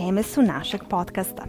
Teme 0.00 0.22
su 0.22 0.42
našeg 0.42 0.80
podcasta. 0.90 1.42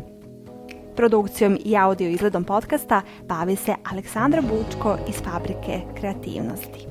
Produkcijom 0.96 1.58
i 1.66 1.78
audio 1.78 2.10
izgledom 2.10 2.44
podcasta 2.44 3.02
bavi 3.28 3.56
se 3.56 3.76
Aleksandra 3.92 4.42
Bučko 4.42 4.98
iz 5.10 5.16
Fabrike 5.16 5.82
kreativnosti. 6.00 6.88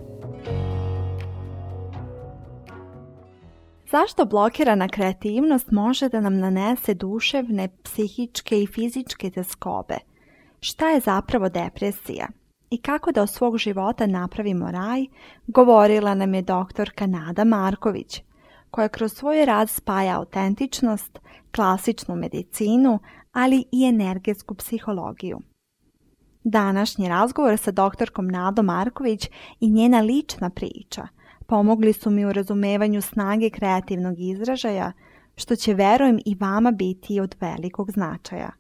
Zašto 3.91 4.25
blokirana 4.25 4.89
kreativnost 4.89 5.71
može 5.71 6.09
da 6.09 6.21
nam 6.21 6.39
nanese 6.39 6.95
duševne, 6.95 7.69
psihičke 7.83 8.63
i 8.63 8.67
fizičke 8.67 9.31
teskobe? 9.31 9.97
Šta 10.61 10.89
je 10.89 11.01
zapravo 11.01 11.49
depresija? 11.49 12.29
I 12.71 12.79
kako 12.79 13.13
da 13.13 13.23
od 13.23 13.31
svog 13.31 13.59
života 13.59 14.07
napravimo 14.07 14.71
raj, 14.71 15.05
govorila 15.47 16.15
nam 16.15 16.35
je 16.35 16.43
doktorka 16.43 17.07
Nada 17.07 17.45
Marković, 17.45 18.23
koja 18.71 18.89
kroz 18.89 19.13
svoj 19.13 19.45
rad 19.45 19.71
spaja 19.71 20.19
autentičnost, 20.19 21.19
klasičnu 21.55 22.17
medicinu, 22.17 22.99
ali 23.33 23.65
i 23.73 23.85
energetsku 23.85 24.55
psihologiju. 24.55 25.41
Današnji 26.45 27.09
razgovor 27.09 27.59
sa 27.59 27.71
doktorkom 27.71 28.29
Nadom 28.29 28.67
Marković 28.67 29.31
i 29.61 29.71
njena 29.71 30.01
lična 30.01 30.51
priča 30.51 31.09
pomogli 31.51 31.93
su 31.93 32.11
mi 32.11 32.25
u 32.25 32.33
razumevanju 32.33 33.01
snage 33.03 33.51
kreativnog 33.51 34.15
izražaja, 34.19 34.93
što 35.37 35.57
će 35.57 35.75
verujem 35.75 36.19
i 36.25 36.37
vama 36.41 36.71
biti 36.71 37.21
od 37.21 37.35
velikog 37.41 37.91
značaja. 37.91 38.51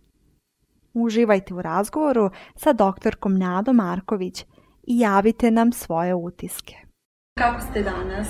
Uživajte 0.94 1.54
u 1.54 1.62
razgovoru 1.62 2.30
sa 2.56 2.72
doktorkom 2.72 3.38
Nadom 3.38 3.76
Marković 3.76 4.44
i 4.86 4.98
javite 4.98 5.50
nam 5.50 5.72
svoje 5.72 6.14
utiske. 6.14 6.74
Kako 7.38 7.60
ste 7.60 7.82
danas? 7.82 8.28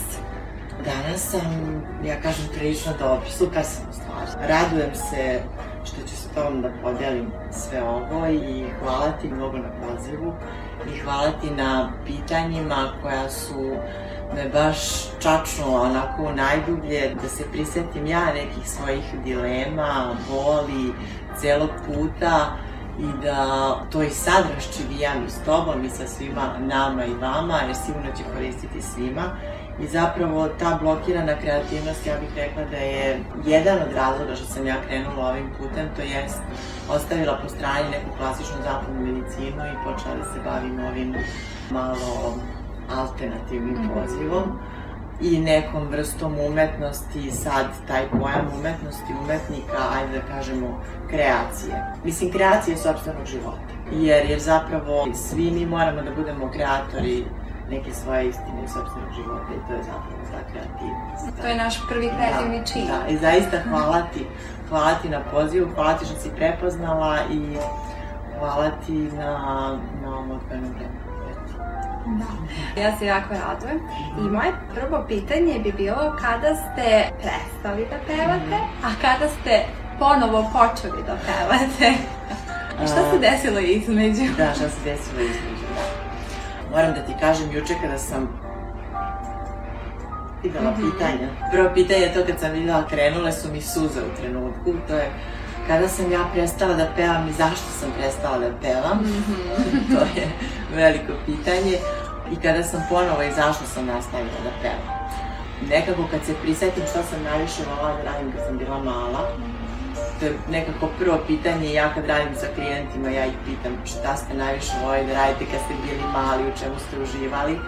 Danas 0.84 1.31
sam, 1.31 1.83
ja 2.05 2.20
kažem, 2.23 2.45
prilično 2.55 2.92
dobro. 2.98 3.31
Super 3.31 3.64
sam 3.64 3.84
u 3.91 3.92
stvari. 3.92 4.48
Radujem 4.48 4.95
se 4.95 5.41
što 5.84 5.97
ću 6.09 6.17
s 6.17 6.34
tom 6.34 6.62
da 6.62 6.70
podelim 6.83 7.33
sve 7.53 7.83
ovo 7.83 8.27
i 8.27 8.64
hvala 8.81 9.12
ti 9.20 9.28
mnogo 9.28 9.58
na 9.58 9.70
pozivu 9.81 10.33
i 10.95 10.98
hvala 10.98 11.31
ti 11.41 11.51
na 11.51 11.92
pitanjima 12.06 12.92
koja 13.03 13.31
su 13.31 13.77
me 14.34 14.48
baš 14.48 14.78
čačnula 15.19 15.81
onako 15.81 16.33
najdublje, 16.33 17.17
da 17.23 17.28
se 17.28 17.45
prisetim 17.53 18.06
ja 18.06 18.25
nekih 18.27 18.70
svojih 18.70 19.05
dilema, 19.25 20.17
boli, 20.31 20.92
celog 21.41 21.70
puta 21.86 22.56
i 22.98 23.25
da 23.25 23.75
to 23.91 24.03
i 24.03 24.11
sad 24.11 24.45
raščivijam 24.55 25.25
i 25.27 25.31
s 25.31 25.45
tobom 25.45 25.84
i 25.84 25.91
sa 25.91 26.06
svima 26.06 26.58
nama 26.58 27.05
i 27.05 27.14
vama, 27.14 27.61
jer 27.67 27.77
sigurno 27.77 28.11
će 28.17 28.23
koristiti 28.34 28.83
svima. 28.83 29.23
I 29.83 29.86
zapravo 29.86 30.48
ta 30.48 30.78
blokirana 30.83 31.34
kreativnost, 31.41 32.06
ja 32.06 32.14
bih 32.20 32.28
rekla 32.36 32.64
da 32.64 32.77
je 32.77 33.20
jedan 33.47 33.78
od 33.83 33.92
razloga 33.95 34.34
što 34.34 34.45
sam 34.45 34.67
ja 34.67 34.77
krenula 34.86 35.28
ovim 35.28 35.50
putem, 35.59 35.89
to 35.97 36.03
jest 36.03 36.41
ostavila 36.91 37.39
po 37.42 37.48
strani 37.48 37.91
neku 37.91 38.17
klasičnu 38.19 38.56
zapadnu 38.64 39.01
medicinu 39.01 39.62
i 39.67 39.84
počela 39.84 40.14
da 40.17 40.25
se 40.25 40.41
bavim 40.45 40.81
ovim 40.81 41.14
malo 41.70 42.34
alternativnim 42.96 43.77
-hmm. 43.77 43.95
pozivom 43.95 44.58
i 45.23 45.39
nekom 45.39 45.89
vrstom 45.89 46.39
umetnosti, 46.39 47.30
sad 47.30 47.67
taj 47.86 48.08
pojam 48.11 48.48
umetnosti, 48.58 49.12
umetnika, 49.24 49.79
ajde 49.95 50.18
da 50.18 50.35
kažemo, 50.35 50.80
kreacije. 51.11 51.85
Mislim, 52.05 52.33
kreacije 52.33 52.77
sobstvenog 52.77 53.27
života. 53.27 53.74
Jer, 53.92 54.30
jer 54.30 54.41
zapravo 54.41 55.07
svi 55.14 55.51
mi 55.51 55.67
moramo 55.67 56.02
da 56.02 56.11
budemo 56.14 56.51
kreatori 56.51 57.24
neke 57.70 57.92
svoje 57.95 58.29
istine 58.29 58.61
i 58.64 58.69
sobstvenog 58.69 59.13
života 59.17 59.51
i 59.55 59.69
to 59.69 59.73
je 59.75 59.83
zapravo 59.83 60.23
ta 60.33 60.41
kreativnost. 60.53 61.41
To 61.41 61.47
je 61.47 61.57
naš 61.57 61.75
prvi 61.89 62.11
kreativni 62.17 62.58
da, 62.58 62.67
čin. 62.67 62.86
Da, 62.86 63.07
i 63.08 63.17
zaista 63.17 63.57
hvala 63.69 64.03
ti, 64.14 64.27
hvala 64.69 64.95
ti 64.95 65.08
na 65.08 65.20
pozivu, 65.33 65.69
hvala 65.75 65.95
ti 65.95 66.05
što 66.05 66.14
si 66.14 66.30
prepoznala 66.36 67.19
i 67.30 67.57
hvala 68.39 68.70
ti 68.86 68.92
na, 68.92 69.33
na 70.03 70.09
ovom 70.09 70.30
odgojenom 70.30 70.70
vremenu. 70.70 71.11
Da. 72.07 72.80
Ja 72.83 72.98
se 72.98 73.07
jako 73.07 73.35
radujem. 73.35 73.80
I 74.19 74.23
moje 74.23 74.53
prvo 74.75 75.05
pitanje 75.09 75.59
bi 75.59 75.73
bilo 75.73 76.17
kada 76.20 76.55
ste 76.55 77.09
prestali 77.20 77.86
da 77.91 77.97
pevate, 78.07 78.59
a 78.85 78.89
kada 79.01 79.29
ste 79.29 79.64
ponovo 79.98 80.51
počeli 80.53 81.03
da 81.07 81.17
pevate? 81.27 81.95
I 82.85 82.86
šta 82.91 83.11
se 83.11 83.19
desilo 83.19 83.59
između? 83.59 84.23
Da, 84.36 84.55
šta 84.55 84.69
se 84.69 84.80
desilo 84.85 85.20
između, 85.20 85.60
da. 85.60 85.60
Moram 86.70 86.95
da 86.95 87.03
ti 87.03 87.13
kažem, 87.20 87.51
juče 87.53 87.75
kada 87.83 87.98
sam 87.98 88.29
videla 90.42 90.70
-hmm. 90.70 90.91
pitanja. 90.91 91.29
Prvo 91.53 91.70
pitanje 91.75 92.01
je 92.01 92.14
to 92.14 92.25
kad 92.27 92.41
sam 92.41 92.53
videla 92.53 92.86
krenule 92.89 93.33
su 93.33 93.53
mi 93.53 93.63
suze 93.63 94.01
u 94.01 94.20
trenutku, 94.20 94.73
to 94.89 94.95
je 94.95 95.11
kada 95.67 95.89
sam 95.89 96.13
ja 96.13 96.25
prestala 96.33 96.75
da 96.75 96.92
pevam 96.97 97.29
i 97.29 97.33
zašto 97.33 97.69
sam 97.80 97.91
prestala 97.98 98.39
da 98.39 98.51
pevam, 98.63 98.98
mm 98.98 99.25
-hmm. 99.27 99.80
to 99.95 100.20
je 100.20 100.27
veliko 100.75 101.13
pitanje. 101.27 101.79
I 102.33 102.36
kada 102.42 102.63
sam 102.63 102.86
ponovo 102.89 103.23
i 103.23 103.33
zašto 103.33 103.64
sam 103.64 103.86
nastavila 103.86 104.41
da 104.45 104.51
pevam. 104.63 105.01
Nekako 105.69 106.03
kad 106.11 106.20
se 106.27 106.35
prisetim 106.42 106.83
šta 106.91 107.03
sam 107.03 107.23
najviše 107.23 107.63
volala 107.69 107.97
da 107.97 108.03
radim 108.11 108.33
kad 108.33 108.41
sam 108.47 108.59
bila 108.59 108.79
mala, 108.79 109.23
to 110.20 110.27
je 110.27 110.33
nekako 110.51 110.89
prvo 110.98 111.18
pitanje 111.27 111.73
ja 111.73 111.95
kad 111.95 112.06
radim 112.06 112.34
sa 112.34 112.46
klijentima, 112.55 113.08
ja 113.08 113.27
ih 113.27 113.34
pitam 113.45 113.73
šta 113.84 114.17
ste 114.17 114.34
najviše 114.34 114.73
volali 114.83 115.06
da 115.06 115.12
radite 115.12 115.45
kad 115.45 115.61
ste 115.61 115.74
bili 115.84 116.12
mali, 116.12 116.42
u 116.42 116.58
čemu 116.61 116.74
ste 116.78 117.02
uživali. 117.02 117.58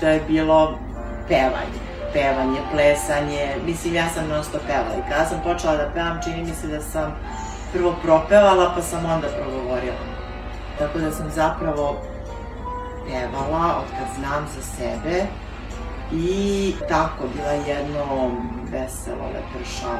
To 0.00 0.08
je 0.08 0.20
bilo 0.28 0.78
pevanje 1.28 1.90
pevanje, 2.12 2.60
plesanje, 2.72 3.56
mislim 3.66 3.94
ja 3.94 4.08
sam 4.08 4.28
non 4.28 4.44
stop 4.44 4.62
pevala 4.66 4.94
i 4.98 5.10
kada 5.10 5.24
sam 5.26 5.40
počela 5.44 5.76
da 5.76 5.90
pevam 5.94 6.18
čini 6.24 6.42
mi 6.42 6.54
se 6.54 6.66
da 6.66 6.80
sam 6.80 7.16
prvo 7.72 7.94
propevala 8.02 8.72
pa 8.74 8.82
sam 8.82 9.04
onda 9.04 9.28
progovorila. 9.28 10.04
Tako 10.78 10.98
da 10.98 11.10
sam 11.10 11.30
zapravo 11.30 12.02
pevala 13.06 13.76
od 13.78 13.98
kad 13.98 14.08
znam 14.18 14.46
za 14.56 14.62
sebe 14.62 15.26
i 16.12 16.74
tako 16.88 17.24
bila 17.34 17.52
jedno 17.52 18.30
veselo, 18.72 19.24
lepršavo 19.34 19.98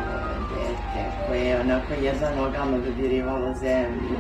dete 0.51 1.03
koje 1.27 1.41
je 1.41 1.61
onako 1.61 1.93
jedva 2.03 2.29
nogama 2.37 2.79
dodirivalo 2.79 3.55
zemlju. 3.55 4.19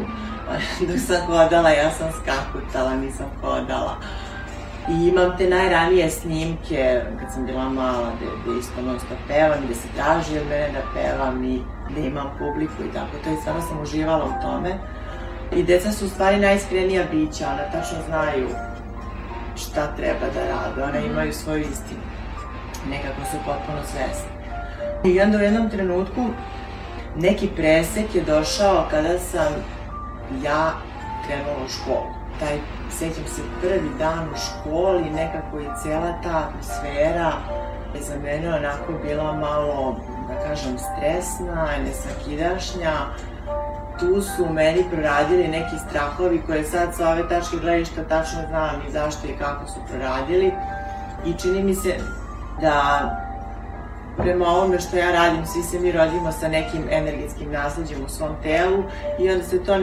Dok 0.88 0.98
sam 1.06 1.26
hodala, 1.26 1.70
ja 1.70 1.90
sam 1.90 2.08
skakutala, 2.12 2.94
nisam 2.94 3.26
hodala. 3.40 3.96
I 4.88 5.08
imam 5.08 5.36
te 5.38 5.48
najranije 5.48 6.10
snimke 6.10 7.02
kad 7.20 7.32
sam 7.32 7.46
bila 7.46 7.68
mala, 7.68 8.12
gde, 8.16 8.26
gde 8.42 8.58
isto 8.58 8.82
non 8.82 8.98
stop 8.98 9.18
pevam, 9.28 9.58
gde 9.64 9.74
se 9.74 9.88
traži 9.96 10.38
od 10.38 10.46
mene 10.46 10.68
da 10.72 10.82
pevam 10.94 11.44
i 11.44 11.60
gde 11.90 12.06
imam 12.06 12.30
publiku 12.38 12.82
i 12.82 12.92
tako 12.94 13.16
to 13.24 13.30
i 13.30 13.36
stvarno 13.40 13.62
sam 13.62 13.82
uživala 13.82 14.24
u 14.24 14.42
tome. 14.42 14.78
I 15.56 15.62
deca 15.62 15.92
su 15.92 16.06
u 16.06 16.08
stvari 16.08 16.40
najiskrenija 16.40 17.04
bića, 17.10 17.48
ona 17.52 17.64
tačno 17.72 17.98
znaju 18.08 18.48
šta 19.56 19.96
treba 19.96 20.26
da 20.34 20.40
rade, 20.40 20.82
one 20.82 21.06
imaju 21.06 21.32
svoju 21.32 21.60
istinu. 21.60 22.00
Nekako 22.90 23.20
su 23.30 23.36
potpuno 23.46 23.78
svesni. 23.82 24.39
I 25.04 25.20
onda 25.20 25.38
u 25.38 25.40
jednom 25.40 25.70
trenutku 25.70 26.26
neki 27.16 27.48
presek 27.56 28.14
je 28.14 28.22
došao 28.22 28.86
kada 28.90 29.18
sam 29.18 29.52
ja 30.44 30.72
krenula 31.26 31.64
u 31.66 31.68
školu. 31.68 32.06
Taj, 32.40 32.58
sećam 32.90 33.24
se, 33.26 33.42
prvi 33.60 33.90
dan 33.98 34.28
u 34.28 34.36
školi, 34.36 35.10
nekako 35.10 35.60
i 35.60 35.66
cela 35.82 36.14
ta 36.22 36.48
atmosfera 36.48 37.32
je 37.94 38.02
za 38.02 38.14
mene 38.22 38.54
onako 38.54 38.92
bila 39.02 39.32
malo, 39.32 39.96
da 40.28 40.48
kažem, 40.48 40.78
stresna, 40.78 41.68
nesakidašnja, 41.84 42.92
tu 44.00 44.22
su 44.22 44.44
u 44.44 44.52
meni 44.52 44.84
proradili 44.92 45.48
neki 45.48 45.78
strahovi 45.88 46.42
koje 46.46 46.64
sad 46.64 46.94
sa 46.96 47.10
ove 47.10 47.28
tačke 47.28 47.56
gledišta 47.60 48.04
tačno 48.04 48.40
znam 48.48 48.82
i 48.88 48.92
zašto 48.92 49.26
i 49.26 49.38
kako 49.38 49.66
su 49.66 49.80
proradili 49.90 50.52
i 51.26 51.32
čini 51.32 51.62
mi 51.62 51.74
se 51.74 51.94
da 52.60 53.29
prema 54.22 54.46
ovome 54.46 54.80
što 54.80 54.96
ja 54.96 55.12
radim, 55.12 55.46
svi 55.46 55.62
se 55.62 55.80
mi 55.80 55.92
rodimo 55.92 56.32
sa 56.32 56.48
nekim 56.48 56.82
energetskim 56.90 57.52
nasledđem 57.52 58.04
u 58.04 58.08
svom 58.08 58.30
telu 58.42 58.84
i 59.18 59.30
onda 59.30 59.44
se 59.44 59.64
to 59.64 59.78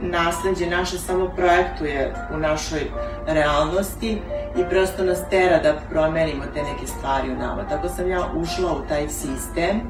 nasledđe 0.00 0.66
naše 0.66 0.98
samo 0.98 1.28
projektuje 1.28 2.14
u 2.34 2.38
našoj 2.38 2.80
realnosti 3.26 4.22
i 4.56 4.64
prosto 4.70 5.04
nas 5.04 5.28
tera 5.30 5.58
da 5.58 5.80
promenimo 5.90 6.44
te 6.54 6.62
neke 6.62 6.86
stvari 6.86 7.30
u 7.30 7.36
nama. 7.36 7.68
Tako 7.68 7.88
sam 7.88 8.10
ja 8.10 8.20
ušla 8.36 8.72
u 8.72 8.88
taj 8.88 9.08
sistem 9.08 9.80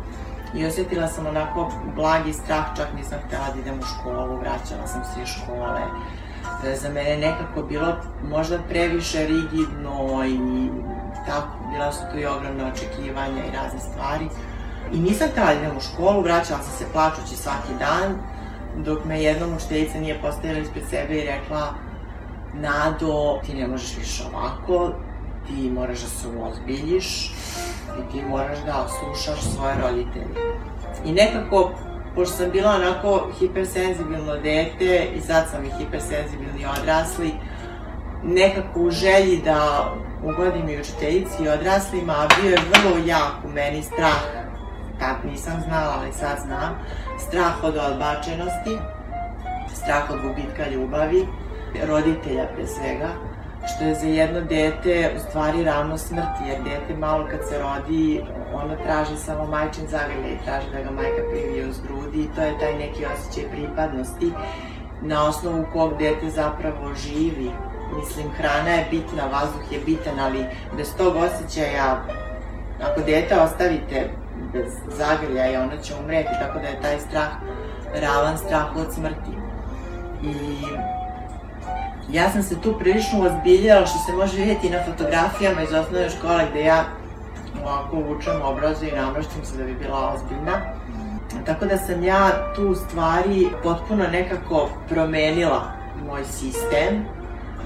I 0.55 0.67
osjetila 0.67 1.09
sam 1.09 1.27
onako 1.27 1.71
blagi 1.97 2.33
strah, 2.33 2.77
čak 2.77 2.87
nisam 2.97 3.19
htela 3.27 3.45
da 3.55 3.61
idem 3.61 3.79
u 3.79 3.83
školu, 3.83 4.37
vraćala 4.37 4.87
sam 4.87 5.05
se 5.05 5.23
iz 5.23 5.29
škole. 5.29 5.81
Je 6.65 6.77
za 6.77 6.89
mene 6.89 7.17
nekako 7.17 7.63
bilo 7.63 7.97
možda 8.31 8.59
previše 8.69 9.27
rigidno 9.27 10.25
i 10.27 10.69
tako, 11.27 11.62
bila 11.73 11.93
su 11.93 12.03
tu 12.13 12.19
i 12.19 12.27
ogromne 12.27 12.65
očekivanja 12.65 13.45
i 13.45 13.57
razne 13.57 13.81
stvari. 13.81 14.29
I 14.93 14.99
nisam 14.99 15.29
htela 15.29 15.47
da 15.47 15.53
idem 15.53 15.77
u 15.77 15.81
školu, 15.81 16.23
vraćala 16.23 16.63
sam 16.63 16.73
se 16.79 16.93
plačući 16.93 17.37
svaki 17.37 17.75
dan, 17.79 18.19
dok 18.77 19.05
me 19.05 19.23
jednom 19.23 19.55
učiteljica 19.57 19.99
nije 20.01 20.21
postavila 20.21 20.61
ispred 20.61 20.85
sebe 20.91 21.15
i 21.15 21.27
rekla 21.27 21.75
Nado, 22.55 23.41
ti 23.47 23.55
ne 23.55 23.67
možeš 23.67 23.97
više 23.99 24.23
ovako, 24.33 24.93
ti 25.47 25.71
moraš 25.71 26.01
da 26.01 26.09
se 26.09 26.29
uozbiljiš 26.29 27.33
i 27.99 28.13
ti 28.13 28.23
moraš 28.29 28.59
da 28.67 28.87
slušaš 28.99 29.43
svoje 29.43 29.75
roditelje. 29.83 30.35
I 31.05 31.13
nekako, 31.13 31.71
pošto 32.15 32.37
sam 32.37 32.51
bila 32.51 32.71
onako 32.71 33.31
hipersenzibilno 33.39 34.37
dete 34.37 35.09
i 35.17 35.21
sad 35.21 35.49
sam 35.51 35.65
i 35.65 35.71
hipersenzibilni 35.79 36.67
odrasli, 36.81 37.33
nekako 38.25 38.81
u 38.81 38.91
želji 38.91 39.41
da 39.45 39.93
ugodim 40.23 40.69
i 40.69 40.81
učiteljici 40.81 41.43
i 41.45 41.49
odraslima, 41.49 42.13
a 42.13 42.29
bio 42.41 42.51
je 42.51 42.59
vrlo 42.73 43.07
jak 43.07 43.33
u 43.45 43.49
meni 43.49 43.83
strah, 43.83 44.23
tad 44.99 45.17
nisam 45.31 45.63
znala, 45.69 45.95
ali 46.01 46.13
sad 46.13 46.39
znam, 46.47 46.79
strah 47.19 47.65
od 47.65 47.77
odbačenosti, 47.77 48.77
strah 49.75 50.11
od 50.11 50.21
gubitka 50.23 50.69
ljubavi, 50.69 51.27
roditelja 51.87 52.47
pre 52.55 52.67
svega, 52.67 53.09
što 53.67 53.85
je 53.85 53.95
za 53.95 54.07
jedno 54.07 54.41
dete 54.41 55.11
u 55.17 55.21
stvari 55.29 55.65
ravno 55.65 55.99
smrti, 55.99 56.43
jer 56.49 56.63
dete 56.63 56.97
malo 56.99 57.27
kad 57.31 57.41
se 57.49 57.59
rodi, 57.59 58.21
ono 58.55 58.77
traži 58.77 59.17
samo 59.17 59.47
majčin 59.47 59.87
zagrljaj, 59.89 60.45
traži 60.45 60.67
da 60.73 60.83
ga 60.83 60.91
majka 60.91 61.23
privije 61.31 61.69
uz 61.69 61.81
grudi 61.81 62.19
i 62.23 62.29
to 62.35 62.43
je 62.43 62.59
taj 62.59 62.75
neki 62.79 63.05
osjećaj 63.07 63.51
pripadnosti 63.51 64.33
na 65.03 65.29
osnovu 65.29 65.65
kog 65.73 65.99
dete 65.99 66.31
zapravo 66.31 66.95
živi. 66.95 67.51
Mislim, 67.97 68.31
hrana 68.31 68.71
je 68.71 68.87
bitna, 68.91 69.27
vazduh 69.33 69.73
je 69.73 69.81
bitan, 69.87 70.21
ali 70.21 70.47
bez 70.77 70.95
tog 70.97 71.17
osjećaja, 71.17 72.03
ako 72.83 73.01
dete 73.01 73.41
ostavite 73.41 74.11
bez 74.53 74.73
zagrljaja, 74.89 75.63
ono 75.63 75.77
će 75.83 75.95
umreti, 76.03 76.31
tako 76.41 76.59
da 76.59 76.67
je 76.67 76.81
taj 76.83 77.01
strah 77.01 77.29
ravan 78.01 78.39
strah 78.39 78.77
od 78.77 78.95
smrti. 78.95 79.33
I 80.23 80.57
ja 82.11 82.31
sam 82.31 82.43
se 82.43 82.61
tu 82.61 82.79
prilično 82.79 83.27
ozbiljala, 83.27 83.87
što 83.87 83.99
se 83.99 84.13
može 84.13 84.37
vidjeti 84.37 84.71
na 84.71 84.85
fotografijama 84.85 85.63
iz 85.63 85.73
osnovne 85.73 86.11
škole 86.11 86.47
gde 86.51 86.65
ja 86.65 86.85
ovako 87.65 87.97
vučem 87.97 88.43
obrazu 88.43 88.87
i 88.87 88.97
namraštim 88.97 89.45
se 89.45 89.57
da 89.57 89.65
bi 89.65 89.75
bila 89.75 90.15
ozbiljna. 90.15 90.61
Tako 91.47 91.67
da 91.67 91.77
sam 91.77 92.05
ja 92.05 92.53
tu 92.57 92.75
stvari 92.75 93.49
potpuno 93.63 94.05
nekako 94.13 94.69
promenila 94.89 95.73
moj 96.07 96.25
sistem 96.25 97.05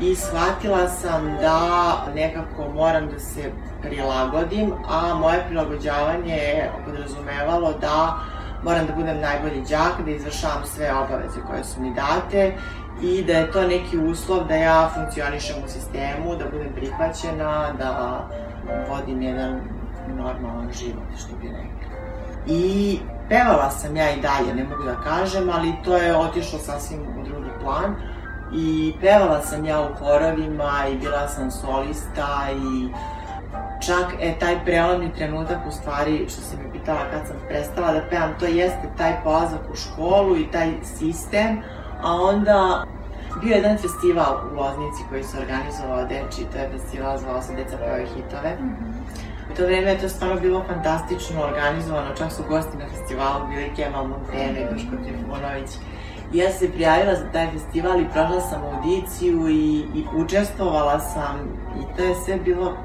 i 0.00 0.16
shvatila 0.16 0.88
sam 0.88 1.36
da 1.40 1.96
nekako 2.14 2.68
moram 2.74 3.08
da 3.08 3.18
se 3.18 3.50
prilagodim, 3.82 4.72
a 4.88 5.14
moje 5.14 5.44
prilagođavanje 5.48 6.34
je 6.34 6.72
podrazumevalo 6.84 7.72
da 7.80 8.16
moram 8.64 8.86
da 8.86 8.92
budem 8.92 9.20
najbolji 9.20 9.64
đak, 9.70 10.04
da 10.04 10.10
izvršavam 10.10 10.64
sve 10.64 10.92
obaveze 10.94 11.40
koje 11.50 11.64
su 11.64 11.80
mi 11.80 11.94
date 11.94 12.56
i 13.02 13.24
da 13.24 13.32
je 13.32 13.52
to 13.52 13.62
neki 13.62 13.98
uslov 13.98 14.44
da 14.48 14.54
ja 14.54 14.90
funkcionišem 14.94 15.56
u 15.64 15.68
sistemu, 15.68 16.36
da 16.38 16.44
budem 16.52 16.72
prihvaćena, 16.74 17.72
da 17.78 18.20
vodim 18.88 19.22
jedan 19.22 19.60
normalan 20.16 20.72
život, 20.72 21.18
što 21.18 21.36
bi 21.36 21.48
rekla. 21.48 21.96
I 22.46 22.98
pevala 23.28 23.70
sam 23.70 23.96
ja 23.96 24.10
i 24.10 24.20
dalje, 24.20 24.54
ne 24.54 24.64
mogu 24.64 24.82
da 24.82 24.94
kažem, 24.94 25.50
ali 25.50 25.72
to 25.84 25.96
je 25.96 26.16
otišlo 26.16 26.58
sasvim 26.58 27.00
u 27.00 27.24
drugi 27.24 27.50
plan. 27.62 27.94
I 28.52 28.94
pevala 29.00 29.42
sam 29.42 29.64
ja 29.64 29.80
u 29.80 29.94
horovima 29.94 30.84
i 30.92 30.96
bila 30.96 31.28
sam 31.28 31.50
solista 31.50 32.48
i 32.52 32.88
čak 33.86 34.14
e, 34.20 34.38
taj 34.38 34.64
prelomni 34.64 35.12
trenutak 35.12 35.58
u 35.68 35.70
stvari, 35.70 36.26
što 36.28 36.40
se 36.40 36.56
mi 36.56 36.72
pitala 36.72 37.00
kad 37.10 37.26
sam 37.26 37.36
prestala 37.48 37.92
da 37.92 38.00
pevam, 38.10 38.34
to 38.40 38.46
jeste 38.46 38.88
taj 38.96 39.22
polazak 39.24 39.60
u 39.72 39.76
školu 39.76 40.36
i 40.36 40.50
taj 40.50 40.72
sistem, 40.82 41.62
a 42.02 42.12
onda 42.12 42.84
bio 43.40 43.50
je 43.50 43.56
jedan 43.56 43.78
festival 43.78 44.34
u 44.52 44.56
Loznici 44.56 45.02
koji 45.08 45.24
se 45.24 45.38
organizovao 45.38 46.04
deči, 46.04 46.46
to 46.52 46.58
je 46.58 46.70
festival 46.70 47.18
zvao 47.18 47.42
se 47.42 47.54
Deca 47.54 47.76
pevaju 47.76 48.06
hitove. 48.06 48.56
Mm 48.60 48.64
-hmm. 48.64 48.96
U 49.52 49.56
to 49.56 49.62
vreme 49.62 49.90
je 49.90 49.98
to 49.98 50.08
stvarno 50.08 50.40
bilo 50.40 50.64
fantastično 50.68 51.42
organizovano, 51.42 52.14
čak 52.18 52.32
su 52.32 52.42
gosti 52.48 52.76
na 52.76 52.86
festivalu 52.88 53.46
bili 53.48 53.72
Kemal 53.76 54.06
Montene 54.06 54.68
Duško 54.72 54.96
Trifunović. 55.04 55.70
Ja 56.32 56.50
sam 56.50 56.58
se 56.58 56.72
prijavila 56.72 57.14
za 57.14 57.26
taj 57.32 57.50
festival 57.50 58.00
i 58.00 58.08
prošla 58.12 58.40
sam 58.40 58.60
audiciju 58.64 59.48
i, 59.48 59.84
i 59.94 60.04
učestvovala 60.16 61.00
sam 61.00 61.36
i 61.80 61.96
to 61.96 62.02
je 62.02 62.14
sve 62.24 62.36
bilo 62.36 62.76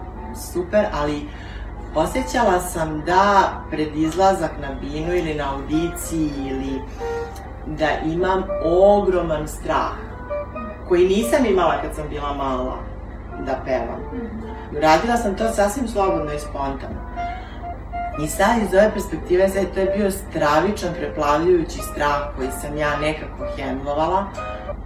super, 0.54 0.86
ali 1.02 1.28
osjećala 1.96 2.60
sam 2.60 3.02
da 3.06 3.54
pred 3.72 3.96
izlazak 3.96 4.52
na 4.62 4.68
binu 4.82 5.16
ili 5.16 5.34
na 5.34 5.54
audiciji 5.54 6.32
ili 6.50 6.82
da 7.66 7.88
imam 8.06 8.44
ogroman 8.66 9.48
strah 9.48 9.92
koji 10.88 11.08
nisam 11.08 11.46
imala 11.46 11.82
kad 11.82 11.96
sam 11.96 12.06
bila 12.10 12.34
mala 12.34 12.78
da 13.46 13.60
pevam. 13.66 14.00
Radila 14.82 15.18
sam 15.18 15.36
to 15.36 15.52
sasvim 15.52 15.88
slobodno 15.88 16.34
i 16.34 16.40
spontano. 16.40 17.02
I 18.20 18.28
sad 18.28 18.62
iz 18.62 18.74
ove 18.74 18.92
perspektive, 18.94 19.50
sad 19.50 19.74
to 19.74 19.80
je 19.80 19.94
bio 19.98 20.12
stravičan, 20.12 20.94
preplavljujući 20.94 21.80
strah 21.80 22.36
koji 22.36 22.50
sam 22.62 22.78
ja 22.78 22.98
nekako 22.98 23.46
hendlovala, 23.58 24.26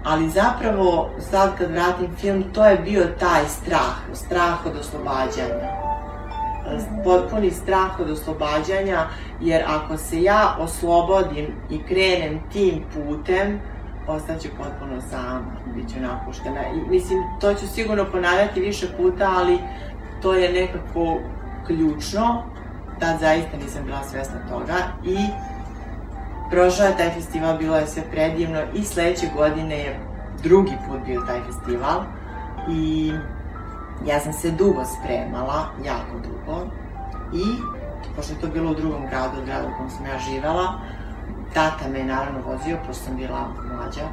ali 0.03 0.29
zapravo 0.29 1.09
sad 1.31 1.57
kad 1.57 1.71
vratim 1.71 2.15
film, 2.15 2.43
to 2.53 2.65
je 2.65 2.77
bio 2.77 3.03
taj 3.19 3.45
strah, 3.47 3.95
strah 4.13 4.65
od 4.65 4.75
oslobađanja. 4.79 5.85
Potpuni 7.03 7.51
strah 7.51 7.99
od 7.99 8.09
oslobađanja, 8.09 9.07
jer 9.41 9.63
ako 9.67 9.97
se 9.97 10.21
ja 10.21 10.55
oslobodim 10.59 11.47
i 11.69 11.83
krenem 11.83 12.39
tim 12.51 12.83
putem, 12.93 13.59
ostaću 14.07 14.47
potpuno 14.57 15.01
sama, 15.09 15.41
bit 15.75 15.93
ću 15.93 15.99
napuštena. 15.99 16.61
I, 16.75 16.89
mislim, 16.89 17.19
to 17.41 17.53
ću 17.53 17.67
sigurno 17.67 18.05
ponavljati 18.11 18.59
više 18.59 18.87
puta, 18.97 19.33
ali 19.37 19.59
to 20.21 20.33
je 20.33 20.53
nekako 20.53 21.17
ključno. 21.67 22.43
Tad 22.99 23.19
zaista 23.19 23.57
nisam 23.57 23.85
bila 23.85 24.03
svesna 24.03 24.39
toga 24.49 24.75
i 25.03 25.17
prošao 26.51 26.85
je 26.85 26.97
taj 26.97 27.09
festival, 27.09 27.57
bilo 27.57 27.77
je 27.77 27.87
sve 27.87 28.03
predivno 28.11 28.61
i 28.73 28.83
sledeće 28.83 29.27
godine 29.35 29.77
je 29.77 29.99
drugi 30.43 30.73
put 30.87 30.99
bio 31.05 31.21
taj 31.21 31.39
festival 31.41 32.03
i 32.69 33.13
ja 34.05 34.19
sam 34.19 34.33
se 34.33 34.51
dugo 34.51 34.83
spremala, 34.85 35.65
jako 35.85 36.15
dugo 36.23 36.65
i 37.33 37.45
pošto 38.15 38.33
je 38.33 38.39
to 38.39 38.47
bilo 38.47 38.71
u 38.71 38.75
drugom 38.75 39.07
gradu, 39.09 39.45
gradu 39.45 39.67
u 39.67 39.77
kom 39.77 39.89
sam 39.89 40.05
ja 40.05 40.19
živela, 40.19 40.79
Tata 41.55 41.87
me 41.87 41.99
je 41.99 42.05
naravno 42.05 42.39
vozio, 42.45 42.77
pošto 42.87 43.03
sam 43.03 43.17
bila 43.17 43.47
mlađa. 43.67 44.07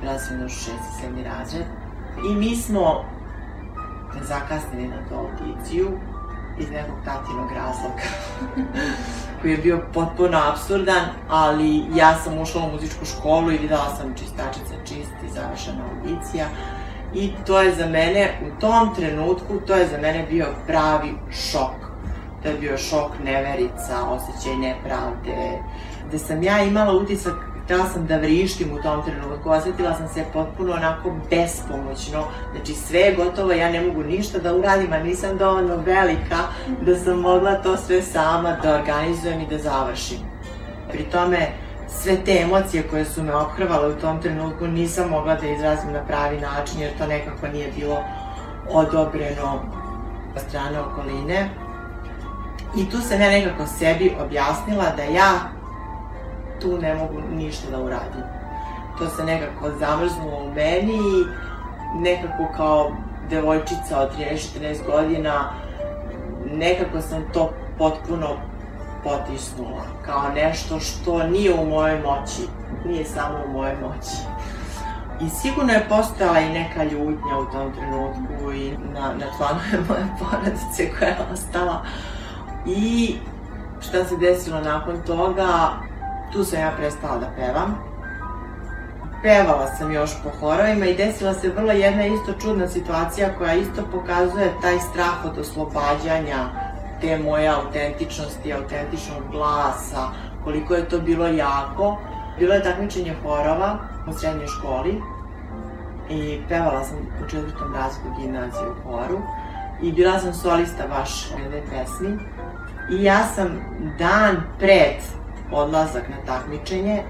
Bila 0.00 0.18
sam 0.18 0.40
još 0.40 0.52
šesti, 0.52 1.00
sedmi 1.00 1.24
razred. 1.24 1.66
I 2.30 2.34
mi 2.34 2.56
smo 2.56 3.04
zakasnili 4.22 4.88
na 4.88 4.96
tu 5.08 5.14
audiciju 5.14 5.90
iz 6.58 6.70
nekog 6.70 6.96
tatinog 7.04 7.50
razloga 7.52 8.02
koji 9.40 9.50
je 9.50 9.58
bio 9.58 9.80
potpuno 9.94 10.40
absurdan, 10.52 11.04
ali 11.28 11.84
ja 11.94 12.14
sam 12.14 12.38
ušla 12.38 12.62
u 12.64 12.72
muzičku 12.72 13.04
školu 13.04 13.52
i 13.52 13.58
videla 13.58 13.96
sam 13.96 14.14
čistačica 14.14 14.74
čist 14.84 15.14
i 15.26 15.30
završena 15.34 15.82
audicija 15.90 16.46
i 17.14 17.30
to 17.46 17.62
je 17.62 17.74
za 17.74 17.86
mene, 17.86 18.38
u 18.42 18.60
tom 18.60 18.94
trenutku, 18.94 19.60
to 19.66 19.74
je 19.74 19.88
za 19.88 19.98
mene 19.98 20.26
bio 20.30 20.46
pravi 20.66 21.14
šok. 21.30 21.74
To 22.42 22.48
je 22.48 22.54
bio 22.54 22.78
šok 22.78 23.10
neverica, 23.24 24.02
osjećaj 24.08 24.56
nepravde, 24.56 25.58
gde 26.08 26.18
sam 26.18 26.42
ja 26.42 26.62
imala 26.62 26.92
utisak 26.92 27.34
htela 27.64 27.86
sam 27.86 28.06
da 28.06 28.16
vrištim 28.16 28.72
u 28.72 28.82
tom 28.82 29.02
trenutku, 29.04 29.50
osetila 29.50 29.94
sam 29.94 30.08
se 30.08 30.24
potpuno 30.32 30.72
onako 30.72 31.12
bespomoćno, 31.30 32.24
znači 32.52 32.74
sve 32.74 32.98
je 32.98 33.14
gotovo, 33.14 33.52
ja 33.52 33.70
ne 33.70 33.80
mogu 33.80 34.02
ništa 34.02 34.38
da 34.38 34.54
uradim, 34.54 34.92
a 34.92 34.98
nisam 34.98 35.36
dovoljno 35.38 35.76
velika 35.76 36.38
da 36.80 36.96
sam 36.96 37.20
mogla 37.20 37.54
to 37.54 37.76
sve 37.76 38.02
sama 38.02 38.56
da 38.62 38.74
organizujem 38.74 39.40
i 39.40 39.46
da 39.46 39.58
završim. 39.58 40.18
Pri 40.90 41.04
tome, 41.04 41.38
sve 41.88 42.16
te 42.24 42.40
emocije 42.42 42.82
koje 42.82 43.04
su 43.04 43.22
me 43.22 43.34
ophrvale 43.34 43.88
u 43.88 44.00
tom 44.00 44.22
trenutku 44.22 44.66
nisam 44.66 45.10
mogla 45.10 45.34
da 45.34 45.46
izrazim 45.46 45.92
na 45.92 46.04
pravi 46.04 46.40
način, 46.40 46.80
jer 46.80 46.98
to 46.98 47.06
nekako 47.06 47.48
nije 47.48 47.72
bilo 47.76 48.04
odobreno 48.70 49.60
od 50.36 50.42
strane 50.48 50.80
okoline. 50.80 51.50
I 52.76 52.90
tu 52.90 53.00
sam 53.00 53.20
ja 53.20 53.30
nekako 53.30 53.66
sebi 53.66 54.16
objasnila 54.20 54.84
da 54.96 55.02
ja 55.02 55.53
tu 56.60 56.78
ne 56.78 56.94
mogu 56.94 57.20
ništa 57.36 57.70
da 57.70 57.78
uradim. 57.78 58.22
To 58.98 59.08
se 59.08 59.24
nekako 59.24 59.70
zamrznulo 59.78 60.36
u 60.36 60.54
meni 60.54 60.94
i 60.94 61.24
nekako 61.94 62.52
kao 62.56 62.90
devojčica 63.30 64.00
od 64.00 64.08
13-14 64.18 64.86
godina 64.86 65.50
nekako 66.52 67.00
sam 67.00 67.24
to 67.32 67.52
potpuno 67.78 68.28
potisnula, 69.04 69.84
kao 70.06 70.22
nešto 70.34 70.80
što 70.80 71.26
nije 71.26 71.54
u 71.54 71.66
mojoj 71.66 72.00
moći, 72.00 72.42
nije 72.86 73.04
samo 73.04 73.38
u 73.46 73.52
mojoj 73.52 73.74
moći. 73.74 74.16
I 75.20 75.28
sigurno 75.28 75.72
je 75.72 75.86
postojala 75.88 76.40
i 76.40 76.52
neka 76.52 76.84
ljutnja 76.84 77.38
u 77.38 77.52
tom 77.52 77.72
trenutku 77.72 78.52
i 78.52 78.70
na, 78.94 79.00
na 79.00 79.26
članove 79.36 79.88
moje 79.88 80.06
porodice 80.18 80.98
koja 80.98 81.08
je 81.08 81.16
ostala. 81.32 81.84
I 82.66 83.14
šta 83.80 84.04
se 84.04 84.16
desilo 84.16 84.60
nakon 84.60 85.02
toga, 85.06 85.70
tu 86.34 86.44
sam 86.44 86.60
ja 86.60 86.72
prestala 86.76 87.18
da 87.18 87.26
pevam. 87.36 87.78
Pevala 89.22 89.66
sam 89.66 89.92
još 89.92 90.10
po 90.22 90.30
horovima 90.40 90.86
i 90.86 90.96
desila 90.96 91.34
se 91.34 91.48
vrlo 91.48 91.72
jedna 91.72 92.06
isto 92.06 92.32
čudna 92.40 92.68
situacija 92.68 93.28
koja 93.38 93.54
isto 93.54 93.82
pokazuje 93.92 94.52
taj 94.62 94.78
strah 94.78 95.24
od 95.24 95.38
oslobađanja 95.38 96.38
te 97.00 97.18
moje 97.18 97.48
autentičnosti, 97.48 98.52
autentičnog 98.52 99.22
glasa, 99.30 100.08
koliko 100.44 100.74
je 100.74 100.88
to 100.88 100.98
bilo 100.98 101.26
jako. 101.26 101.98
Bilo 102.38 102.54
je 102.54 102.62
takmičenje 102.62 103.14
horova 103.22 103.78
u 104.08 104.12
srednjoj 104.12 104.46
školi 104.46 105.02
i 106.10 106.40
pevala 106.48 106.84
sam 106.84 106.96
u 107.24 107.28
četvrtom 107.30 107.74
razredu 107.74 108.08
gimnaziju 108.20 108.70
u 108.70 108.88
horu 108.88 109.18
i 109.82 109.92
bila 109.92 110.18
sam 110.18 110.34
solista 110.34 110.86
baš 110.88 111.30
jedne 111.42 111.62
pesmi 111.70 112.18
i 112.90 113.04
ja 113.04 113.26
sam 113.34 113.48
dan 113.98 114.36
pred 114.58 115.23
odlazak 115.52 116.08
na 116.08 116.16
takmičenje 116.26 117.02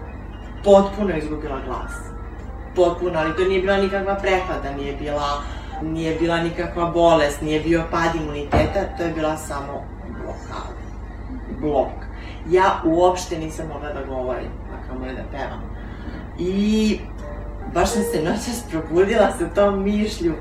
potpuno 0.65 1.17
izgubila 1.17 1.61
glas. 1.67 1.93
Potpuno, 2.75 3.19
ali 3.19 3.37
to 3.37 3.45
nije 3.45 3.61
bila 3.61 3.77
nikakva 3.77 4.15
prehlada, 4.15 4.77
nije 4.77 4.97
bila, 4.97 5.43
nije 5.83 6.15
bila 6.15 6.37
nikakva 6.41 6.91
bolest, 6.91 7.41
nije 7.41 7.61
bio 7.61 7.83
pad 7.91 8.15
imuniteta, 8.15 8.97
to 8.97 9.03
je 9.03 9.13
bila 9.13 9.37
samo 9.37 9.85
blokada. 10.07 10.85
Blok. 11.61 11.93
Ja 12.51 12.81
uopšte 12.85 13.39
nisam 13.39 13.67
mogla 13.75 13.93
da 13.93 14.05
govorim, 14.05 14.51
a 14.73 14.89
kamo 14.89 15.05
da 15.05 15.23
pevam. 15.31 15.63
I 16.39 16.99
baš 17.75 17.91
sam 17.91 18.03
se 18.03 18.23
noćas 18.23 18.65
probudila 18.71 19.33
sa 19.39 19.49
tom 19.55 19.83
mišlju 19.83 20.35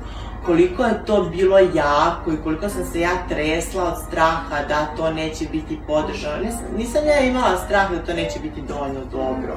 koliko 0.46 0.84
je 0.84 1.04
to 1.06 1.22
bilo 1.22 1.58
jako 1.58 2.32
i 2.32 2.42
koliko 2.44 2.68
sam 2.68 2.84
se 2.84 3.00
ja 3.00 3.10
tresla 3.28 3.84
od 3.84 3.94
straha 4.06 4.64
da 4.68 4.86
to 4.96 5.10
neće 5.12 5.44
biti 5.52 5.78
podržano. 5.86 6.42
Nisam, 6.44 6.64
nisam 6.76 7.06
ja 7.06 7.20
imala 7.20 7.56
strah 7.56 7.90
da 7.90 8.04
to 8.04 8.12
neće 8.12 8.38
biti 8.40 8.62
dovoljno 8.68 9.00
dobro, 9.12 9.54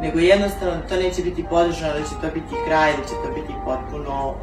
nego 0.00 0.18
jednostavno 0.18 0.74
to 0.88 0.96
neće 0.96 1.22
biti 1.22 1.44
podržano, 1.50 1.92
da 1.92 2.02
će 2.04 2.14
to 2.20 2.28
biti 2.34 2.54
kraj, 2.66 2.92
da 2.96 3.02
će 3.02 3.14
to 3.24 3.32
biti 3.34 3.52
potpuno... 3.64 4.34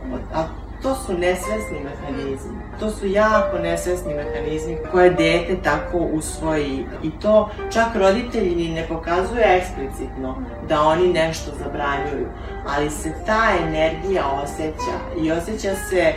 To 0.85 0.95
su 0.95 1.13
nesvesni 1.13 1.79
mehanizmi. 1.83 2.57
To 2.79 2.89
su 2.89 3.07
jako 3.07 3.59
nesvesni 3.59 4.13
mehanizmi 4.13 4.77
koje 4.91 5.09
dete 5.09 5.55
tako 5.63 5.97
usvoji. 5.97 6.85
I 7.03 7.11
to 7.21 7.49
čak 7.73 7.95
roditelji 7.95 8.55
ni 8.55 8.69
ne 8.69 8.87
pokazuju 8.87 9.41
eksplicitno 9.45 10.37
da 10.69 10.81
oni 10.81 11.13
nešto 11.13 11.51
zabranjuju. 11.63 12.27
Ali 12.75 12.89
se 12.89 13.13
ta 13.25 13.43
energija 13.67 14.23
osjeća 14.43 15.21
i 15.21 15.31
osjeća 15.31 15.75
se 15.89 16.13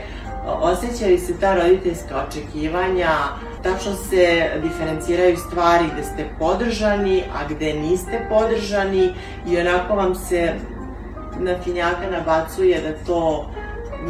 osjećaju 0.46 1.18
se 1.18 1.40
ta 1.40 1.54
roditeljska 1.54 2.24
očekivanja, 2.28 3.10
tačno 3.62 3.94
se 3.94 4.50
diferenciraju 4.62 5.36
stvari 5.36 5.84
gde 5.92 6.04
ste 6.04 6.26
podržani, 6.38 7.22
a 7.34 7.48
gde 7.48 7.72
niste 7.72 8.26
podržani 8.28 9.14
i 9.46 9.58
onako 9.60 9.94
vam 9.94 10.14
se 10.14 10.52
na 11.38 11.54
finjaka 11.64 12.10
nabacuje 12.10 12.80
da 12.80 13.04
to 13.06 13.50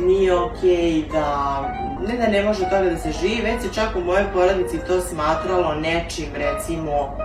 nije 0.07 0.35
okej 0.35 0.69
okay 0.69 1.12
da, 1.12 1.61
ne 2.09 2.17
da 2.17 2.26
ne 2.26 2.45
može 2.45 2.61
toga 2.61 2.90
da 2.90 2.99
se 2.99 3.12
živi, 3.12 3.43
već 3.43 3.62
se 3.62 3.75
čak 3.75 3.97
u 3.97 4.00
mojoj 4.00 4.33
porodici 4.33 4.78
to 4.87 5.00
smatralo 5.00 5.75
nečim, 5.75 6.28
recimo, 6.35 7.17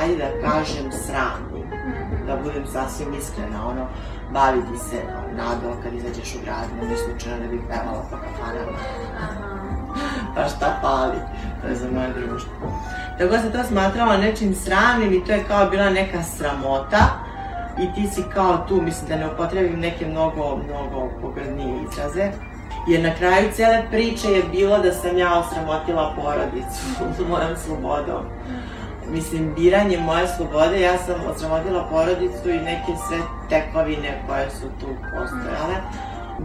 ajde 0.00 0.16
da 0.16 0.48
kažem, 0.48 0.92
sramnim. 0.92 1.66
Da 2.26 2.36
budem 2.36 2.66
sasvim 2.72 3.14
iskrena, 3.14 3.68
ono, 3.68 3.86
baviti 4.32 4.78
se 4.90 4.96
nado 5.36 5.76
kad 5.82 5.94
izađeš 5.94 6.34
u 6.34 6.38
grad, 6.44 6.66
ne 6.82 6.88
bi 6.88 6.96
slučajno 6.96 7.38
da 7.38 7.48
bih 7.48 7.60
pevala 7.68 8.02
po 8.10 8.16
kafanama. 8.16 8.78
pa 10.34 10.48
šta 10.48 10.78
fali, 10.80 11.18
to 11.62 11.68
je 11.68 11.74
za 11.74 11.86
moje 11.94 12.08
društvo. 12.08 12.52
Tako 13.18 13.30
da 13.30 13.38
se 13.38 13.52
to 13.52 13.64
smatralo 13.64 14.16
nečim 14.16 14.54
sramnim 14.54 15.12
i 15.12 15.24
to 15.24 15.32
je 15.32 15.44
kao 15.48 15.70
bila 15.70 15.90
neka 15.90 16.22
sramota, 16.22 17.25
i 17.78 17.94
ti 17.94 18.08
si 18.14 18.22
kao 18.34 18.64
tu, 18.68 18.82
mislim 18.82 19.08
da 19.08 19.16
ne 19.16 19.32
upotrebim 19.32 19.80
neke 19.80 20.06
mnogo, 20.06 20.56
mnogo 20.56 21.10
pogrdnije 21.22 21.82
izraze. 21.92 22.30
Jer 22.88 23.02
na 23.02 23.14
kraju 23.14 23.52
cele 23.52 23.82
priče 23.90 24.28
je 24.28 24.42
bilo 24.52 24.78
da 24.78 24.92
sam 24.92 25.18
ja 25.18 25.38
osramotila 25.38 26.14
porodicu 26.16 26.82
mojom 27.30 27.56
slobodom. 27.56 28.22
Mislim, 29.10 29.54
biranje 29.54 29.98
moje 29.98 30.28
slobode, 30.28 30.80
ja 30.80 30.98
sam 30.98 31.14
osramotila 31.30 31.88
porodicu 31.90 32.50
i 32.50 32.58
neke 32.58 32.92
sve 33.08 33.18
tekovine 33.48 34.22
koje 34.28 34.50
su 34.50 34.66
tu 34.80 34.86
postojale. 35.02 35.76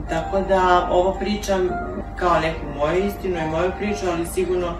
Tako 0.10 0.42
da 0.42 0.88
ovo 0.92 1.14
pričam 1.20 1.70
kao 2.16 2.40
neku 2.40 2.66
moju 2.78 3.06
istinu 3.06 3.38
i 3.38 3.50
moju 3.50 3.72
priču, 3.78 4.06
ali 4.12 4.26
sigurno 4.26 4.74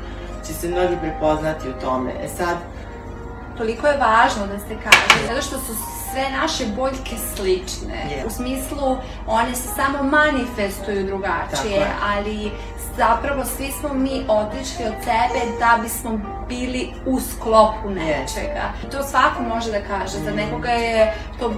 će 0.48 0.54
se 0.54 0.68
mnogi 0.68 0.98
prepoznati 1.02 1.70
u 1.70 1.74
tome. 1.82 2.12
E 2.24 2.28
sad, 2.28 2.58
toliko 3.58 3.88
je 3.88 3.98
važno 3.98 4.48
da 4.48 4.60
se 4.60 4.76
kaže, 4.84 5.28
zato 5.28 5.42
što 5.42 5.58
su 5.58 5.74
sve 6.12 6.26
naše 6.42 6.66
boljke 6.78 7.16
slične. 7.36 8.08
Yeah. 8.10 8.28
U 8.28 8.30
smislu, 8.30 8.98
one 9.28 9.56
se 9.56 9.68
samo 9.76 10.04
manifestuju 10.04 11.06
drugačije, 11.06 11.88
ali 12.16 12.52
zapravo 12.98 13.46
svi 13.46 13.72
smo 13.80 13.94
mi 13.94 14.26
otišli 14.28 14.86
od 14.86 14.94
sebe 15.04 15.58
da 15.60 15.80
bismo 15.82 16.20
bili 16.48 16.90
u 17.06 17.20
sklopu 17.20 17.90
nečega. 17.90 18.74
Yes. 18.84 18.92
To 18.92 19.04
svako 19.04 19.44
može 19.44 19.72
da 19.72 19.82
kaže. 19.82 20.20
Mm. 20.20 20.24
Za 20.26 20.32
nekoga 20.32 20.70
je 20.70 21.14
to 21.40 21.54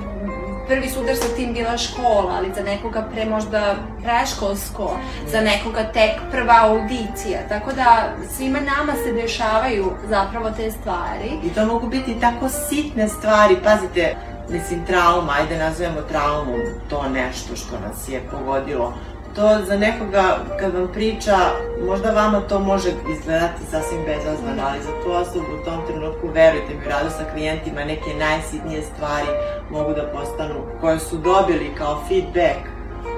prvi 0.67 0.89
sudar 0.89 1.15
sa 1.15 1.35
tim 1.35 1.53
bila 1.53 1.77
škola, 1.77 2.33
ali 2.37 2.53
za 2.55 2.63
nekoga 2.63 3.01
pre 3.13 3.25
možda 3.25 3.75
preškolsko, 4.03 4.97
za 5.31 5.41
nekoga 5.41 5.83
tek 5.83 6.11
prva 6.31 6.59
audicija. 6.61 7.39
Tako 7.49 7.71
da 7.71 8.13
svima 8.35 8.59
nama 8.59 8.93
se 9.03 9.11
dešavaju 9.11 9.91
zapravo 10.09 10.51
te 10.51 10.71
stvari. 10.71 11.31
I 11.43 11.49
to 11.49 11.65
mogu 11.65 11.87
biti 11.87 12.19
tako 12.19 12.49
sitne 12.49 13.07
stvari, 13.07 13.57
pazite, 13.63 14.15
mislim, 14.49 14.85
trauma, 14.85 15.33
ajde 15.39 15.57
nazovemo 15.57 16.01
traumom 16.01 16.61
to 16.89 17.09
nešto 17.09 17.55
što 17.55 17.79
nas 17.79 18.09
je 18.09 18.21
pogodilo. 18.31 18.93
To 19.35 19.65
za 19.65 19.77
nekoga, 19.77 20.37
kad 20.59 20.73
vam 20.73 20.87
priča, 20.93 21.37
možda 21.87 22.11
vama 22.11 22.41
to 22.41 22.59
može 22.59 22.89
izgledati 23.17 23.63
sasvim 23.71 24.01
bezazvan, 24.05 24.59
ali 24.59 24.83
za 24.83 24.91
tu 25.03 25.11
osobu 25.11 25.45
u 25.61 25.65
tom 25.65 25.85
trenutku, 25.87 26.27
verujte 26.33 26.73
mi, 26.73 26.85
rado 26.89 27.09
sa 27.09 27.25
klijentima, 27.33 27.85
neke 27.85 28.13
najsitnije 28.19 28.81
stvari 28.81 29.27
mogu 29.69 29.93
da 29.93 30.11
postanu, 30.13 30.55
koje 30.81 30.99
su 30.99 31.17
dobili 31.17 31.75
kao 31.77 32.03
feedback 32.07 32.73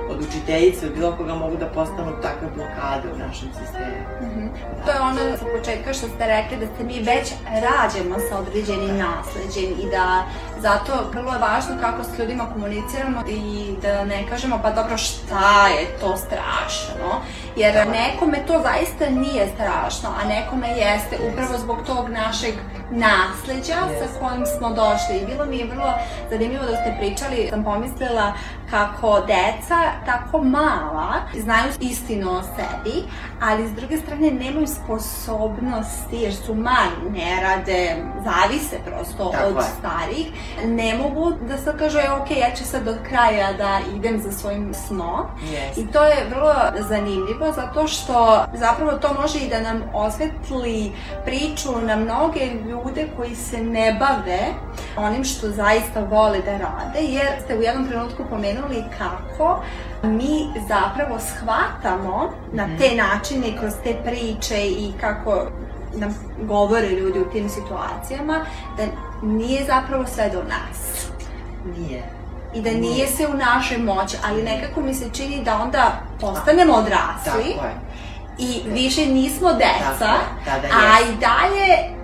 od 0.09 0.17
učiteljice, 0.27 0.85
od 0.85 0.93
bilo 0.93 1.15
koga 1.17 1.33
mogu 1.33 1.57
da 1.57 1.65
postanu 1.65 2.11
takve 2.21 2.47
blokade 2.55 3.07
u 3.15 3.17
našem 3.17 3.49
sistemu. 3.59 3.95
Mm 4.21 4.25
-hmm. 4.25 4.49
To 4.85 4.91
je 4.91 5.01
ono 5.01 5.37
sa 5.37 5.45
početka 5.57 5.93
što 5.93 6.07
ste 6.07 6.27
rekli 6.27 6.57
da 6.57 6.65
se 6.65 6.83
mi 6.83 6.99
već 6.99 7.33
rađemo 7.65 8.15
sa 8.29 8.39
određenim 8.39 8.97
nasleđem 8.97 9.69
i 9.83 9.85
da 9.91 10.25
zato 10.65 10.93
vrlo 11.13 11.33
je 11.33 11.39
važno 11.39 11.75
kako 11.81 12.03
s 12.03 12.19
ljudima 12.19 12.45
komuniciramo 12.53 13.21
i 13.27 13.73
da 13.81 14.05
ne 14.05 14.27
kažemo 14.29 14.59
pa 14.63 14.71
dobro 14.71 14.97
šta 14.97 15.67
je 15.67 15.97
to 15.99 16.17
strašno, 16.17 17.21
jer 17.55 17.87
nekome 17.87 18.37
to 18.47 18.61
zaista 18.63 19.09
nije 19.09 19.47
strašno, 19.55 20.09
a 20.21 20.27
nekome 20.27 20.67
jeste 20.67 21.17
upravo 21.31 21.57
zbog 21.57 21.77
tog 21.85 22.09
našeg 22.09 22.53
nasleđa 22.91 23.75
sa 23.99 24.19
kojim 24.19 24.45
smo 24.45 24.69
došli. 24.69 25.15
I 25.21 25.25
bilo 25.25 25.45
mi 25.45 25.57
je 25.57 25.65
vrlo 25.65 25.93
zanimljivo 26.29 26.65
da 26.65 26.75
ste 26.75 26.95
pričali, 26.99 27.47
sam 27.49 27.63
pomislila 27.63 28.33
kako 28.69 29.19
deca 29.19 29.79
tako 30.05 30.41
mala 30.43 31.13
znaju 31.37 31.71
istinu 31.79 32.31
o 32.31 32.41
sebi, 32.41 33.03
ali 33.41 33.67
s 33.67 33.71
druge 33.71 33.97
strane 33.97 34.31
nemaju 34.31 34.67
sposobnosti 34.67 36.15
jer 36.15 36.33
su 36.33 36.55
mali, 36.55 37.11
ne 37.11 37.41
rade, 37.41 37.95
zavise 38.23 38.77
prosto 38.85 39.31
tako 39.31 39.47
od 39.47 39.55
je. 39.55 39.61
starih. 39.79 40.27
Ne 40.65 40.97
mogu 40.97 41.31
da 41.47 41.57
sad 41.57 41.79
kažu, 41.79 41.97
e, 41.97 42.11
ok, 42.21 42.31
ja 42.31 42.55
ću 42.55 42.63
sad 42.63 42.83
do 42.83 42.95
kraja 43.09 43.53
da 43.53 43.79
idem 43.95 44.19
za 44.19 44.31
svojim 44.31 44.73
snom. 44.73 45.25
Yes. 45.43 45.81
I 45.81 45.91
to 45.91 46.03
je 46.03 46.27
vrlo 46.29 46.53
zanimljivo 46.89 47.44
zato 47.51 47.87
što 47.87 48.45
zapravo 48.53 48.91
to 48.91 49.13
može 49.21 49.39
i 49.39 49.49
da 49.49 49.59
nam 49.59 49.83
osvetli 49.93 50.91
priču 51.25 51.81
na 51.81 51.95
mnoge 51.95 52.45
ljude 52.45 53.07
koji 53.17 53.35
se 53.35 53.63
ne 53.63 53.97
bave 53.99 54.39
onim 54.97 55.23
što 55.23 55.49
zaista 55.49 55.99
vole 55.99 56.39
da 56.39 56.51
rade, 56.51 56.99
jer 56.99 57.27
ste 57.43 57.57
u 57.57 57.61
jednom 57.61 57.87
trenutku 57.87 58.23
pomenuli 58.29 58.83
kako 58.97 59.63
mi 60.03 60.47
zapravo 60.67 61.19
shvatamo 61.19 62.31
na 62.53 62.67
mhm. 62.67 62.77
te 62.77 62.95
načine 62.95 63.57
kroz 63.59 63.73
te 63.83 63.95
priče 64.05 64.67
i 64.67 64.93
kako 65.01 65.45
nam 65.95 66.15
govore 66.41 66.89
ljudi 66.89 67.19
u 67.19 67.31
tim 67.31 67.49
situacijama, 67.49 68.45
da 68.77 68.83
nije 69.27 69.65
zapravo 69.65 70.05
sve 70.05 70.29
do 70.29 70.43
nas. 70.43 71.07
Nije. 71.77 72.03
I 72.55 72.61
da 72.61 72.69
nije, 72.71 73.07
se 73.07 73.27
u 73.27 73.33
našoj 73.33 73.77
moći, 73.77 74.17
ali 74.25 74.43
nekako 74.43 74.81
mi 74.81 74.93
se 74.93 75.05
čini 75.13 75.43
da 75.43 75.57
onda 75.57 75.91
postanemo 76.21 76.73
odrasli. 76.73 77.53
Tako 77.53 77.65
je. 77.65 77.75
I 78.39 78.61
više 78.65 79.05
nismo 79.05 79.53
deca, 79.53 80.11
da, 80.45 80.59
da, 80.61 80.67
a 80.67 80.99
i 81.01 81.15
dalje 81.17 81.95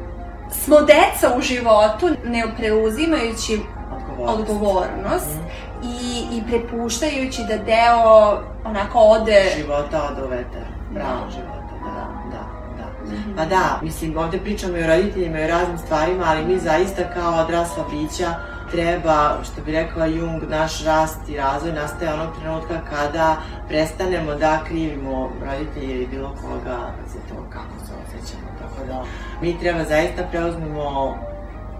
smo 0.51 0.81
deca 0.81 1.37
u 1.37 1.41
životu 1.41 2.09
ne 2.25 2.43
preuzimajući 2.57 3.59
Odgovornost. 3.91 4.39
odgovornost 4.39 5.25
Mhm. 5.27 5.45
i, 5.83 6.23
i 6.31 6.43
prepuštajući 6.47 7.41
da 7.43 7.57
deo 7.57 8.31
onako 8.65 8.99
ode... 8.99 9.51
Života 9.57 10.09
od 10.11 10.29
veter. 10.29 10.63
Bravo 10.91 11.25
Da. 11.25 11.31
života, 11.31 11.73
da, 11.83 12.07
da, 12.31 12.43
da. 12.77 13.15
Mhm. 13.15 13.35
Pa 13.37 13.45
da, 13.45 13.79
mislim, 13.81 14.17
ovde 14.17 14.37
pričamo 14.39 14.77
i 14.77 14.83
o 14.83 14.87
roditeljima 14.87 15.39
i 15.39 15.43
o 15.43 15.47
raznim 15.47 15.77
stvarima, 15.77 16.23
ali 16.27 16.45
mi 16.45 16.59
zaista 16.59 17.01
kao 17.13 17.39
odrasla 17.41 17.83
bića 17.91 18.33
treba, 18.71 19.43
što 19.43 19.61
bi 19.61 19.71
rekla 19.71 20.05
Jung, 20.05 20.43
naš 20.49 20.83
rast 20.83 21.29
i 21.29 21.37
razvoj 21.37 21.71
nastaje 21.73 22.13
onog 22.13 22.29
trenutka 22.39 22.81
kada 22.89 23.37
prestanemo 23.67 24.35
da 24.35 24.59
krivimo 24.67 25.31
roditelje 25.45 25.95
ili 25.95 26.07
bilo 26.07 26.35
koga 26.41 26.77
za 27.07 27.19
to 27.29 27.35
kako 27.49 27.85
se 27.85 27.93
osjećamo. 28.03 28.47
Tako 28.61 28.87
da 28.87 29.03
mi 29.41 29.59
treba 29.59 29.83
zaista 29.83 30.23
preuzmemo 30.31 31.17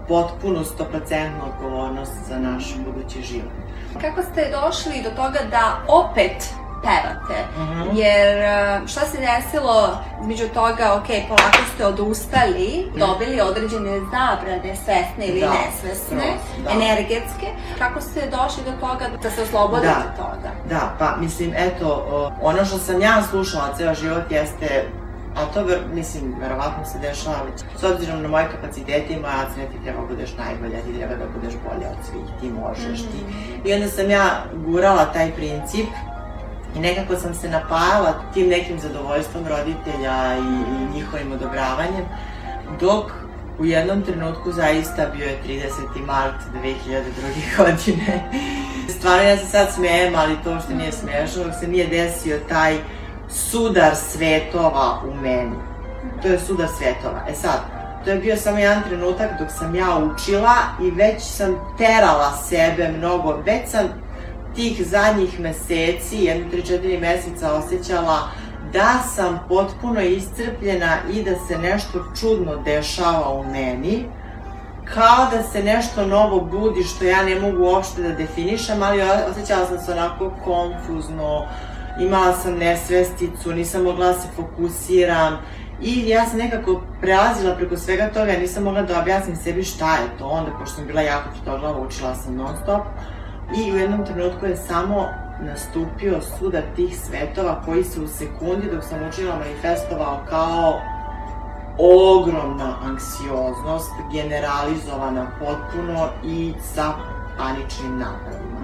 potpunu, 0.08 0.60
100% 0.60 1.30
odgovornost 1.46 2.12
za 2.28 2.38
naš 2.38 2.74
budući 2.84 3.22
život. 3.22 3.52
Kako 4.00 4.22
ste 4.22 4.50
došli 4.50 5.02
do 5.02 5.10
toga 5.10 5.38
da 5.50 5.78
opet 5.88 6.61
pevate? 6.82 7.38
Mhm. 7.58 7.96
Jer 7.96 8.38
e, 8.38 8.80
šta 8.86 9.00
se 9.00 9.18
desilo 9.18 9.98
između 10.20 10.48
toga, 10.48 10.94
ok, 10.94 11.06
polako 11.28 11.58
ste 11.74 11.86
odustali, 11.86 12.92
dobili 12.96 13.40
određene 13.40 14.00
zabrane, 14.00 14.76
svesne 14.76 15.26
ili 15.26 15.40
Da, 15.40 15.50
nesvesne, 15.52 16.34
da. 16.64 16.70
energetske. 16.70 17.46
Kako 17.78 18.00
ste 18.00 18.20
došli 18.30 18.62
do 18.64 18.72
toga 18.80 19.04
da 19.22 19.30
se 19.30 19.42
oslobodite 19.42 19.88
Da. 19.88 20.22
toga? 20.24 20.50
Da, 20.68 20.94
pa 20.98 21.16
mislim, 21.16 21.54
eto, 21.56 21.88
ono 22.42 22.64
što 22.64 22.78
sam 22.78 23.00
ja 23.00 23.22
slušala 23.30 23.74
ceo 23.76 23.94
život 23.94 24.30
jeste 24.30 24.84
a 25.36 25.44
to, 25.54 25.64
ver, 25.64 25.78
mislim, 25.92 26.34
verovatno 26.40 26.84
se 26.84 26.98
dešava 26.98 27.36
već. 27.50 27.80
S 27.80 27.84
obzirom 27.84 28.22
na 28.22 28.28
moje 28.28 28.48
kapacitete 28.52 29.12
i 29.12 29.20
moje 29.20 29.34
ocene, 29.34 29.66
ti 29.66 29.82
treba 29.84 30.00
da 30.00 30.06
budeš 30.06 30.30
najbolja, 30.38 30.82
ti 30.82 30.98
treba 30.98 31.14
da 31.14 31.24
budeš 31.34 31.54
bolja 31.64 31.88
od 31.90 32.06
svih, 32.06 32.26
ti 32.40 32.50
možeš, 32.50 33.00
ti. 33.02 33.18
I 33.64 33.74
onda 33.74 33.88
sam 33.88 34.10
ja 34.10 34.24
gurala 34.66 35.04
taj 35.04 35.32
princip 35.32 35.86
i 36.76 36.80
nekako 36.80 37.16
sam 37.16 37.34
se 37.34 37.48
napajala 37.48 38.14
tim 38.34 38.48
nekim 38.48 38.80
zadovoljstvom 38.80 39.46
roditelja 39.46 40.36
i, 40.36 40.40
i 40.40 40.94
njihovim 40.94 41.32
odobravanjem, 41.32 42.04
dok 42.80 43.12
u 43.58 43.64
jednom 43.64 44.02
trenutku 44.02 44.52
zaista 44.52 45.06
bio 45.16 45.26
je 45.26 45.38
30. 45.46 46.06
mart 46.06 46.34
2002. 46.62 47.56
godine. 47.56 48.30
Stvarno 48.98 49.22
ja 49.22 49.36
se 49.36 49.46
sad 49.46 49.72
smejem, 49.74 50.14
ali 50.16 50.36
to 50.44 50.60
što 50.60 50.74
nije 50.74 50.92
smešno, 50.92 51.44
dok 51.44 51.54
se 51.60 51.68
nije 51.68 51.86
desio 51.86 52.38
taj 52.48 52.76
sudar 53.30 53.96
svetova 53.96 55.02
u 55.08 55.14
meni. 55.14 55.56
To 56.22 56.28
je 56.28 56.38
sudar 56.38 56.68
svetova. 56.78 57.26
E 57.28 57.34
sad, 57.34 57.60
to 58.04 58.10
je 58.10 58.16
bio 58.16 58.36
samo 58.36 58.58
jedan 58.58 58.82
trenutak 58.82 59.30
dok 59.38 59.48
sam 59.58 59.74
ja 59.74 59.98
učila 59.98 60.54
i 60.82 60.90
već 60.90 61.22
sam 61.22 61.56
terala 61.78 62.32
sebe 62.48 62.88
mnogo, 62.98 63.42
već 63.46 63.70
sam 63.70 63.88
tih 64.54 64.86
zadnjih 64.86 65.40
meseci, 65.40 66.16
jedno, 66.16 66.50
tri, 66.50 66.62
četiri 66.62 66.98
meseca 67.00 67.52
osjećala 67.52 68.28
da 68.72 69.02
sam 69.14 69.40
potpuno 69.48 70.00
iscrpljena 70.00 70.96
i 71.12 71.22
da 71.22 71.30
se 71.48 71.58
nešto 71.58 72.04
čudno 72.20 72.56
dešava 72.56 73.28
u 73.34 73.44
meni, 73.44 74.04
kao 74.94 75.26
da 75.30 75.42
se 75.42 75.62
nešto 75.62 76.06
novo 76.06 76.40
budi 76.40 76.82
što 76.82 77.04
ja 77.04 77.22
ne 77.22 77.40
mogu 77.40 77.64
uopšte 77.64 78.02
da 78.02 78.14
definišem, 78.14 78.82
ali 78.82 79.02
osjećala 79.30 79.66
sam 79.66 79.78
se 79.78 79.92
onako 79.92 80.32
konfuzno, 80.44 81.46
imala 82.00 82.32
sam 82.32 82.54
nesvesticu, 82.54 83.52
nisam 83.52 83.82
mogla 83.82 84.06
da 84.06 84.14
se 84.14 84.28
fokusiram 84.36 85.38
i 85.82 86.08
ja 86.08 86.26
sam 86.26 86.38
nekako 86.38 86.82
prelazila 87.00 87.54
preko 87.54 87.76
svega 87.76 88.08
toga, 88.08 88.32
nisam 88.32 88.64
mogla 88.64 88.82
da 88.82 89.00
objasnim 89.00 89.36
sebi 89.36 89.64
šta 89.64 89.94
je 89.94 90.18
to, 90.18 90.26
onda 90.26 90.50
pošto 90.58 90.76
sam 90.76 90.86
bila 90.86 91.00
jako 91.00 91.28
tvrdoglav, 91.34 91.86
učila 91.86 92.14
sam 92.14 92.36
non 92.36 92.56
stop 92.62 92.82
i 93.56 93.72
u 93.72 93.76
jednom 93.76 94.06
trenutku 94.06 94.46
je 94.46 94.56
samo 94.56 95.08
nastupio 95.40 96.20
sudar 96.38 96.62
tih 96.76 96.98
svetova 96.98 97.62
koji 97.64 97.84
se 97.84 98.00
u 98.00 98.08
sekundi 98.08 98.70
dok 98.74 98.84
sam 98.84 98.98
učila 99.08 99.36
manifestovao 99.36 100.20
kao 100.28 100.80
ogromna 101.78 102.74
anksioznost, 102.84 103.90
generalizovana 104.12 105.26
potpuno 105.38 106.08
i 106.24 106.54
sa 106.74 106.92
paničnim 107.38 107.98
napadima. 107.98 108.62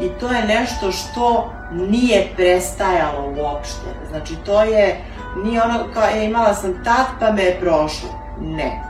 I 0.00 0.08
to 0.20 0.32
je 0.32 0.44
nešto 0.44 0.92
što 0.92 1.52
nije 1.72 2.32
prestajalo 2.36 3.34
uopšte. 3.38 3.86
Znači, 4.10 4.36
to 4.46 4.62
je, 4.62 5.04
nije 5.44 5.62
ono 5.62 5.84
kao, 5.94 6.02
e, 6.02 6.24
imala 6.24 6.54
sam 6.54 6.84
tad 6.84 7.06
pa 7.20 7.32
me 7.32 7.42
je 7.42 7.60
prošlo. 7.60 8.08
Ne. 8.40 8.82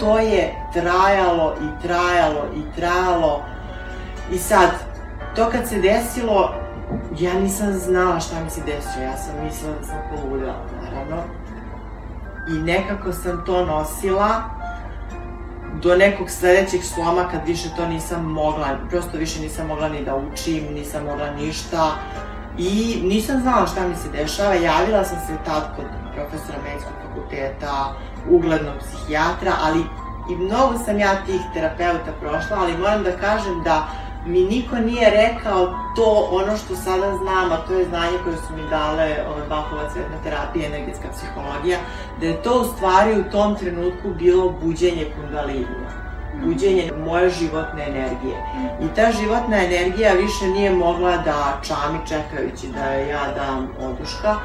To 0.00 0.18
je 0.18 0.54
trajalo 0.72 1.54
i 1.60 1.86
trajalo 1.86 2.46
i 2.56 2.76
trajalo. 2.76 3.42
I 4.32 4.38
sad, 4.38 4.70
to 5.36 5.50
kad 5.50 5.68
se 5.68 5.78
desilo, 5.78 6.54
ja 7.18 7.34
nisam 7.34 7.72
znala 7.72 8.20
šta 8.20 8.44
mi 8.44 8.50
se 8.50 8.60
desilo. 8.60 9.04
Ja 9.04 9.16
sam 9.16 9.44
mislila 9.44 9.74
da 9.80 9.86
sam 9.86 9.96
poludela, 10.10 10.54
naravno. 10.82 11.22
I 12.48 12.52
nekako 12.52 13.12
sam 13.12 13.44
to 13.46 13.66
nosila 13.66 14.42
do 15.82 15.96
nekog 15.96 16.30
sledećeg 16.30 16.82
sloma 16.84 17.28
kad 17.30 17.40
više 17.46 17.68
to 17.76 17.88
nisam 17.88 18.24
mogla, 18.24 18.66
prosto 18.90 19.18
više 19.18 19.40
nisam 19.40 19.66
mogla 19.66 19.88
ni 19.88 20.04
da 20.04 20.16
učim, 20.16 20.74
nisam 20.74 21.04
mogla 21.04 21.30
ništa 21.30 21.90
i 22.58 23.02
nisam 23.04 23.40
znala 23.40 23.66
šta 23.66 23.88
mi 23.88 23.96
se 23.96 24.08
dešava, 24.08 24.54
javila 24.54 25.04
sam 25.04 25.18
se 25.26 25.32
tad 25.44 25.76
kod 25.76 25.84
profesora 26.14 26.58
medijskog 26.64 26.92
fakulteta, 27.06 27.94
uglednog 28.30 28.74
psihijatra, 28.78 29.52
ali 29.62 29.80
i 30.30 30.36
mnogo 30.36 30.78
sam 30.84 30.98
ja 30.98 31.24
tih 31.26 31.40
terapeuta 31.54 32.12
prošla, 32.20 32.56
ali 32.60 32.78
moram 32.78 33.02
da 33.02 33.16
kažem 33.16 33.62
da 33.64 33.88
mi 34.26 34.44
niko 34.44 34.76
nije 34.76 35.10
rekao 35.10 35.74
to 35.96 36.28
ono 36.32 36.56
što 36.56 36.76
sada 36.76 37.16
znam, 37.16 37.52
a 37.52 37.56
to 37.56 37.74
je 37.74 37.84
znanje 37.84 38.18
koje 38.24 38.36
su 38.36 38.52
mi 38.56 38.70
dale 38.70 39.16
ove 39.28 39.42
Bachova 39.48 39.90
cvetna 39.92 40.16
terapija, 40.24 40.66
energetska 40.66 41.08
psihologija, 41.12 41.78
da 42.20 42.26
je 42.26 42.42
to 42.42 42.60
u 42.60 42.64
stvari 42.64 43.20
u 43.20 43.30
tom 43.30 43.56
trenutku 43.56 44.08
bilo 44.18 44.54
buđenje 44.62 45.12
kundalinija 45.16 46.02
buđenje 46.44 46.92
moje 47.06 47.30
životne 47.30 47.82
energije. 47.88 48.36
I 48.80 48.94
ta 48.96 49.12
životna 49.20 49.64
energija 49.64 50.12
više 50.12 50.46
nije 50.46 50.70
mogla 50.70 51.16
da 51.16 51.60
čami 51.62 51.98
čekajući 52.08 52.66
da 52.74 52.84
ja 52.92 53.34
dam 53.34 53.68
oduška, 53.80 54.36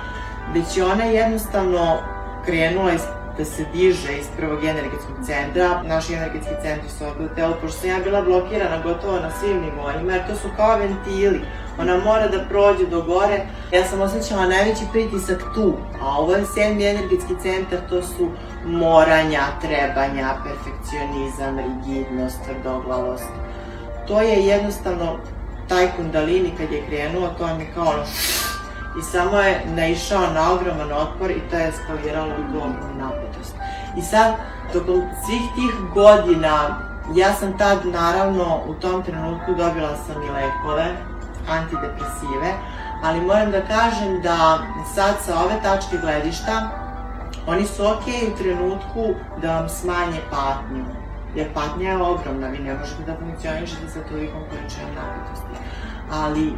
već 0.54 0.78
je 0.78 0.86
ona 0.86 1.04
jednostavno 1.04 1.98
krenula 2.46 2.94
iz 2.94 3.02
da 3.38 3.46
se 3.46 3.66
diže 3.74 4.18
iz 4.18 4.28
prvog 4.38 4.64
energetskog 4.64 5.16
centra. 5.26 5.84
Naši 5.84 6.14
energetski 6.14 6.54
centri 6.62 6.90
su 6.90 7.06
ovde 7.06 7.26
u 7.26 7.36
telu, 7.36 7.54
pošto 7.62 7.80
sam 7.80 7.90
ja 7.90 8.00
bila 8.04 8.22
blokirana 8.22 8.82
gotovo 8.84 9.20
na 9.20 9.32
svim 9.32 9.62
nivoima, 9.62 10.14
jer 10.14 10.28
to 10.28 10.36
su 10.36 10.48
kao 10.56 10.78
ventili. 10.78 11.42
Ona 11.80 11.98
mora 11.98 12.28
da 12.28 12.46
prođe 12.50 12.86
do 12.86 13.02
gore. 13.02 13.46
Ja 13.72 13.84
sam 13.84 14.02
osjećala 14.02 14.48
najveći 14.48 14.84
pritisak 14.92 15.44
tu, 15.56 15.74
a 16.02 16.20
ovo 16.20 16.36
je 16.36 16.46
sedmi 16.46 16.86
energetski 16.86 17.34
centar, 17.42 17.80
to 17.90 18.02
su 18.02 18.32
moranja, 18.66 19.42
trebanja, 19.62 20.36
perfekcionizam, 20.44 21.60
rigidnost, 21.60 22.38
tvrdoglavost. 22.46 23.30
To 24.08 24.22
je 24.22 24.46
jednostavno 24.46 25.18
taj 25.70 25.88
kundalini 25.98 26.52
kad 26.58 26.72
je 26.72 26.86
krenuo, 26.88 27.28
to 27.38 27.56
mi 27.58 27.66
kao 27.76 27.86
ono 27.86 28.04
i 29.00 29.02
samo 29.02 29.38
je 29.38 29.62
naišao 29.66 30.34
na 30.34 30.52
ogroman 30.54 30.92
otpor 30.92 31.32
i 31.32 31.42
to 31.50 31.56
je 31.56 31.68
eskaliralo 31.68 32.34
u 32.38 32.98
napetost. 33.00 33.56
I 33.98 34.02
sad, 34.02 34.34
tokom 34.74 35.02
svih 35.26 35.42
tih 35.56 35.74
godina, 35.94 36.80
ja 37.16 37.34
sam 37.34 37.58
tad 37.58 37.86
naravno 37.86 38.62
u 38.68 38.74
tom 38.74 39.04
trenutku 39.04 39.54
dobila 39.58 39.96
sam 40.06 40.24
i 40.24 40.30
lekove, 40.30 40.88
antidepresive, 41.50 42.54
ali 43.04 43.22
moram 43.22 43.52
da 43.52 43.62
kažem 43.62 44.22
da 44.22 44.60
sad 44.96 45.16
sa 45.26 45.44
ove 45.44 45.62
tačke 45.64 45.98
gledišta, 46.02 46.70
oni 47.48 47.66
su 47.66 47.84
okej 47.88 48.14
okay 48.14 48.34
u 48.34 48.38
trenutku 48.38 49.20
da 49.42 49.60
vam 49.60 49.70
smanje 49.70 50.20
patnju, 50.32 50.86
jer 51.36 51.54
patnja 51.54 51.90
je 51.90 51.98
ogromna, 51.98 52.48
vi 52.48 52.60
ne 52.60 52.74
možete 52.74 53.04
da 53.06 53.16
funkcionišete 53.20 53.90
sa 53.94 54.00
tolikom 54.10 54.42
količinom 54.50 54.92
napetosti. 54.96 55.58
Ali 56.12 56.54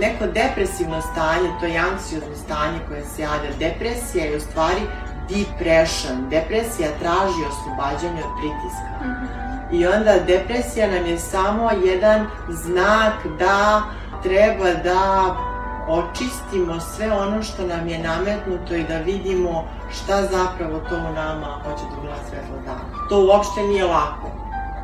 neko 0.00 0.26
depresivno 0.26 1.00
stanje, 1.00 1.48
to 1.60 1.66
je 1.66 1.78
anksiozno 1.78 2.36
stanje 2.44 2.78
koje 2.88 3.04
se 3.04 3.22
javlja. 3.22 3.50
Depresija 3.58 4.24
je 4.24 4.36
u 4.36 4.40
stvari 4.40 4.80
depression. 5.28 6.28
Depresija 6.30 6.88
traži 7.00 7.40
oslobađanje 7.50 8.22
od 8.24 8.32
pritiska. 8.38 8.90
I 9.72 9.86
onda 9.86 10.14
depresija 10.26 10.90
nam 10.90 11.06
je 11.06 11.18
samo 11.18 11.70
jedan 11.84 12.26
znak 12.48 13.26
da 13.38 13.82
treba 14.22 14.74
da 14.84 15.34
očistimo 15.88 16.80
sve 16.80 17.12
ono 17.12 17.42
što 17.42 17.66
nam 17.66 17.88
je 17.88 17.98
nametnuto 17.98 18.74
i 18.74 18.84
da 18.84 18.98
vidimo 18.98 19.64
šta 19.92 20.22
zapravo 20.22 20.80
to 20.88 20.96
u 20.96 21.12
nama 21.14 21.46
hoće 21.64 21.82
da 21.90 21.98
ugleda 21.98 22.16
svetlo 22.30 22.56
dana. 22.64 23.08
To 23.08 23.26
uopšte 23.26 23.60
nije 23.60 23.84
lako. 23.84 24.30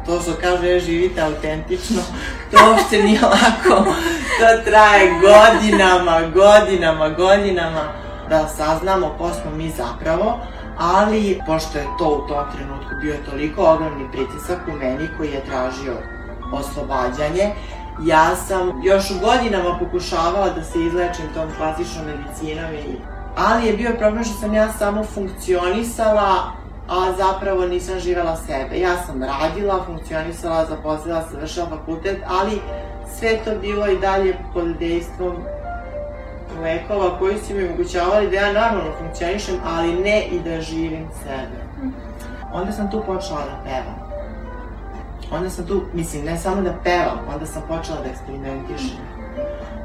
To 0.07 0.21
što 0.21 0.33
kaže, 0.41 0.81
živite 0.81 1.21
autentično, 1.21 2.03
to 2.51 2.57
uopšte 2.71 3.03
nije 3.03 3.21
lako. 3.21 3.93
To 4.41 4.65
traje 4.65 5.11
godinama, 5.21 6.21
godinama, 6.35 7.09
godinama 7.09 7.81
da 8.29 8.49
saznamo 8.49 9.15
ko 9.19 9.31
smo 9.31 9.51
mi 9.51 9.71
zapravo, 9.71 10.41
ali 10.79 11.41
pošto 11.47 11.79
je 11.79 11.87
to 11.99 12.09
u 12.09 12.29
tom 12.29 12.45
trenutku 12.57 12.91
bio 13.01 13.15
toliko 13.31 13.63
ogromni 13.63 14.11
pritisak 14.13 14.59
u 14.69 14.73
meni 14.77 15.09
koji 15.17 15.31
je 15.31 15.45
tražio 15.45 15.97
oslobađanje, 16.53 17.53
ja 18.03 18.37
sam 18.37 18.81
još 18.85 19.11
u 19.11 19.15
godinama 19.27 19.79
pokušavala 19.79 20.49
da 20.49 20.65
se 20.65 20.79
izlečim 20.79 21.25
tom 21.35 21.49
klasičnom 21.57 22.05
medicinom 22.07 22.75
i 22.75 22.97
ali 23.37 23.67
je 23.67 23.77
bio 23.77 23.91
problem 23.99 24.25
što 24.25 24.35
sam 24.35 24.55
ja 24.55 24.73
samo 24.79 25.05
funkcionisala, 25.05 26.53
a 26.89 27.13
zapravo 27.19 27.67
nisam 27.67 27.99
živela 27.99 28.37
sebe. 28.37 28.79
Ja 28.79 28.97
sam 29.07 29.23
radila, 29.23 29.85
funkcionisala, 29.87 30.67
zaposlila, 30.67 31.25
završila 31.33 31.67
fakultet, 31.67 32.19
ali 32.29 32.61
sve 33.19 33.39
to 33.45 33.51
bilo 33.61 33.87
i 33.87 33.99
dalje 33.99 34.37
pod 34.55 34.77
dejstvom 34.79 35.37
lekova 36.63 37.19
koji 37.19 37.39
su 37.39 37.55
mi 37.55 37.69
omogućavali 37.69 38.31
da 38.31 38.37
ja 38.37 38.53
normalno 38.53 38.93
funkcionišem, 38.99 39.55
ali 39.65 39.95
ne 39.95 40.25
i 40.27 40.41
da 40.41 40.61
živim 40.61 41.09
sebe. 41.23 41.91
Onda 42.53 42.73
sam 42.73 42.91
tu 42.91 43.03
počela 43.07 43.41
da 43.41 43.63
pevam. 43.65 44.11
Onda 45.33 45.51
sam 45.51 45.67
tu, 45.67 45.83
mislim, 45.93 46.25
ne 46.25 46.39
samo 46.39 46.63
da 46.63 46.75
pevam, 46.85 47.19
onda 47.35 47.47
sam 47.47 47.63
počela 47.69 47.99
da 48.01 48.11
eksperimentišem. 48.11 48.99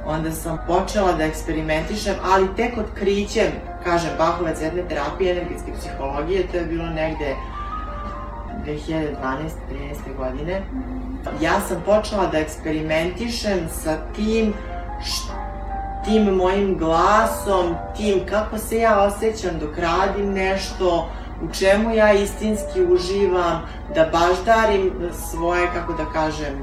Onda 0.06 0.32
sam 0.32 0.58
počela 0.68 1.14
da 1.14 1.24
eksperimentišem, 1.24 2.16
ali 2.34 2.56
tek 2.56 2.78
otkrićem, 2.78 3.52
kažem, 3.84 4.10
Bahovac 4.18 4.62
jedne 4.62 4.84
terapije, 4.90 5.32
energetske 5.32 5.72
psihologije, 5.80 6.48
to 6.48 6.58
je 6.58 6.66
bilo 6.66 6.86
negde 6.86 7.36
2012. 8.66 9.16
13. 9.72 10.18
godine. 10.18 10.62
Ja 11.42 11.62
sam 11.68 11.82
počela 11.86 12.28
da 12.28 12.38
eksperimentišem 12.38 13.60
sa 13.84 13.98
tim 14.16 14.54
tim 16.06 16.36
mojim 16.36 16.78
glasom, 16.78 17.76
tim 17.98 18.26
kako 18.30 18.58
se 18.58 18.78
ja 18.78 19.02
osjećam 19.02 19.60
dok 19.60 19.78
radim 19.78 20.34
nešto, 20.34 21.10
u 21.42 21.54
čemu 21.54 21.96
ja 21.96 22.14
istinski 22.14 22.82
uživam, 22.84 23.62
da 23.96 24.06
baždarim 24.12 24.92
svoje, 25.32 25.68
kako 25.74 25.94
da 25.94 26.06
kažem, 26.14 26.54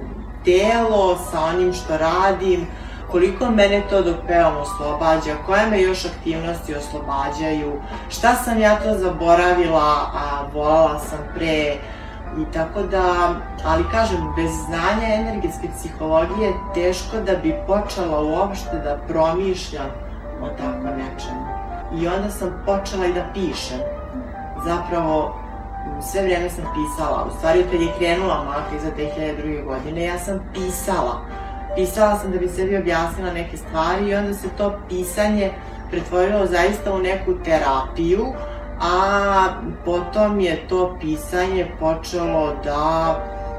telo 0.44 1.18
sa 1.30 1.40
onim 1.40 1.72
što 1.72 1.98
radim, 1.98 2.66
koliko 3.10 3.50
mene 3.50 3.82
to 3.90 4.02
dok 4.02 4.16
pevam 4.26 4.56
oslobađa, 4.56 5.34
koje 5.46 5.66
me 5.66 5.82
još 5.82 6.04
aktivnosti 6.04 6.74
oslobađaju, 6.74 7.72
šta 8.10 8.34
sam 8.34 8.60
ja 8.60 8.76
to 8.80 8.98
zaboravila, 8.98 10.10
a 10.14 10.44
volala 10.54 10.98
sam 10.98 11.18
pre, 11.34 11.76
I 12.38 12.52
tako 12.52 12.82
da, 12.82 13.34
ali 13.64 13.84
kažem, 13.90 14.32
bez 14.36 14.50
znanja 14.66 15.14
energetske 15.14 15.68
psihologije 15.76 16.52
teško 16.74 17.16
da 17.26 17.36
bi 17.36 17.54
počela 17.66 18.22
uopšte 18.22 18.78
da 18.84 18.98
promišljam 19.08 19.90
o 20.42 20.48
tako 20.48 20.96
nečemu. 20.96 21.46
I 22.00 22.08
onda 22.08 22.30
sam 22.30 22.62
počela 22.66 23.06
i 23.06 23.12
da 23.12 23.24
pišem. 23.34 23.78
Zapravo, 24.64 25.34
sve 26.10 26.22
vreme 26.22 26.50
sam 26.50 26.64
pisala. 26.74 27.26
U 27.28 27.36
stvari, 27.36 27.64
kad 27.70 27.80
je 27.80 27.92
krenula 27.98 28.44
Maka 28.44 28.76
iza 28.76 28.88
2002. 28.96 29.64
godine, 29.64 30.04
ja 30.04 30.18
sam 30.18 30.40
pisala. 30.54 31.20
Pisala 31.76 32.18
sam 32.18 32.30
da 32.32 32.38
bi 32.38 32.48
sebi 32.48 32.76
objasnila 32.76 33.32
neke 33.32 33.56
stvari 33.56 34.08
i 34.08 34.14
onda 34.14 34.34
se 34.34 34.48
to 34.58 34.78
pisanje 34.88 35.50
pretvorilo 35.90 36.46
zaista 36.46 36.94
u 36.94 36.98
neku 36.98 37.34
terapiju, 37.44 38.26
a 38.82 39.48
potom 39.84 40.40
je 40.40 40.68
to 40.68 40.96
pisanje 41.00 41.70
počelo 41.80 42.54
da 42.64 43.14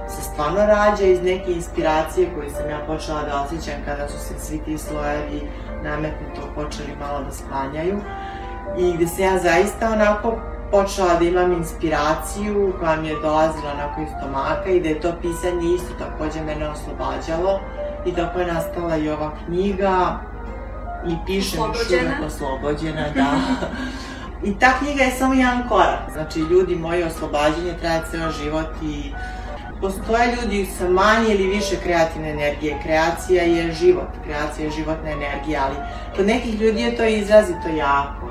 se 0.10 0.22
stvarno 0.22 0.66
rađa 0.66 1.06
iz 1.06 1.24
neke 1.24 1.52
inspiracije 1.52 2.30
koje 2.36 2.50
sam 2.50 2.70
ja 2.70 2.80
počela 2.88 3.24
da 3.24 3.42
osjećam 3.42 3.82
kada 3.86 4.08
su 4.08 4.20
se 4.20 4.40
svi 4.40 4.60
ti 4.66 4.78
slojevi 4.78 5.42
nametnuto 5.84 6.42
počeli 6.56 6.96
malo 7.00 7.24
da 7.24 7.32
sklanjaju 7.32 7.98
i 8.78 8.94
gde 8.94 9.08
se 9.08 9.22
ja 9.22 9.38
zaista 9.38 9.92
onako 9.92 10.38
počela 10.72 11.14
da 11.20 11.26
imam 11.26 11.54
inspiraciju 11.54 12.74
koja 12.80 12.96
mi 12.96 13.08
je 13.08 13.22
dolazila 13.22 13.72
onako 13.74 14.02
iz 14.02 14.08
stomaka 14.18 14.70
i 14.70 14.82
da 14.82 14.90
je 14.90 15.02
to 15.02 15.14
pisanje 15.22 15.76
isto 15.76 15.94
takođe 16.00 16.42
mene 16.42 16.70
oslobađalo. 16.70 17.60
I 18.06 18.12
tako 18.12 18.40
je 18.40 18.54
nastala 18.54 18.98
i 18.98 19.10
ova 19.10 19.32
knjiga 19.46 20.20
i 21.08 21.16
pišem 21.26 21.60
još 21.60 21.90
uvek 21.90 22.28
oslobođena, 22.28 23.06
da. 23.16 23.32
I 24.44 24.60
ta 24.60 24.78
knjiga 24.80 25.04
je 25.04 25.12
samo 25.12 25.34
jedan 25.34 25.70
korak. 25.70 26.12
Znači, 26.14 26.40
ljudi 26.40 26.76
moji, 26.76 27.04
oslobađanje 27.04 27.74
traje 27.82 28.02
ceo 28.12 28.32
život 28.32 28.68
i 28.84 29.12
postoje 29.82 30.36
ljudi 30.36 30.68
sa 30.78 30.90
manje 30.90 31.34
ili 31.34 31.48
više 31.48 31.76
kreativne 31.84 32.30
energije. 32.30 32.80
Kreacija 32.84 33.44
je 33.44 33.72
život, 33.72 34.10
kreacija 34.24 34.66
je 34.66 34.72
životna 34.72 35.10
energija, 35.12 35.64
ali 35.66 35.76
kod 36.16 36.26
nekih 36.26 36.62
ljudi 36.62 36.82
je 36.82 36.98
to 36.98 37.06
izrazito 37.06 37.68
jako. 37.78 38.28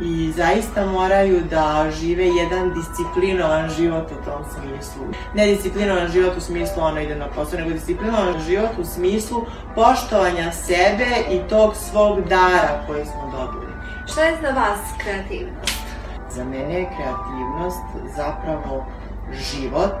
I 0.00 0.32
zaista 0.36 0.86
moraju 0.86 1.40
da 1.50 1.86
žive 2.00 2.26
jedan 2.26 2.74
disciplinovan 2.74 3.70
život 3.70 4.10
u 4.12 4.24
tom 4.24 4.42
smislu. 4.54 5.02
Ne 5.34 5.46
disciplinovan 5.46 6.08
život 6.08 6.36
u 6.36 6.40
smislu 6.40 6.82
ono 6.82 7.00
ide 7.00 7.16
na 7.16 7.26
posao, 7.26 7.58
nego 7.58 7.70
disciplinovan 7.70 8.40
život 8.40 8.70
u 8.78 8.84
smislu 8.84 9.44
poštovanja 9.74 10.52
sebe 10.52 11.06
i 11.30 11.48
tog 11.48 11.76
svog 11.76 12.20
dara 12.28 12.84
koji 12.86 13.04
smo 13.04 13.32
dobili. 13.38 13.71
Šta 14.12 14.22
je 14.22 14.36
za 14.42 14.48
vas 14.48 14.80
kreativnost? 14.98 15.84
Za 16.30 16.44
mene 16.44 16.74
je 16.74 16.90
kreativnost 16.96 17.82
zapravo 18.16 18.86
život, 19.32 19.94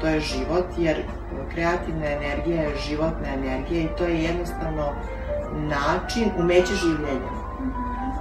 to 0.00 0.06
je 0.06 0.20
život 0.20 0.64
jer 0.78 0.96
kreativna 1.54 2.06
energija 2.06 2.62
je 2.62 2.76
životna 2.88 3.28
energija 3.34 3.80
i 3.82 3.96
to 3.98 4.04
je 4.04 4.22
jednostavno 4.22 4.92
način 5.52 6.30
umeće 6.38 6.74
življenja 6.74 7.34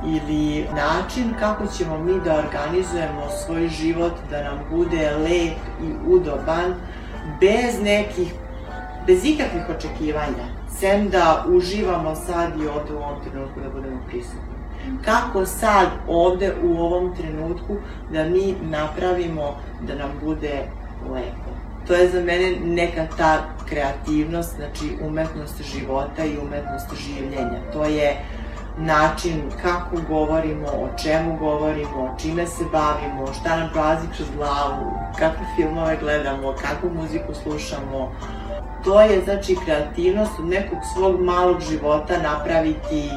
ili 0.05 0.67
način 0.75 1.33
kako 1.39 1.67
ćemo 1.67 1.97
mi 1.97 2.19
da 2.25 2.39
organizujemo 2.39 3.29
svoj 3.45 3.67
život 3.67 4.13
da 4.29 4.43
nam 4.43 4.59
bude 4.71 5.12
lep 5.12 5.57
i 5.83 5.93
udoban 6.07 6.73
bez 7.39 7.81
nekih, 7.83 8.33
bez 9.07 9.25
ikakvih 9.25 9.63
očekivanja, 9.77 10.45
sem 10.79 11.09
da 11.09 11.45
uživamo 11.47 12.15
sad 12.15 12.62
i 12.62 12.67
ovde 12.67 12.93
u 12.93 12.97
ovom 12.97 13.23
trenutku 13.23 13.59
da 13.59 13.69
budemo 13.69 13.99
prisutni 14.07 14.52
kako 15.05 15.45
sad 15.45 15.87
ovde 16.07 16.53
u 16.63 16.77
ovom 16.77 17.15
trenutku 17.15 17.75
da 18.11 18.23
mi 18.23 18.55
napravimo 18.61 19.57
da 19.81 19.95
nam 19.95 20.11
bude 20.23 20.61
lepo. 21.13 21.53
To 21.87 21.93
je 21.93 22.09
za 22.09 22.21
mene 22.21 22.51
neka 22.65 23.07
ta 23.17 23.43
kreativnost, 23.69 24.55
znači 24.55 24.97
umetnost 25.07 25.61
života 25.61 26.25
i 26.25 26.37
umetnost 26.37 26.93
življenja. 26.95 27.59
To 27.73 27.83
je 27.83 28.17
način 28.77 29.41
kako 29.61 29.95
govorimo, 30.09 30.67
o 30.67 30.89
čemu 31.03 31.37
govorimo, 31.37 32.15
čime 32.21 32.47
se 32.47 32.63
bavimo, 32.71 33.33
šta 33.33 33.57
nam 33.57 33.69
prolazi 33.73 34.07
kroz 34.15 34.27
glavu, 34.37 34.91
kakve 35.19 35.45
filmove 35.55 35.97
gledamo, 36.01 36.55
kakvu 36.61 36.89
muziku 37.01 37.33
slušamo. 37.33 38.11
To 38.83 39.01
je 39.01 39.21
znači 39.23 39.55
kreativnost 39.65 40.31
od 40.39 40.45
nekog 40.45 40.79
svog 40.95 41.21
malog 41.21 41.61
života 41.69 42.13
napraviti 42.23 43.09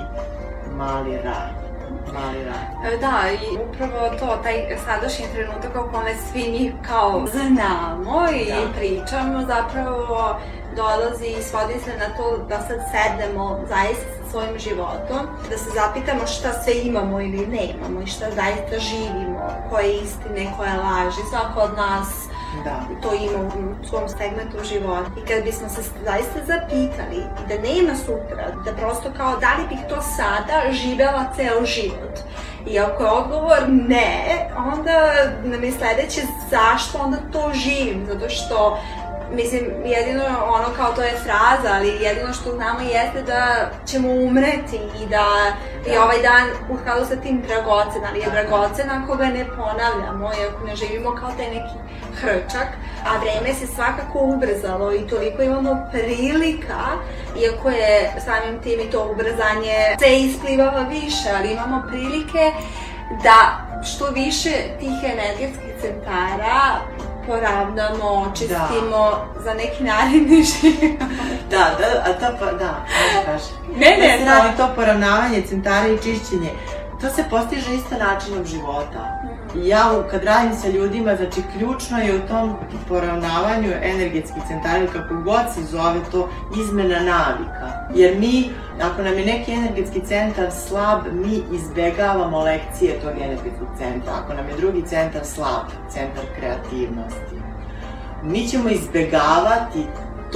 mali 0.77 1.17
raj. 1.17 1.51
Mali 2.15 2.45
raj. 2.45 2.93
E, 2.95 2.97
da, 2.97 3.23
i 3.33 3.59
upravo 3.69 4.09
to, 4.19 4.43
taj 4.43 4.79
sadašnji 4.85 5.25
trenutak 5.35 5.77
o 5.77 5.91
kome 5.93 6.15
svi 6.15 6.51
mi 6.51 6.73
kao 6.89 7.25
znamo 7.33 8.29
i 8.35 8.51
da. 8.51 8.79
pričamo, 8.79 9.47
zapravo 9.47 10.37
dolazi 10.77 11.27
i 11.27 11.43
svodi 11.43 11.75
se 11.85 11.91
na 11.99 12.17
to 12.17 12.39
da 12.49 12.59
sad 12.61 12.79
sednemo 12.93 13.61
zaista 13.69 14.07
sa 14.17 14.31
svojim 14.31 14.59
životom, 14.59 15.27
da 15.51 15.59
se 15.59 15.71
zapitamo 15.75 16.27
šta 16.27 16.53
sve 16.53 16.75
imamo 16.83 17.21
ili 17.21 17.47
ne 17.47 17.65
imamo 17.65 18.01
i 18.01 18.07
šta 18.07 18.25
zaista 18.31 18.79
živimo, 18.79 19.49
koje 19.71 19.97
istine, 19.97 20.53
koje 20.57 20.73
laži. 20.77 21.23
Svako 21.31 21.61
od 21.61 21.77
nas 21.77 22.26
da. 22.65 22.81
to 23.03 23.15
ima 23.15 23.39
u 23.49 23.87
svom 23.87 24.09
segmentu 24.09 24.57
života. 24.65 25.11
I 25.23 25.27
kad 25.29 25.45
bismo 25.45 25.69
se 25.69 25.83
zaista 26.05 26.39
zapitali 26.47 27.23
da 27.49 27.69
nema 27.69 27.95
sutra, 27.97 28.45
da 28.65 28.73
prosto 28.73 29.09
kao 29.17 29.37
da 29.37 29.57
li 29.59 29.69
bih 29.69 29.79
to 29.89 30.03
sada 30.03 30.73
živela 30.73 31.33
ceo 31.37 31.65
život. 31.65 32.15
I 32.67 32.79
ako 32.79 33.03
je 33.03 33.11
odgovor 33.11 33.63
ne, 33.69 34.49
onda 34.75 35.13
nam 35.45 35.65
je 35.65 35.73
sledeće 35.73 36.21
zašto 36.51 36.99
onda 36.99 37.17
to 37.33 37.53
živim, 37.55 38.07
zato 38.07 38.29
što 38.29 38.79
Mislim, 39.33 39.65
jedino 39.85 40.25
ono 40.47 40.69
kao 40.77 40.93
to 40.93 41.03
je 41.03 41.17
fraza, 41.25 41.75
ali 41.75 41.89
jedino 42.01 42.33
što 42.33 42.53
znamo 42.53 42.81
jeste 42.81 43.23
da 43.23 43.71
ćemo 43.87 44.09
umreti 44.09 44.77
i 44.77 45.07
da 45.07 45.27
je 45.91 46.01
ovaj 46.01 46.23
dan 46.23 46.49
u 46.71 46.79
skladu 46.81 47.07
sa 47.09 47.17
tim 47.17 47.43
dragocen, 47.43 48.03
ali 48.09 48.21
je 48.21 48.31
dragocen 48.31 48.91
ako 48.91 49.17
ga 49.17 49.27
ne 49.27 49.45
ponavljamo 49.57 50.31
i 50.33 50.47
ako 50.49 50.67
ne 50.67 50.77
živimo 50.77 51.15
kao 51.15 51.31
taj 51.37 51.47
neki 51.47 51.77
hrčak, 52.21 52.69
a 53.07 53.19
vreme 53.19 53.55
se 53.55 53.67
svakako 53.67 54.19
ubrzalo 54.19 54.95
i 54.95 55.07
toliko 55.07 55.43
imamo 55.43 55.89
prilika, 55.93 56.83
iako 57.43 57.71
je 57.71 58.13
samim 58.25 58.63
tim 58.63 58.81
i 58.81 58.91
to 58.91 59.09
ubrzanje 59.13 59.97
se 60.01 60.17
isplivava 60.17 60.83
više, 60.83 61.29
ali 61.37 61.53
imamo 61.53 61.83
prilike 61.89 62.53
da 63.23 63.67
što 63.85 64.11
više 64.11 64.51
tih 64.81 64.97
energetskih 65.05 65.73
centara 65.81 66.81
poravnamo, 67.27 68.31
očistimo 68.31 68.99
da. 69.11 69.43
za 69.45 69.55
neki 69.55 69.85
naredni 69.85 70.43
život. 70.43 71.01
da, 71.51 71.71
da, 71.79 72.11
a 72.11 72.13
to 72.13 72.37
pa, 72.39 72.53
da, 72.53 72.87
kaži. 73.25 73.79
Ne, 73.79 73.97
ne, 74.01 74.19
da 74.19 74.19
se 74.19 74.25
radi 74.25 74.57
to 74.57 74.69
poravnavanje 74.77 75.43
centara 75.43 75.89
i 75.89 75.97
čišćenje. 75.97 76.51
To 77.01 77.11
se 77.11 77.25
postiže 77.31 77.75
isto 77.75 77.97
načinom 77.99 78.45
života. 78.45 79.36
Ja 79.65 80.03
kad 80.11 80.25
radim 80.25 80.55
sa 80.55 80.69
ljudima, 80.69 81.17
znači 81.17 81.41
ključno 81.59 81.99
je 81.99 82.17
u 82.17 82.29
tom 82.29 82.57
poravnavanju 82.89 83.73
energetskih 83.83 84.43
centara 84.49 84.79
ili 84.79 84.89
kako 84.89 85.15
god 85.15 85.43
se 85.55 85.63
zove 85.63 86.01
to 86.13 86.29
izmena 86.61 87.01
navika. 87.01 87.67
Jer 87.95 88.19
mi, 88.19 88.51
ako 88.83 89.03
nam 89.03 89.19
je 89.19 89.27
neki 89.27 89.53
energetski 89.53 90.01
centar 90.01 90.51
slab, 90.69 91.01
mi 91.13 91.43
izbegavamo 91.53 92.41
lekcije 92.41 93.01
tog 93.01 93.13
energetskog 93.21 93.69
centra. 93.79 94.13
Ako 94.23 94.35
nam 94.35 94.49
je 94.49 94.57
drugi 94.57 94.83
centar 94.87 95.25
slab, 95.25 95.67
centar 95.91 96.25
kreativnosti, 96.39 97.37
mi 98.23 98.49
ćemo 98.49 98.69
izbegavati 98.69 99.87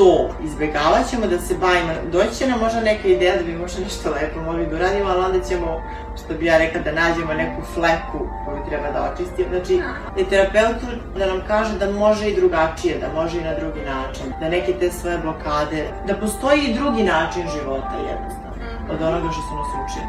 to, 0.01 0.29
izbegavat 0.45 1.11
ćemo 1.11 1.27
da 1.27 1.39
se 1.39 1.55
bavimo, 1.55 1.93
doći 2.13 2.35
će 2.39 2.47
nam 2.49 2.61
možda 2.61 2.81
neka 2.81 3.09
ideja 3.09 3.37
da 3.37 3.43
bi 3.43 3.53
možda 3.53 3.81
nešto 3.81 4.11
lepo 4.11 4.41
mogli 4.43 4.67
da 4.67 4.77
uradimo, 4.77 5.11
ali 5.11 5.25
onda 5.25 5.41
ćemo, 5.49 5.83
što 6.25 6.35
bi 6.35 6.47
ja 6.47 6.59
rekla, 6.59 6.81
da 6.81 6.93
nađemo 6.93 7.35
neku 7.35 7.63
fleku 7.75 8.19
koju 8.45 8.61
treba 8.69 8.91
da 8.91 9.13
očistimo. 9.13 9.49
Znači, 9.49 9.75
je 10.17 10.29
terapeutu 10.29 10.87
da 11.19 11.27
nam 11.27 11.41
kaže 11.47 11.79
da 11.79 11.91
može 11.91 12.29
i 12.29 12.37
drugačije, 12.37 12.99
da 12.99 13.21
može 13.21 13.39
i 13.39 13.45
na 13.45 13.55
drugi 13.55 13.81
način, 13.81 14.27
da 14.41 14.49
neke 14.49 14.73
te 14.73 14.93
svoje 14.93 15.19
blokade, 15.19 15.89
da 16.07 16.15
postoji 16.17 16.61
i 16.61 16.75
drugi 16.75 17.03
način 17.03 17.43
života 17.57 17.97
jednostavno, 18.11 18.65
od 18.93 19.03
onoga 19.03 19.33
što 19.33 19.43
su 19.43 19.55
nas 19.57 19.71
učili. 19.85 20.09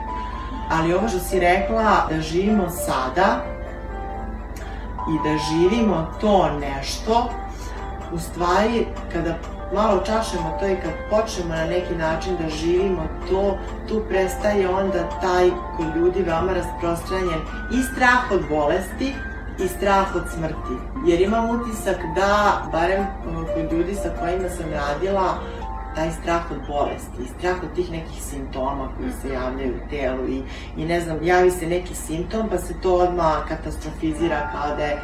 Ali 0.72 0.94
ovo 0.94 1.08
što 1.08 1.20
si 1.20 1.40
rekla, 1.40 2.08
da 2.10 2.22
živimo 2.22 2.70
sada 2.70 3.30
i 5.14 5.16
da 5.26 5.38
živimo 5.50 6.12
to 6.22 6.50
nešto, 6.60 7.30
u 8.14 8.20
stvari, 8.20 8.86
kada 9.14 9.36
malo 9.74 10.04
čašemo 10.06 10.58
to 10.60 10.68
i 10.68 10.76
kad 10.76 10.92
počnemo 11.10 11.56
na 11.56 11.66
neki 11.66 11.96
način 11.96 12.38
da 12.42 12.50
živimo 12.50 13.04
to, 13.30 13.58
tu 13.88 14.02
prestaje 14.10 14.70
onda 14.70 15.10
taj 15.22 15.50
kod 15.78 15.96
ljudi 15.96 16.22
veoma 16.22 16.54
rasprostranjen 16.54 17.42
i 17.72 17.84
strah 17.94 18.32
od 18.32 18.42
bolesti 18.50 19.14
i 19.60 19.68
strah 19.68 20.16
od 20.16 20.24
smrti. 20.34 20.76
Jer 21.08 21.22
imam 21.22 21.50
utisak 21.50 21.98
da, 22.16 22.64
barem 22.72 23.06
kod 23.56 23.72
ljudi 23.72 23.96
sa 23.96 24.10
kojima 24.20 24.50
sam 24.50 24.66
radila, 24.72 25.38
taj 25.96 26.12
strah 26.12 26.52
od 26.52 26.58
bolesti, 26.68 27.34
strah 27.38 27.64
od 27.64 27.76
tih 27.76 27.92
nekih 27.92 28.24
simptoma 28.24 28.90
koji 28.98 29.12
se 29.22 29.30
javljaju 29.30 29.74
u 29.76 29.90
telu 29.90 30.28
i, 30.28 30.44
i 30.78 30.86
ne 30.86 31.02
znam, 31.02 31.18
javi 31.24 31.52
se 31.52 31.68
neki 31.68 31.96
simptom 31.96 32.50
pa 32.50 32.58
se 32.58 32.74
to 32.82 32.94
odmah 32.94 33.48
katastrofizira 33.48 34.50
kao 34.54 34.76
da 34.76 34.84
je 34.84 35.02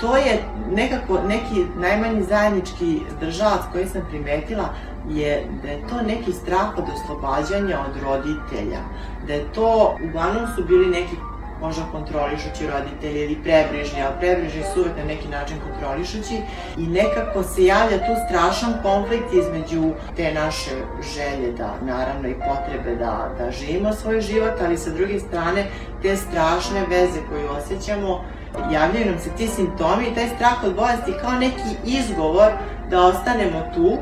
to 0.00 0.16
je 0.16 0.42
nekako 0.74 1.20
neki 1.28 1.64
najmanji 1.76 2.22
zajednički 2.22 3.00
državac 3.20 3.60
koji 3.72 3.86
sam 3.86 4.02
primetila 4.08 4.68
je 5.08 5.46
da 5.62 5.68
je 5.68 5.80
to 5.88 6.02
neki 6.06 6.32
strah 6.32 6.78
od 6.78 6.84
oslobađanja 6.94 7.80
od 7.80 8.02
roditelja, 8.02 8.80
da 9.26 9.32
je 9.32 9.52
to, 9.54 9.96
uglavnom 10.08 10.46
su 10.56 10.64
bili 10.64 10.86
neki 10.86 11.16
možda 11.60 11.82
kontrolišući 11.92 12.66
roditelji 12.66 13.20
ili 13.20 13.42
prebrižni, 13.42 14.02
ali 14.02 14.14
prebrižni 14.20 14.62
su 14.62 14.80
uvek 14.80 14.96
na 14.96 15.04
neki 15.04 15.28
način 15.28 15.56
kontrolišući 15.70 16.36
i 16.78 16.86
nekako 16.86 17.42
se 17.42 17.64
javlja 17.64 17.98
tu 17.98 18.14
strašan 18.28 18.72
konflikt 18.82 19.32
između 19.32 19.92
te 20.16 20.34
naše 20.34 20.70
želje 21.14 21.52
da, 21.52 21.74
naravno 21.82 22.28
i 22.28 22.34
potrebe 22.34 22.96
da, 22.96 23.30
da 23.38 23.50
živimo 23.50 23.92
svoj 23.92 24.20
život, 24.20 24.54
ali 24.64 24.78
sa 24.78 24.90
druge 24.90 25.20
strane 25.20 25.66
te 26.02 26.16
strašne 26.16 26.80
veze 26.90 27.20
koje 27.30 27.50
osjećamo 27.50 28.24
javljaju 28.72 29.06
nam 29.06 29.18
se 29.18 29.30
ti 29.30 29.48
simptomi 29.48 30.04
i 30.04 30.14
taj 30.14 30.28
strah 30.28 30.64
od 30.64 30.74
bolesti 30.74 31.12
kao 31.20 31.32
neki 31.32 31.70
izgovor 31.84 32.52
da 32.90 33.06
ostanemo 33.06 33.60
tu. 33.74 33.98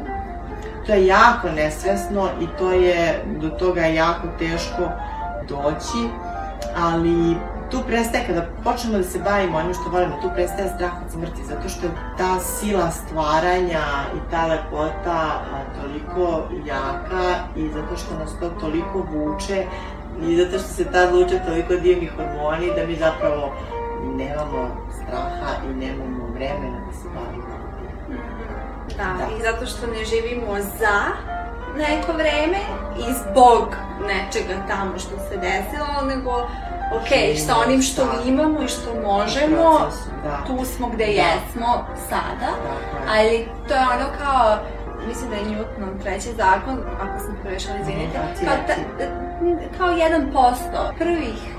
To 0.86 0.92
je 0.92 1.06
jako 1.06 1.48
nesvesno 1.50 2.28
i 2.40 2.46
to 2.58 2.72
je, 2.72 3.24
do 3.40 3.48
toga 3.48 3.80
je 3.80 3.94
jako 3.94 4.26
teško 4.38 4.88
doći, 5.48 6.08
ali 6.76 7.36
tu 7.70 7.82
prestaje, 7.86 8.26
kada 8.26 8.46
počnemo 8.64 8.98
da 8.98 9.04
se 9.04 9.18
bavimo 9.18 9.58
onim 9.58 9.74
što 9.74 9.90
volimo, 9.90 10.18
tu 10.22 10.30
prestaje 10.34 10.68
strah 10.74 10.92
od 11.04 11.12
smrti, 11.12 11.44
zato 11.44 11.68
što 11.68 11.86
je 11.86 11.92
ta 12.18 12.40
sila 12.40 12.90
stvaranja 12.90 13.84
i 14.16 14.30
ta 14.30 14.46
lepota 14.46 15.44
toliko 15.80 16.42
jaka 16.66 17.34
i 17.56 17.68
zato 17.68 17.96
što 17.96 18.18
nas 18.18 18.30
to 18.40 18.48
toliko 18.60 19.06
vuče 19.12 19.66
i 20.22 20.36
zato 20.36 20.58
što 20.58 20.68
se 20.68 20.84
tad 20.84 21.14
luče 21.14 21.40
toliko 21.46 21.74
divnih 21.74 22.12
hormoni 22.16 22.72
da 22.76 22.86
mi 22.86 22.96
zapravo 22.96 23.52
nemamo 24.16 24.76
straha 24.94 25.50
i 25.64 25.74
nemamo 25.74 26.26
vremena 26.34 26.78
da 26.86 26.92
se 26.92 27.08
bavimo. 27.14 27.56
Da, 28.96 29.04
da, 29.18 29.36
i 29.36 29.42
zato 29.42 29.66
što 29.66 29.86
ne 29.86 30.04
živimo 30.04 30.54
za 30.78 30.98
neko 31.76 32.12
vreme 32.12 32.58
i 32.98 33.12
zbog 33.12 33.76
nečega 34.00 34.66
tamo 34.68 34.98
što 34.98 35.18
se 35.28 35.36
desilo, 35.36 36.08
nego 36.08 36.30
ok, 36.98 37.38
sa 37.46 37.54
onim 37.66 37.82
što 37.82 38.04
da. 38.04 38.12
imamo 38.26 38.62
i 38.62 38.68
što 38.68 38.94
možemo, 39.02 39.88
da. 40.24 40.44
tu 40.46 40.64
smo 40.64 40.88
gde 40.88 41.04
da. 41.04 41.10
jesmo 41.10 41.86
sada, 42.08 42.50
da, 42.62 43.12
ali 43.12 43.48
to 43.68 43.74
je 43.74 43.80
ono 43.80 44.08
kao, 44.18 44.58
mislim 45.08 45.30
da 45.30 45.36
je 45.36 45.44
Newton 45.44 46.02
treći 46.02 46.28
zakon, 46.36 46.78
ako 47.00 47.18
sam 47.18 47.36
prešla, 47.42 47.72
izvinite, 47.80 48.18
kao, 48.44 48.56
ta, 48.66 48.74
kao 49.78 49.88
1%, 49.88 50.98
prvih 50.98 51.38
1% 51.54 51.55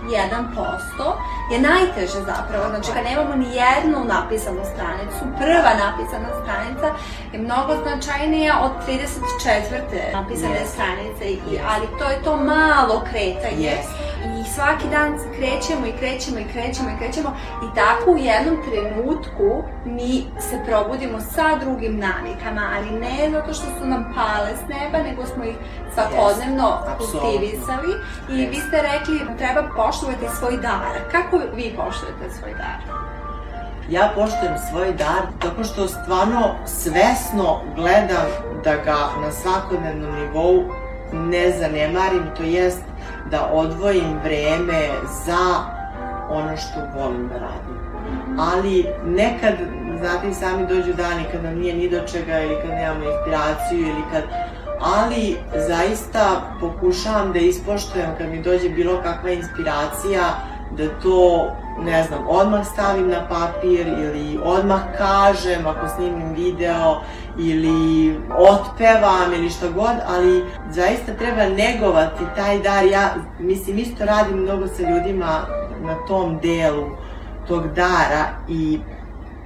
je 1.52 1.60
najteže 1.62 2.20
zapravo, 2.32 2.70
znači 2.70 2.90
kad 2.96 3.04
nemamo 3.04 3.36
ni 3.36 3.50
jednu 3.64 4.00
napisanu 4.16 4.62
stranicu, 4.74 5.22
prva 5.40 5.72
napisana 5.86 6.30
stranica 6.42 6.88
je 7.34 7.40
mnogo 7.40 7.72
značajnija 7.84 8.54
od 8.66 8.72
34. 8.88 10.14
napisane 10.14 10.60
yes. 10.64 10.72
stranice, 10.74 11.24
i, 11.32 11.60
ali 11.72 11.88
to 12.00 12.06
je 12.10 12.24
to 12.24 12.38
malo 12.38 13.04
kretanje. 13.10 13.78
Yes 13.78 14.08
i 14.26 14.44
svaki 14.44 14.88
dan 14.90 15.18
krećemo 15.38 15.88
i 15.88 15.98
krećemo 16.00 16.40
i 16.40 16.46
krećemo 16.54 16.90
i 16.90 16.98
krećemo 17.00 17.30
i 17.66 17.76
tako 17.76 18.12
u 18.12 18.18
jednom 18.18 18.58
trenutku 18.68 19.64
mi 19.86 20.26
se 20.40 20.62
probudimo 20.66 21.20
sa 21.20 21.56
drugim 21.64 22.00
navikama, 22.00 22.64
ali 22.76 23.00
ne 23.00 23.30
zato 23.32 23.54
što 23.54 23.66
su 23.80 23.88
nam 23.88 24.14
pale 24.16 24.52
s 24.58 24.64
neba, 24.70 25.04
nego 25.10 25.26
smo 25.26 25.44
ih 25.44 25.56
svakodnevno 25.94 26.68
yes, 26.68 26.98
kultivisali 26.98 27.92
i 28.30 28.46
vi 28.46 28.60
ste 28.68 28.82
rekli 28.82 29.38
treba 29.38 29.62
poštovati 29.98 30.38
svoj 30.40 30.58
dar. 30.62 31.12
Kako 31.12 31.38
vi 31.56 31.74
poštujete 31.76 32.36
svoj 32.40 32.54
dar? 32.54 32.80
Ja 33.90 34.12
poštujem 34.16 34.56
svoj 34.70 34.94
dar 34.94 35.22
tako 35.40 35.64
što 35.64 35.88
stvarno 35.88 36.56
svesno 36.66 37.62
gledam 37.76 38.28
da 38.64 38.76
ga 38.76 38.98
na 39.22 39.32
svakodnevnom 39.32 40.16
nivou 40.16 40.64
ne 41.14 41.52
zanemarim, 41.52 42.24
to 42.38 42.44
jest 42.44 42.82
da 43.32 43.50
odvojim 43.54 44.20
vreme 44.24 44.88
za 45.26 45.46
ono 46.30 46.58
što 46.58 46.80
volim 47.00 47.28
da 47.28 47.34
radim. 47.34 47.78
Ali 48.40 48.86
nekad, 49.06 49.54
znate 50.00 50.30
i 50.30 50.34
sami 50.34 50.68
dođu 50.68 50.94
dani 50.94 51.24
kad 51.32 51.44
nam 51.44 51.60
nije 51.60 51.74
ni 51.74 51.90
do 51.90 52.00
čega 52.12 52.40
ili 52.40 52.56
kad 52.62 52.70
nemamo 52.70 53.06
inspiraciju 53.06 53.80
ili 53.80 54.04
kad 54.12 54.24
ali 54.80 55.38
zaista 55.68 56.42
pokušavam 56.60 57.34
da 57.34 57.40
ispoštujem 57.40 58.10
kad 58.18 58.30
mi 58.30 58.42
dođe 58.42 58.70
bilo 58.70 59.02
kakva 59.04 59.32
inspiracija 59.32 60.22
da 60.72 61.00
to, 61.04 61.52
ne 61.80 62.04
znam, 62.04 62.20
odmah 62.28 62.68
stavim 62.68 63.10
na 63.10 63.28
papir 63.30 63.88
ili 63.88 64.40
odmah 64.44 64.82
kažem 64.98 65.68
ako 65.68 65.88
snimim 65.88 66.34
video 66.36 67.02
ili 67.40 68.20
otpevam 68.38 69.34
ili 69.34 69.50
što 69.50 69.72
god, 69.72 69.96
ali 70.08 70.46
zaista 70.70 71.14
treba 71.14 71.46
negovati 71.46 72.24
taj 72.36 72.60
dar. 72.60 72.86
Ja, 72.86 73.10
mislim, 73.40 73.78
isto 73.78 74.06
radim 74.06 74.38
mnogo 74.38 74.68
sa 74.68 74.82
ljudima 74.82 75.46
na 75.82 75.96
tom 76.08 76.40
delu 76.40 76.90
tog 77.48 77.68
dara 77.68 78.26
i 78.48 78.80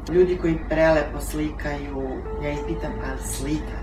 ljudi 0.10 0.38
koji 0.38 0.60
prelepo 0.70 1.20
slikaju, 1.20 2.12
ja 2.44 2.52
ih 2.52 2.60
pitam, 2.68 2.92
ali 3.10 3.28
slikate? 3.28 3.81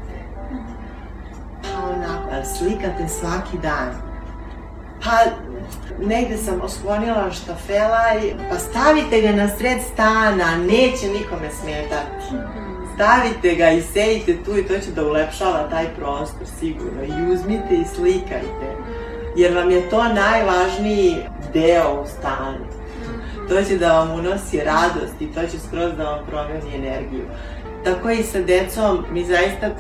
Onako, 1.85 2.29
ali 2.33 2.45
slikate 2.45 3.09
svaki 3.09 3.59
dan? 3.63 4.09
Pa, 5.05 5.17
negde 6.07 6.37
sam 6.37 6.61
osklonila 6.63 7.31
štafela 7.31 8.05
pa 8.51 8.59
stavite 8.59 9.21
ga 9.21 9.33
na 9.33 9.49
sred 9.49 9.79
stana, 9.93 10.57
neće 10.57 11.07
nikome 11.07 11.51
smetati. 11.51 12.35
Stavite 12.95 13.55
ga 13.55 13.71
i 13.71 13.83
sejite 13.83 14.45
tu 14.45 14.59
i 14.59 14.67
to 14.67 14.79
će 14.79 14.91
da 14.91 15.07
ulepšava 15.07 15.69
taj 15.71 15.87
prostor 15.95 16.47
sigurno. 16.61 17.03
I 17.03 17.33
uzmite 17.33 17.75
i 17.75 17.85
slikajte. 17.95 18.77
Jer 19.37 19.57
vam 19.57 19.71
je 19.71 19.91
to 19.91 20.05
najvažniji 20.05 21.17
deo 21.53 22.03
u 22.03 22.07
stanu. 22.07 22.59
To 23.49 23.63
će 23.63 23.79
da 23.79 23.99
vam 23.99 24.11
unosi 24.11 24.61
radost 24.61 25.21
i 25.21 25.27
to 25.27 25.41
će 25.41 25.59
skroz 25.59 25.93
da 25.97 26.05
vam 26.05 26.27
promeni 26.27 26.75
energiju. 26.75 27.25
Tako 27.85 28.11
i 28.11 28.23
sa 28.23 28.41
decom, 28.41 29.05
mi 29.13 29.25
zaista 29.25 29.71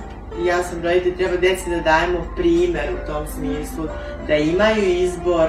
ja 0.46 0.62
sam 0.62 0.82
roditelj, 0.82 1.16
treba 1.16 1.36
deci 1.36 1.70
da 1.70 1.80
dajemo 1.80 2.18
primer 2.36 2.88
u 2.94 3.06
tom 3.06 3.26
smislu, 3.26 3.84
da 4.26 4.34
imaju 4.34 4.82
izbor, 4.82 5.48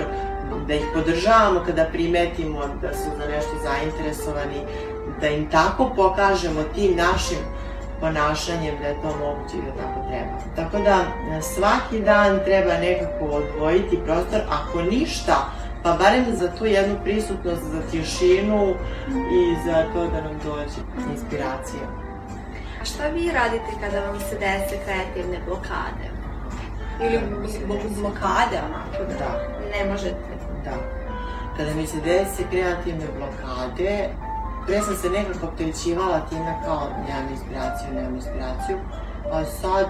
da 0.67 0.73
ih 0.73 0.85
podržavamo 0.93 1.63
kada 1.65 1.85
primetimo 1.85 2.59
da 2.81 2.93
su 2.93 3.09
za 3.17 3.25
nešto 3.35 3.51
zainteresovani, 3.63 4.61
da 5.21 5.27
im 5.27 5.49
tako 5.49 5.91
pokažemo 5.95 6.63
tim 6.75 6.95
našim 6.95 7.37
ponašanjem 7.99 8.75
da 8.81 8.87
je 8.87 9.01
to 9.01 9.07
moguće 9.07 9.57
i 9.57 9.61
da 9.61 9.71
tako 9.83 10.07
treba. 10.09 10.35
Tako 10.55 10.77
da 10.83 11.05
svaki 11.41 11.99
dan 11.99 12.39
treba 12.45 12.73
nekako 12.77 13.25
odvojiti 13.25 13.99
prostor, 14.05 14.39
ako 14.49 14.81
ništa 14.81 15.51
Pa 15.83 15.93
barem 15.93 16.25
za 16.35 16.47
tu 16.57 16.65
jednu 16.65 16.95
prisutnost, 17.03 17.61
za 17.63 17.81
tišinu 17.91 18.73
i 19.09 19.55
za 19.65 19.83
to 19.93 20.07
da 20.07 20.21
nam 20.21 20.39
dođe 20.43 20.81
inspiracija. 21.11 22.08
A 22.81 22.85
šta 22.85 23.07
vi 23.07 23.31
radite 23.31 23.71
kada 23.81 23.99
vam 24.07 24.19
se 24.19 24.35
dese 24.35 24.75
kreativne 24.85 25.39
blokade? 25.45 26.05
Ili 27.01 27.19
zbog 27.47 27.77
blokade, 28.01 28.57
onako, 28.67 29.03
da, 29.09 29.15
da 29.19 29.77
ne 29.77 29.91
možete? 29.91 30.29
Da. 30.63 30.75
Kada 31.57 31.73
mi 31.73 31.87
se 31.87 31.97
dese 31.97 32.43
kreativne 32.51 33.05
blokade, 33.17 34.09
pre 34.65 34.81
sam 34.81 34.95
se 34.95 35.09
nekako 35.09 35.47
opterećivala 35.47 36.19
time 36.29 36.53
kao 36.65 36.89
nemam 37.07 37.29
inspiraciju, 37.31 37.87
nemam 37.93 38.15
inspiraciju, 38.15 38.77
a 39.31 39.45
sad 39.45 39.85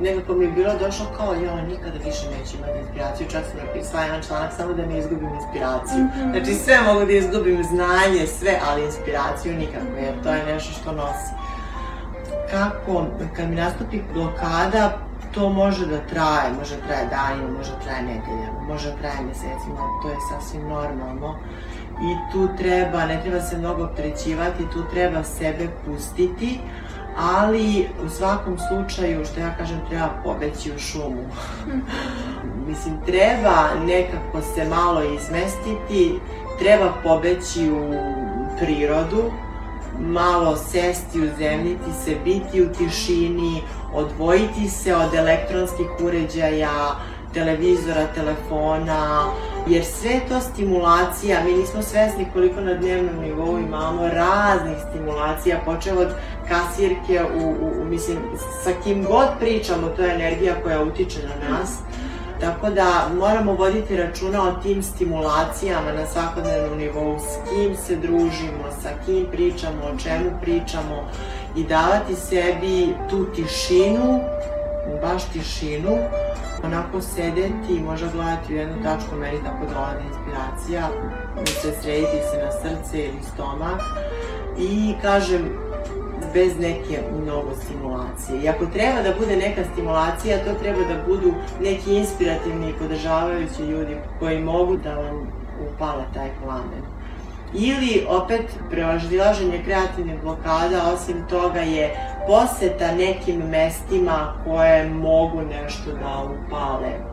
nekako 0.00 0.34
mi 0.34 0.44
je 0.44 0.50
bilo 0.50 0.74
došlo 0.78 1.06
kao, 1.16 1.34
ja 1.34 1.62
nikada 1.62 1.98
više 2.04 2.26
neću 2.30 2.56
imati 2.56 2.78
inspiraciju, 2.78 3.26
čak 3.30 3.44
sam 3.50 3.66
napisala 3.66 4.04
jedan 4.04 4.22
članak 4.22 4.52
samo 4.56 4.72
da 4.72 4.86
ne 4.86 4.98
izgubim 4.98 5.30
inspiraciju. 5.34 5.98
Mm 6.04 6.10
-hmm. 6.14 6.30
Znači 6.30 6.54
sve 6.54 6.80
mogu 6.80 7.06
da 7.06 7.12
izgubim, 7.12 7.64
znanje, 7.64 8.26
sve, 8.26 8.60
ali 8.68 8.84
inspiraciju 8.84 9.52
nikako, 9.54 9.92
jer 10.04 10.22
to 10.22 10.30
je 10.32 10.46
nešto 10.46 10.72
što 10.72 10.92
nosi. 10.92 11.30
Kako, 12.50 13.06
kad 13.36 13.48
mi 13.48 13.56
nastupi 13.56 14.00
blokada, 14.14 14.98
to 15.34 15.48
može 15.48 15.86
da 15.86 15.98
traje, 16.00 16.52
može 16.58 16.76
da 16.76 16.86
traje 16.86 17.06
danima, 17.10 17.58
može 17.58 17.70
da 17.72 17.78
traje 17.78 18.02
nedeljama, 18.02 18.60
može 18.68 18.90
da 18.90 18.96
traje 18.96 19.26
mesecima, 19.26 19.80
to 20.02 20.08
je 20.08 20.16
sasvim 20.30 20.68
normalno. 20.68 21.34
I 22.00 22.32
tu 22.32 22.48
treba, 22.58 23.06
ne 23.06 23.20
treba 23.22 23.40
se 23.40 23.58
mnogo 23.58 23.84
optrećivati, 23.84 24.70
tu 24.72 24.84
treba 24.90 25.24
sebe 25.24 25.68
pustiti, 25.86 26.60
ali 27.16 27.88
u 28.06 28.08
svakom 28.08 28.56
slučaju, 28.68 29.24
što 29.24 29.40
ja 29.40 29.54
kažem, 29.58 29.80
treba 29.88 30.08
pobeći 30.24 30.72
u 30.72 30.78
šumu. 30.78 31.24
Mislim, 32.68 32.94
treba 33.06 33.68
nekako 33.86 34.42
se 34.54 34.64
malo 34.64 35.02
izmestiti, 35.02 36.20
treba 36.58 36.92
pobeći 37.02 37.70
u 37.70 37.94
prirodu, 38.60 39.32
malo 40.00 40.56
sesti, 40.56 41.20
uzemljiti 41.20 41.90
se, 42.04 42.16
biti 42.24 42.62
u 42.62 42.72
tišini, 42.72 43.62
odvojiti 43.94 44.68
se 44.68 44.94
od 44.94 45.14
elektronskih 45.14 45.86
uređaja, 46.02 46.96
televizora, 47.34 48.06
telefona, 48.14 49.24
jer 49.66 49.84
sve 49.84 50.20
to 50.28 50.40
stimulacija, 50.40 51.44
mi 51.44 51.52
nismo 51.52 51.82
svesni 51.82 52.26
koliko 52.32 52.60
na 52.60 52.74
dnevnom 52.74 53.24
nivou 53.24 53.58
imamo 53.58 54.08
raznih 54.08 54.76
stimulacija, 54.90 55.60
počeo 55.64 56.00
od 56.00 56.08
kasirke, 56.48 57.20
u, 57.36 57.48
u, 57.48 57.82
u, 57.82 57.84
mislim, 57.84 58.18
sa 58.64 58.70
kim 58.84 59.04
god 59.04 59.28
pričamo, 59.40 59.88
to 59.88 60.02
je 60.02 60.14
energija 60.14 60.54
koja 60.62 60.82
utiče 60.82 61.18
na 61.22 61.48
nas, 61.48 61.78
Tako 62.40 62.70
da 62.70 63.08
moramo 63.18 63.52
voditi 63.52 63.96
računa 63.96 64.48
o 64.48 64.62
tim 64.62 64.82
stimulacijama 64.82 65.92
na 65.92 66.06
svakodnevnom 66.06 66.78
nivou, 66.78 67.18
s 67.18 67.50
kim 67.50 67.76
se 67.76 67.96
družimo, 67.96 68.64
sa 68.82 68.88
kim 69.06 69.26
pričamo, 69.32 69.82
o 69.92 69.98
čemu 69.98 70.30
pričamo 70.42 71.08
i 71.56 71.64
davati 71.64 72.14
sebi 72.14 72.94
tu 73.10 73.26
tišinu, 73.34 74.20
baš 75.02 75.24
tišinu, 75.24 75.98
onako 76.64 77.00
sedeti 77.00 77.72
i 77.76 77.80
možda 77.80 78.08
gledati 78.14 78.54
u 78.54 78.56
jednu 78.56 78.82
tačku, 78.82 79.16
meni 79.16 79.38
tako 79.44 79.72
dolazi 79.74 80.04
inspiracija, 80.08 80.88
se 81.46 81.72
srediti 81.82 82.18
se 82.30 82.44
na 82.44 82.52
srce 82.52 82.98
ili 82.98 83.22
stomak. 83.34 83.80
I 84.58 84.94
kažem, 85.02 85.67
bez 86.34 86.58
neke 86.58 87.00
mnogo 87.22 87.50
stimulacije. 87.64 88.40
I 88.42 88.48
ako 88.48 88.66
treba 88.66 89.02
da 89.02 89.14
bude 89.18 89.36
neka 89.36 89.62
stimulacija, 89.72 90.44
to 90.44 90.54
treba 90.62 90.78
da 90.78 91.02
budu 91.08 91.34
neki 91.62 91.94
inspirativni 91.94 92.70
i 92.70 92.78
podržavajući 92.78 93.62
ljudi 93.62 93.96
koji 94.18 94.40
mogu 94.40 94.76
da 94.76 94.94
vam 94.94 95.32
upale 95.68 96.04
taj 96.14 96.28
plamen. 96.42 96.82
Ili 97.54 98.06
opet 98.08 98.42
prevaždilaženje 98.70 99.62
kreativnih 99.64 100.20
blokada, 100.22 100.92
osim 100.94 101.16
toga 101.30 101.60
je 101.60 101.96
poseta 102.26 102.94
nekim 102.94 103.36
mestima 103.36 104.34
koje 104.44 104.88
mogu 104.88 105.40
nešto 105.40 105.92
da 105.92 106.24
upale 106.24 107.07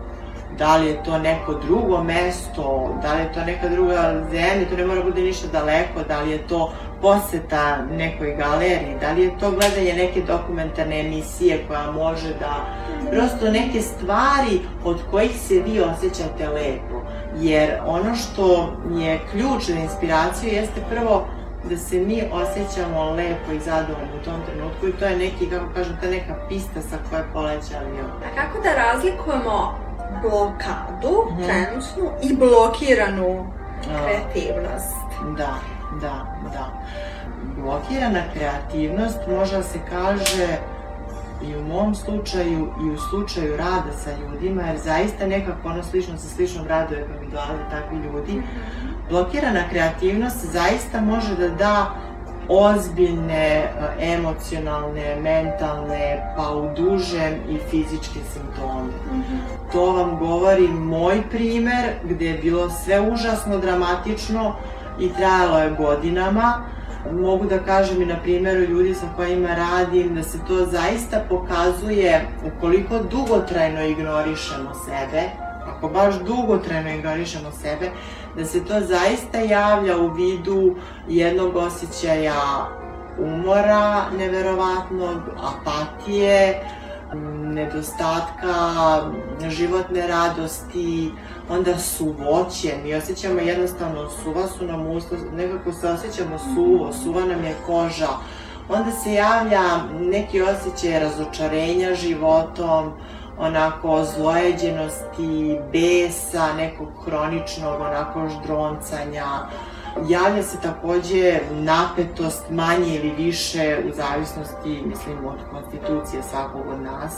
da 0.57 0.77
li 0.77 0.87
je 0.87 1.03
to 1.03 1.17
neko 1.17 1.53
drugo 1.53 2.03
mesto, 2.03 2.95
da 3.01 3.13
li 3.13 3.21
je 3.21 3.33
to 3.33 3.45
neka 3.45 3.69
druga 3.69 4.23
zemlja, 4.31 4.69
to 4.69 4.77
ne 4.77 4.85
mora 4.85 5.03
bude 5.03 5.21
ništa 5.21 5.47
daleko, 5.47 6.03
da 6.07 6.21
li 6.21 6.31
je 6.31 6.47
to 6.47 6.73
poseta 7.01 7.77
nekoj 7.97 8.35
galeriji, 8.35 8.97
da 9.01 9.11
li 9.11 9.23
je 9.23 9.39
to 9.39 9.51
gledanje 9.51 9.93
neke 9.93 10.21
dokumentarne 10.21 10.99
emisije 10.99 11.65
koja 11.67 11.91
može 11.91 12.33
da, 12.39 12.65
prosto 13.11 13.51
neke 13.51 13.81
stvari 13.81 14.59
od 14.83 14.99
kojih 15.11 15.31
se 15.39 15.53
vi 15.65 15.81
osjećate 15.81 16.47
lepo. 16.47 17.01
Jer 17.39 17.71
ono 17.85 18.15
što 18.15 18.73
je 18.97 19.19
ključ 19.31 19.63
za 19.63 19.79
inspiraciju 19.79 20.53
jeste 20.53 20.81
prvo 20.89 21.25
da 21.69 21.77
se 21.77 21.99
mi 21.99 22.23
osjećamo 22.31 23.11
lepo 23.11 23.51
i 23.51 23.59
zadovoljno 23.59 24.15
u 24.21 24.25
tom 24.25 24.41
trenutku 24.45 24.87
i 24.87 24.91
to 24.91 25.05
je 25.05 25.17
neki, 25.17 25.49
kako 25.49 25.65
kažem, 25.73 25.97
ta 26.01 26.07
neka 26.07 26.35
pista 26.49 26.81
sa 26.81 26.97
koje 27.09 27.23
poleće 27.33 27.75
avion. 27.75 28.11
A 28.25 28.35
kako 28.35 28.61
da 28.63 28.69
razlikujemo 28.75 29.84
blokadu, 30.21 31.31
mm 31.31 31.37
-hmm. 31.37 31.45
trenutnu 31.45 32.11
i 32.23 32.35
blokiranu 32.35 33.47
kreativnost? 33.83 34.95
Da, 35.37 35.55
da, 36.01 36.25
da. 36.53 36.69
Blokirana 37.57 38.21
kreativnost 38.33 39.19
može 39.27 39.57
da 39.57 39.63
se 39.63 39.79
kaže 39.89 40.47
i 41.43 41.55
u 41.55 41.63
mom 41.63 41.95
slučaju 41.95 42.73
i 42.85 42.89
u 42.89 42.97
slučaju 42.97 43.57
rada 43.57 43.91
sa 44.03 44.09
ljudima, 44.21 44.61
jer 44.61 44.77
zaista 44.77 45.27
nekako 45.27 45.69
ono 45.69 45.83
slično 45.83 46.17
sa 46.17 46.27
sličnom 46.27 46.67
raduje 46.67 47.07
kad 47.07 47.21
mi 47.21 47.31
dolaze 47.31 47.69
takvi 47.71 47.97
ljudi. 47.97 48.33
Mhm. 48.33 48.87
Blokirana 49.09 49.69
kreativnost 49.69 50.45
zaista 50.45 51.01
može 51.01 51.35
da 51.35 51.49
da 51.49 51.95
ozbiljne 52.49 53.47
e, 53.47 53.69
emocionalne, 53.99 55.15
mentalne, 55.21 56.33
pa 56.37 56.55
u 56.55 56.75
dužem 56.75 57.33
i 57.49 57.57
fizičke 57.69 58.19
simptome. 58.33 58.93
Mm 59.11 59.21
-hmm. 59.21 59.71
To 59.71 59.91
vam 59.91 60.19
govori 60.19 60.67
moj 60.67 61.21
primer 61.29 61.85
gde 62.03 62.25
je 62.25 62.37
bilo 62.37 62.69
sve 62.69 63.01
užasno 63.11 63.57
dramatično 63.57 64.55
i 64.99 65.09
trajalo 65.13 65.59
je 65.59 65.75
godinama. 65.77 66.53
Mogu 67.11 67.45
da 67.45 67.59
kažem 67.59 68.01
i 68.01 68.05
na 68.05 68.15
primjeru 68.23 68.59
ljudi 68.59 68.93
sa 68.93 69.05
kojima 69.15 69.47
radim 69.47 70.15
da 70.15 70.23
se 70.23 70.37
to 70.47 70.65
zaista 70.65 71.21
pokazuje 71.29 72.27
ukoliko 72.47 72.99
dugotrajno 73.11 73.83
ignorišemo 73.83 74.73
sebe, 74.85 75.21
ako 75.67 75.89
baš 75.89 76.15
dugotrajno 76.15 76.89
ignorišemo 76.89 77.51
sebe, 77.51 77.89
da 78.37 78.45
se 78.45 78.65
to 78.65 78.79
zaista 78.79 79.39
javlja 79.39 79.97
u 79.97 80.13
vidu 80.13 80.75
jednog 81.07 81.55
osjećaja 81.55 82.67
umora 83.19 84.09
neverovatnog, 84.17 85.17
apatije, 85.37 86.63
nedostatka 87.53 88.53
životne 89.49 90.07
radosti, 90.07 91.11
onda 91.49 91.77
suvoće, 91.77 92.73
mi 92.83 92.95
osjećamo 92.95 93.39
jednostavno 93.39 94.09
suva 94.23 94.47
su 94.47 94.65
nam 94.65 94.87
usta, 94.87 95.15
nekako 95.35 95.73
se 95.73 95.87
osjećamo 95.87 96.37
suvo, 96.55 96.93
suva 97.03 97.25
nam 97.25 97.43
je 97.43 97.55
koža, 97.65 98.09
onda 98.69 98.91
se 98.91 99.13
javlja 99.13 99.63
neki 99.99 100.41
osjećaj 100.41 100.99
razočarenja 100.99 101.95
životom, 101.95 102.91
onako 103.37 104.03
zlojeđenosti, 104.03 105.59
besa, 105.71 106.53
nekog 106.57 106.87
hroničnog 107.05 107.81
onako 107.81 108.29
ždroncanja. 108.29 109.25
Javlja 110.09 110.43
se 110.43 110.61
takođe 110.61 111.39
napetost 111.51 112.49
manje 112.49 112.95
ili 112.95 113.11
više 113.11 113.77
u 113.87 113.95
zavisnosti, 113.95 114.83
mislim, 114.85 115.25
od 115.25 115.37
konstitucije 115.51 116.23
svakog 116.23 116.61
od 116.67 116.81
nas. 116.81 117.13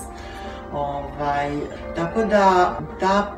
Ovaj, 0.74 1.52
tako 1.96 2.24
da 2.24 2.78
ta 3.00 3.34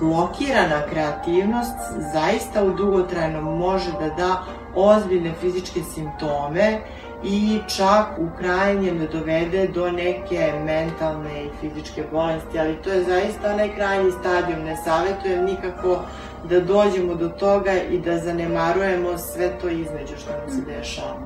blokirana 0.00 0.86
kreativnost 0.90 1.76
zaista 2.12 2.64
u 2.64 2.72
dugotrajnom 2.72 3.58
može 3.58 3.92
da 3.92 4.08
da 4.08 4.42
ozbiljne 4.74 5.32
fizičke 5.40 5.80
simptome 5.82 6.80
i 7.24 7.60
čak 7.76 8.06
u 8.18 8.28
krajnjem 8.38 8.98
da 8.98 9.06
dovede 9.06 9.68
do 9.68 9.90
neke 9.90 10.52
mentalne 10.64 11.44
i 11.44 11.50
fizičke 11.60 12.04
bolesti, 12.12 12.58
ali 12.58 12.82
to 12.82 12.90
je 12.90 13.04
zaista 13.04 13.52
onaj 13.52 13.74
krajnji 13.74 14.10
stadijum, 14.10 14.62
ne 14.64 14.76
savjetujem 14.76 15.44
nikako 15.44 16.00
da 16.48 16.60
dođemo 16.60 17.14
do 17.14 17.28
toga 17.28 17.72
i 17.90 17.98
da 17.98 18.18
zanemarujemo 18.18 19.18
sve 19.18 19.58
to 19.58 19.68
između 19.68 20.16
što 20.16 20.30
nam 20.30 20.50
se 20.50 20.62
dešava. 20.78 21.16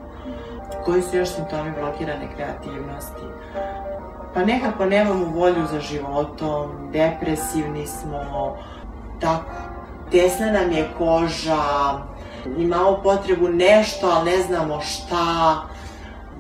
Koji 0.85 1.03
su 1.03 1.17
još 1.17 1.29
simptomi 1.29 1.73
blokirane 1.81 2.29
kreativnosti? 2.37 3.23
Pa 4.35 4.45
nekako 4.45 4.85
nemamo 4.85 5.25
volju 5.25 5.67
za 5.73 5.81
životom, 5.81 6.91
depresivni 6.93 7.87
smo, 7.87 8.57
tako, 9.21 9.53
tesna 10.11 10.53
nam 10.53 10.73
je 10.73 10.89
koža, 10.99 11.63
imamo 12.59 13.01
potrebu 13.03 13.49
nešto, 13.49 14.07
ali 14.07 14.31
ne 14.31 14.43
znamo 14.43 14.81
šta, 14.81 15.63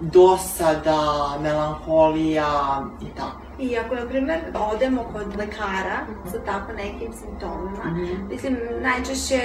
dosada, 0.01 1.39
melanholija 1.43 2.83
i 3.03 3.17
tako. 3.17 3.49
I 3.59 3.79
ako, 3.79 3.95
na 3.95 4.07
primjer, 4.09 4.39
odemo 4.73 5.05
kod 5.13 5.37
lekara 5.39 5.99
sa 6.31 6.39
tako 6.47 6.73
nekim 6.73 7.13
simptomima, 7.13 7.85
mm 7.85 7.97
-hmm. 7.97 8.29
mislim, 8.31 8.59
najčešće 8.81 9.41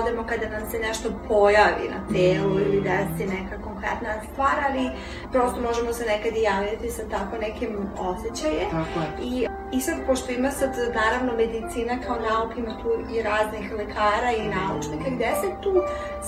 odemo 0.00 0.24
kada 0.28 0.48
nam 0.48 0.70
se 0.70 0.78
nešto 0.78 1.08
pojavi 1.28 1.88
na 1.88 2.00
telu 2.12 2.48
mm 2.48 2.56
-hmm. 2.56 2.66
ili 2.66 2.80
desi 2.80 3.26
neka 3.26 3.62
konkretna 3.64 4.08
stvar, 4.32 4.54
ali 4.68 4.90
prosto 5.32 5.60
možemo 5.60 5.92
se 5.92 6.04
nekad 6.04 6.36
i 6.36 6.42
javiti 6.42 6.90
sa 6.90 7.02
tako 7.10 7.36
nekim 7.36 7.70
osjećaje. 7.98 8.66
Tako 8.70 9.00
je. 9.00 9.28
I, 9.28 9.46
I 9.72 9.80
sad, 9.80 9.94
pošto 10.06 10.32
ima 10.32 10.50
sad, 10.50 10.70
naravno, 10.94 11.32
medicina 11.36 11.94
kao 12.06 12.16
nauka, 12.16 12.54
ima 12.58 12.74
tu 12.82 13.14
i 13.14 13.22
raznih 13.22 13.72
lekara 13.78 14.30
i 14.32 14.48
naučnika, 14.48 15.10
gde 15.10 15.30
se 15.40 15.48
tu 15.62 15.72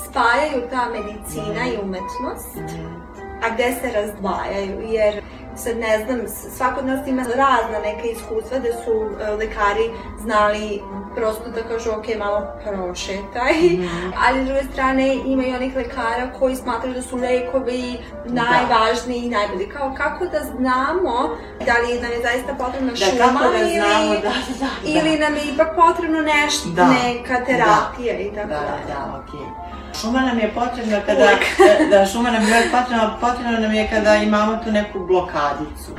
spajaju 0.05 0.62
ta 0.70 0.89
medicina 0.89 1.62
i 1.72 1.79
umetnost, 1.83 2.57
-hmm. 2.57 2.97
A 3.43 3.55
gde 3.55 3.74
se 3.80 3.93
razdvajaju, 3.93 4.80
jer 4.80 5.22
sad 5.57 5.76
ne 5.78 6.05
znam, 6.05 6.20
svako 6.57 6.80
od 6.80 6.86
nas 6.86 7.07
ima 7.07 7.22
razna 7.22 7.78
neka 7.82 8.09
iskustva 8.09 8.59
da 8.59 8.72
su 8.84 8.93
uh, 8.93 9.39
lekari 9.39 9.91
znali 10.20 10.82
prosto 11.14 11.51
da 11.51 11.62
kažu 11.62 11.91
ok, 11.91 12.07
malo 12.18 12.47
prošetaj, 12.64 13.53
mm 13.62 13.82
-hmm. 13.82 14.12
ali 14.26 14.45
s 14.45 14.47
druge 14.47 14.64
strane 14.72 15.14
ima 15.14 15.45
i 15.45 15.55
onih 15.55 15.76
lekara 15.76 16.30
koji 16.39 16.57
smatraju 16.57 16.95
da 16.95 17.03
su 17.03 17.16
lekovi 17.16 17.99
najvažniji 18.24 19.20
da. 19.20 19.26
i 19.26 19.30
najbolji. 19.30 19.68
Kao 19.68 19.95
kako 19.97 20.26
da 20.26 20.41
znamo 20.41 21.36
da 21.66 21.74
li 21.82 22.01
nam 22.01 22.11
je 22.12 22.22
zaista 22.22 22.55
potrebna 22.55 22.91
da, 22.91 22.97
šuma 22.97 23.51
da 23.53 23.59
ili, 23.59 23.74
znamo, 23.74 24.14
da, 24.14 24.20
da, 24.20 24.30
da. 24.61 24.68
ili 24.84 25.18
nam 25.18 25.34
je 25.36 25.43
ipak 25.55 25.68
potrebno 25.76 26.20
nešto, 26.20 26.68
da. 26.68 26.89
neka 26.89 27.45
terapija 27.45 28.14
da. 28.14 28.20
i 28.20 28.30
tako 28.34 28.49
da. 28.49 28.55
da. 28.55 28.61
Da, 28.61 28.95
da, 28.95 29.22
okej. 29.22 29.41
Okay. 29.41 29.68
Šuma 30.01 30.20
nam 30.20 30.38
je 30.38 30.53
potrebna 30.55 31.01
kada, 31.07 31.28
da, 31.90 32.07
šuma 32.07 32.30
nam 32.30 32.42
je 32.42 32.70
potrebna, 32.72 33.16
potrebna 33.20 33.59
nam 33.59 33.74
je 33.74 33.88
kada 33.90 34.16
imamo 34.16 34.57
tu 34.64 34.72
neku 34.72 34.99
blokadicu. 35.07 35.90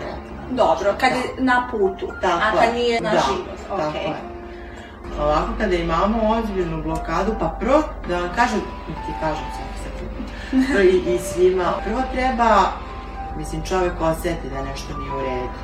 Dobro, 0.51 0.93
kad 0.99 1.11
je 1.11 1.43
na 1.43 1.67
putu, 1.71 2.07
tako 2.21 2.41
a 2.43 2.61
kad 2.61 2.73
nije 2.73 3.01
na 3.01 3.11
da, 3.11 3.19
život. 3.27 3.59
Okay. 3.71 3.77
Tako 3.77 3.97
je. 3.97 4.39
Ovako 5.21 5.51
kada 5.57 5.75
imamo 5.75 6.17
ozbiljnu 6.29 6.83
blokadu, 6.83 7.35
pa 7.39 7.57
prvo, 7.59 7.83
da 8.07 8.17
vam 8.17 8.29
kažem, 8.35 8.59
ti 8.85 9.13
kažem 9.21 9.45
se 9.53 9.69
i, 10.83 11.15
i 11.15 11.19
svima, 11.19 11.73
prvo 11.85 12.01
treba, 12.13 12.71
mislim, 13.37 13.65
čovek 13.65 13.93
oseti 14.01 14.49
da 14.49 14.61
nešto 14.61 14.97
nije 14.97 15.11
u 15.11 15.21
redu. 15.21 15.59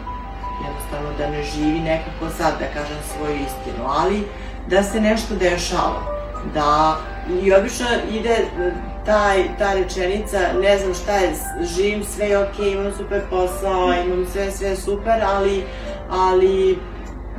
Jednostavno 0.68 1.10
da 1.18 1.30
ne 1.30 1.44
živi 1.44 1.80
nekako 1.80 2.30
sad, 2.38 2.54
da 2.60 2.66
kažem 2.66 2.98
svoju 3.16 3.36
istinu, 3.36 3.88
ali 3.88 4.28
da 4.68 4.84
se 4.84 5.02
nešto 5.02 5.36
dešava. 5.36 6.15
Da 6.54 6.98
I 7.30 7.54
obično 7.54 7.86
ide 8.12 8.30
e, 8.30 8.72
taj, 9.06 9.58
ta 9.58 9.74
rečenica, 9.74 10.40
ne 10.62 10.78
znam 10.78 10.94
šta 10.94 11.16
je, 11.16 11.34
živim 11.76 12.04
sve 12.04 12.26
je 12.26 12.40
okej, 12.40 12.66
okay, 12.66 12.74
imam 12.74 12.94
super 12.98 13.22
posao, 13.30 13.94
imam 14.06 14.26
sve, 14.32 14.52
sve 14.52 14.76
super, 14.76 15.24
ali, 15.26 15.64
ali 16.10 16.80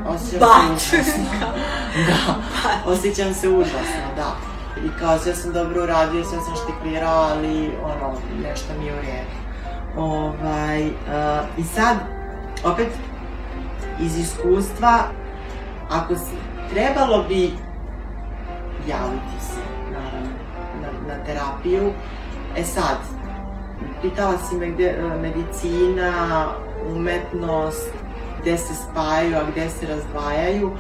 osjećam 0.07 0.79
se 0.79 0.99
užasno. 0.99 1.25
da, 2.09 2.35
osjećam 2.93 3.35
se 3.35 3.49
užasno, 3.49 4.07
da. 4.17 4.37
I 4.85 4.99
kao 5.01 5.19
sve 5.19 5.35
sam 5.35 5.53
dobro 5.53 5.83
uradio, 5.83 6.25
sve 6.25 6.39
sam 6.41 6.55
štiklirao, 6.57 7.29
ali 7.31 7.71
ono, 7.83 8.19
nešto 8.43 8.73
mi 8.81 8.87
je 8.87 8.93
u 8.93 8.97
redu. 8.97 9.37
Ovaj, 9.97 10.87
uh, 10.87 11.59
I 11.59 11.65
sad, 11.65 11.97
opet, 12.65 12.89
iz 14.01 14.19
iskustva, 14.19 14.99
ako 15.91 16.15
si, 16.15 16.37
trebalo 16.75 17.25
bi 17.29 17.53
javiti 18.87 19.41
se 19.41 19.61
na 21.07 21.25
terapiju. 21.25 21.93
E 22.57 22.65
sad, 22.65 22.99
pitala 24.03 24.39
si 24.39 24.57
me 24.57 24.67
gde, 24.67 24.85
e, 24.85 25.19
medicina, 25.23 26.47
umetnost, 26.91 27.91
gde 28.41 28.59
se 28.59 28.75
spajaju, 28.75 29.37
a 29.37 29.51
gde 29.51 29.69
se 29.71 29.87
razdvajaju. 29.87 30.71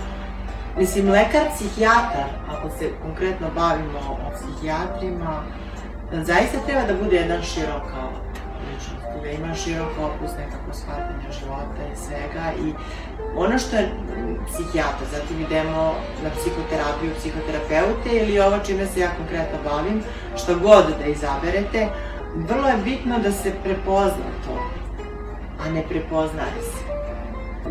Mislim, 0.79 1.09
lekar, 1.09 1.43
psihijatar, 1.55 2.29
ako 2.51 2.71
se 2.79 2.91
konkretno 3.03 3.47
bavimo 3.55 3.99
o 3.99 4.31
psihijatrima, 4.35 5.43
zaista 6.13 6.59
treba 6.67 6.83
da 6.83 7.03
bude 7.03 7.17
jedan 7.17 7.41
i 7.41 8.26
da 9.27 9.33
ima 9.33 9.55
širok 9.55 9.93
opus 10.09 10.31
nekako 10.39 10.71
shvatanja 10.73 11.31
života 11.39 11.83
i 11.93 11.97
svega 12.05 12.47
i 12.65 12.73
ono 13.37 13.59
što 13.59 13.77
je 13.77 13.91
psihijatar, 14.47 15.07
zatim 15.13 15.41
idemo 15.41 15.95
na 16.25 16.31
psihoterapiju, 16.37 17.11
psihoterapeute 17.19 18.11
ili 18.21 18.41
ovo 18.41 18.59
čime 18.67 18.87
se 18.87 19.01
ja 19.01 19.11
konkretno 19.19 19.59
bavim, 19.71 20.03
što 20.37 20.59
god 20.59 20.85
da 20.99 21.07
izaberete, 21.07 21.89
vrlo 22.35 22.69
je 22.69 22.77
bitno 22.85 23.19
da 23.19 23.33
se 23.33 23.53
prepozna 23.65 24.31
to, 24.45 24.57
a 25.63 25.71
ne 25.71 25.83
prepoznaje 25.89 26.63
se. 26.63 26.87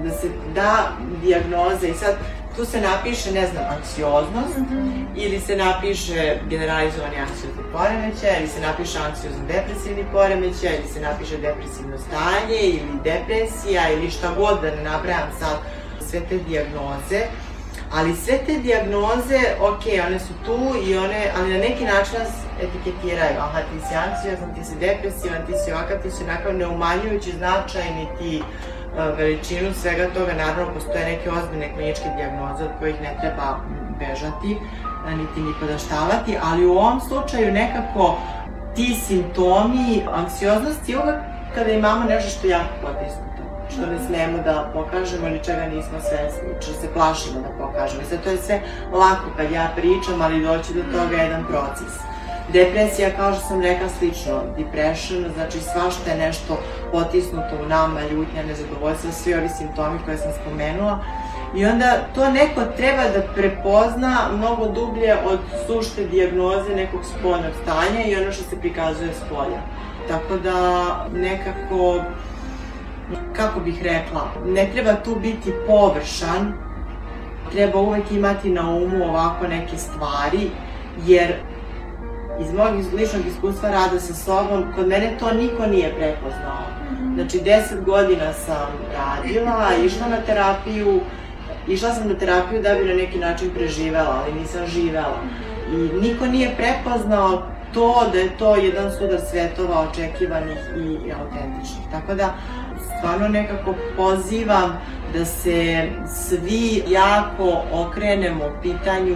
Da 0.04 0.12
se 0.12 0.30
da 0.56 0.92
dijagnoza 1.22 1.88
i 1.88 1.94
sad 1.94 2.16
tu 2.56 2.66
se 2.66 2.82
napiše, 2.82 3.32
ne 3.32 3.48
znam, 3.48 3.64
anksioznost, 3.78 4.58
mm 4.58 4.66
-hmm. 4.72 5.06
ili 5.16 5.40
se 5.40 5.56
napiše 5.56 6.38
generalizovani 6.50 7.18
anksiozni 7.18 7.64
poremećaj, 7.74 8.40
ili 8.40 8.48
se 8.48 8.62
napiše 8.62 9.00
anksiozno 9.00 9.44
depresivni 9.48 10.06
poremećaj, 10.12 10.76
ili 10.76 10.88
se 10.94 11.00
napiše 11.02 11.38
depresivno 11.38 11.98
stanje, 11.98 12.60
ili 12.62 12.94
depresija, 13.04 13.92
ili 13.92 14.12
šta 14.12 14.34
god 14.38 14.62
da 14.62 14.76
ne 14.76 14.84
nabrajam 14.84 15.30
sad 15.40 15.58
sve 16.10 16.20
te 16.30 16.38
diagnoze, 16.38 17.22
ali 17.94 18.16
sve 18.16 18.38
te 18.46 18.54
diagnoze, 18.60 19.40
ok, 19.60 19.84
one 20.08 20.20
su 20.20 20.34
tu 20.46 20.60
i 20.88 20.98
one, 20.98 21.32
ali 21.38 21.54
na 21.54 21.60
neki 21.60 21.84
način 21.84 22.20
nas 22.20 22.30
etiketiraju, 22.62 23.38
aha, 23.40 23.60
ti 23.60 23.88
si 23.88 23.96
anksiozan, 23.96 24.56
ti 24.56 24.64
si 24.66 24.76
depresivan, 24.76 25.46
ti 25.48 25.54
si 25.66 25.72
ovakav, 25.72 25.98
ti 26.04 26.12
si 26.12 26.24
onakav, 26.24 26.54
ne 26.54 26.68
umanjujući 26.68 27.32
značaj, 27.32 27.94
ni 27.96 28.08
ti 28.20 28.44
veličinu 29.18 29.74
svega 29.74 30.08
toga, 30.14 30.34
naravno 30.34 30.74
postoje 30.74 31.06
neke 31.06 31.30
ozbiljne 31.32 31.74
kliničke 31.74 32.06
diagnoze 32.18 32.64
od 32.64 32.72
kojih 32.80 33.02
ne 33.02 33.18
treba 33.22 33.60
bežati, 34.00 34.58
niti 35.18 35.40
ni 35.42 35.54
podaštavati, 35.60 36.38
ali 36.44 36.66
u 36.66 36.72
ovom 36.72 37.02
slučaju 37.02 37.54
nekako 37.54 38.18
ti 38.76 38.96
simptomi 39.08 40.04
anksioznosti 40.14 40.96
uvek 40.96 41.16
kada 41.56 41.72
imamo 41.72 42.04
nešto 42.06 42.30
što 42.30 42.48
je 42.48 42.52
jako 42.52 42.74
potisnuto, 42.82 43.42
što 43.72 43.82
ne 43.86 44.00
smemo 44.08 44.38
da 44.44 44.72
pokažemo 44.74 45.28
ili 45.28 45.44
čega 45.44 45.66
nismo 45.66 45.98
svesni, 46.00 46.50
što 46.62 46.74
se 46.74 46.94
plašimo 46.94 47.40
da 47.42 47.66
pokažemo. 47.66 48.02
I 48.02 48.06
sad 48.06 48.24
to 48.24 48.30
je 48.30 48.38
sve 48.38 48.62
lako 48.94 49.28
kad 49.38 49.52
ja 49.52 49.72
pričam, 49.76 50.22
ali 50.22 50.46
doći 50.46 50.74
do 50.74 50.84
toga 50.84 51.16
je 51.18 51.24
jedan 51.24 51.46
proces. 51.46 52.15
Depresija, 52.56 53.10
kao 53.18 53.34
što 53.34 53.42
sam 53.42 53.62
rekla, 53.62 53.90
slično, 53.90 54.42
depression, 54.58 55.26
znači 55.34 55.60
svašta 55.60 56.12
je 56.12 56.18
nešto 56.18 56.58
potisnuto 56.92 57.56
u 57.64 57.70
nama, 57.70 58.02
ljutnja, 58.02 58.44
nezadovoljstva, 58.48 59.12
svi 59.12 59.34
ovi 59.34 59.50
simptomi 59.50 60.00
koje 60.06 60.18
sam 60.18 60.32
spomenula. 60.42 61.00
I 61.56 61.66
onda 61.66 61.98
to 62.16 62.32
neko 62.32 62.62
treba 62.78 63.04
da 63.04 63.22
prepozna 63.36 64.30
mnogo 64.38 64.68
dublje 64.68 65.16
od 65.26 65.40
sušte 65.68 66.06
dijagnoze 66.06 66.76
nekog 66.76 67.02
spoljnog 67.06 67.52
stanja 67.64 68.06
i 68.06 68.16
ono 68.16 68.32
što 68.32 68.44
se 68.44 68.60
prikazuje 68.60 69.14
s 69.14 69.30
polja. 69.30 69.62
Tako 70.08 70.38
da 70.38 70.58
nekako, 71.14 72.02
kako 73.36 73.60
bih 73.60 73.84
rekla, 73.84 74.32
ne 74.46 74.70
treba 74.74 74.94
tu 74.96 75.16
biti 75.16 75.54
površan, 75.68 76.54
treba 77.52 77.80
uvek 77.80 78.12
imati 78.12 78.50
na 78.50 78.70
umu 78.70 79.06
ovako 79.10 79.48
neke 79.48 79.78
stvari, 79.78 80.50
jer 81.06 81.34
iz 82.40 82.54
mog 82.54 82.94
ličnog 82.94 83.26
iskustva 83.28 83.70
rada 83.70 84.00
sa 84.00 84.14
sobom, 84.14 84.64
kod 84.76 84.88
mene 84.88 85.18
to 85.20 85.34
niko 85.34 85.66
nije 85.66 85.96
prepoznao. 85.96 86.64
Mhm. 86.92 87.14
Znači, 87.16 87.40
deset 87.40 87.84
godina 87.84 88.34
sam 88.34 88.68
radila, 88.98 89.70
išla 89.86 90.08
na 90.08 90.18
terapiju, 90.18 91.00
išla 91.68 91.94
sam 91.94 92.08
na 92.08 92.16
terapiju 92.16 92.62
da 92.62 92.76
bi 92.76 92.86
na 92.86 92.94
neki 92.94 93.20
način 93.20 93.50
preživela, 93.56 94.24
ali 94.24 94.40
nisam 94.40 94.68
živela. 94.68 95.20
I 95.72 95.78
niko 96.02 96.26
nije 96.26 96.56
prepoznao 96.56 97.42
to 97.74 98.10
da 98.12 98.18
je 98.18 98.38
to 98.38 98.56
jedan 98.56 98.92
sudar 98.92 99.20
svetova 99.32 99.88
očekivanih 99.90 100.58
i, 100.78 101.08
i 101.08 101.12
autentičnih. 101.12 101.86
Tako 101.92 102.14
da, 102.14 102.34
stvarno 102.98 103.28
nekako 103.28 103.76
pozivam 103.98 104.82
da 105.14 105.26
se 105.26 105.90
svi 106.08 106.84
jako 106.88 107.64
okrenemo 107.72 108.46
pitanju 108.62 109.16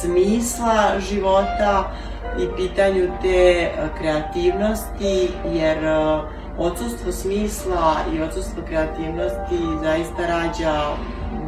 smisla 0.00 1.00
života, 1.10 1.92
i 2.38 2.56
pitanju 2.56 3.08
te 3.22 3.28
e, 3.28 3.70
kreativnosti, 3.98 5.30
jer 5.44 5.84
e, 5.84 6.20
odsustvo 6.58 7.12
smisla 7.12 7.96
i 8.14 8.22
odsustvo 8.22 8.62
kreativnosti 8.68 9.58
zaista 9.82 10.26
rađa 10.26 10.96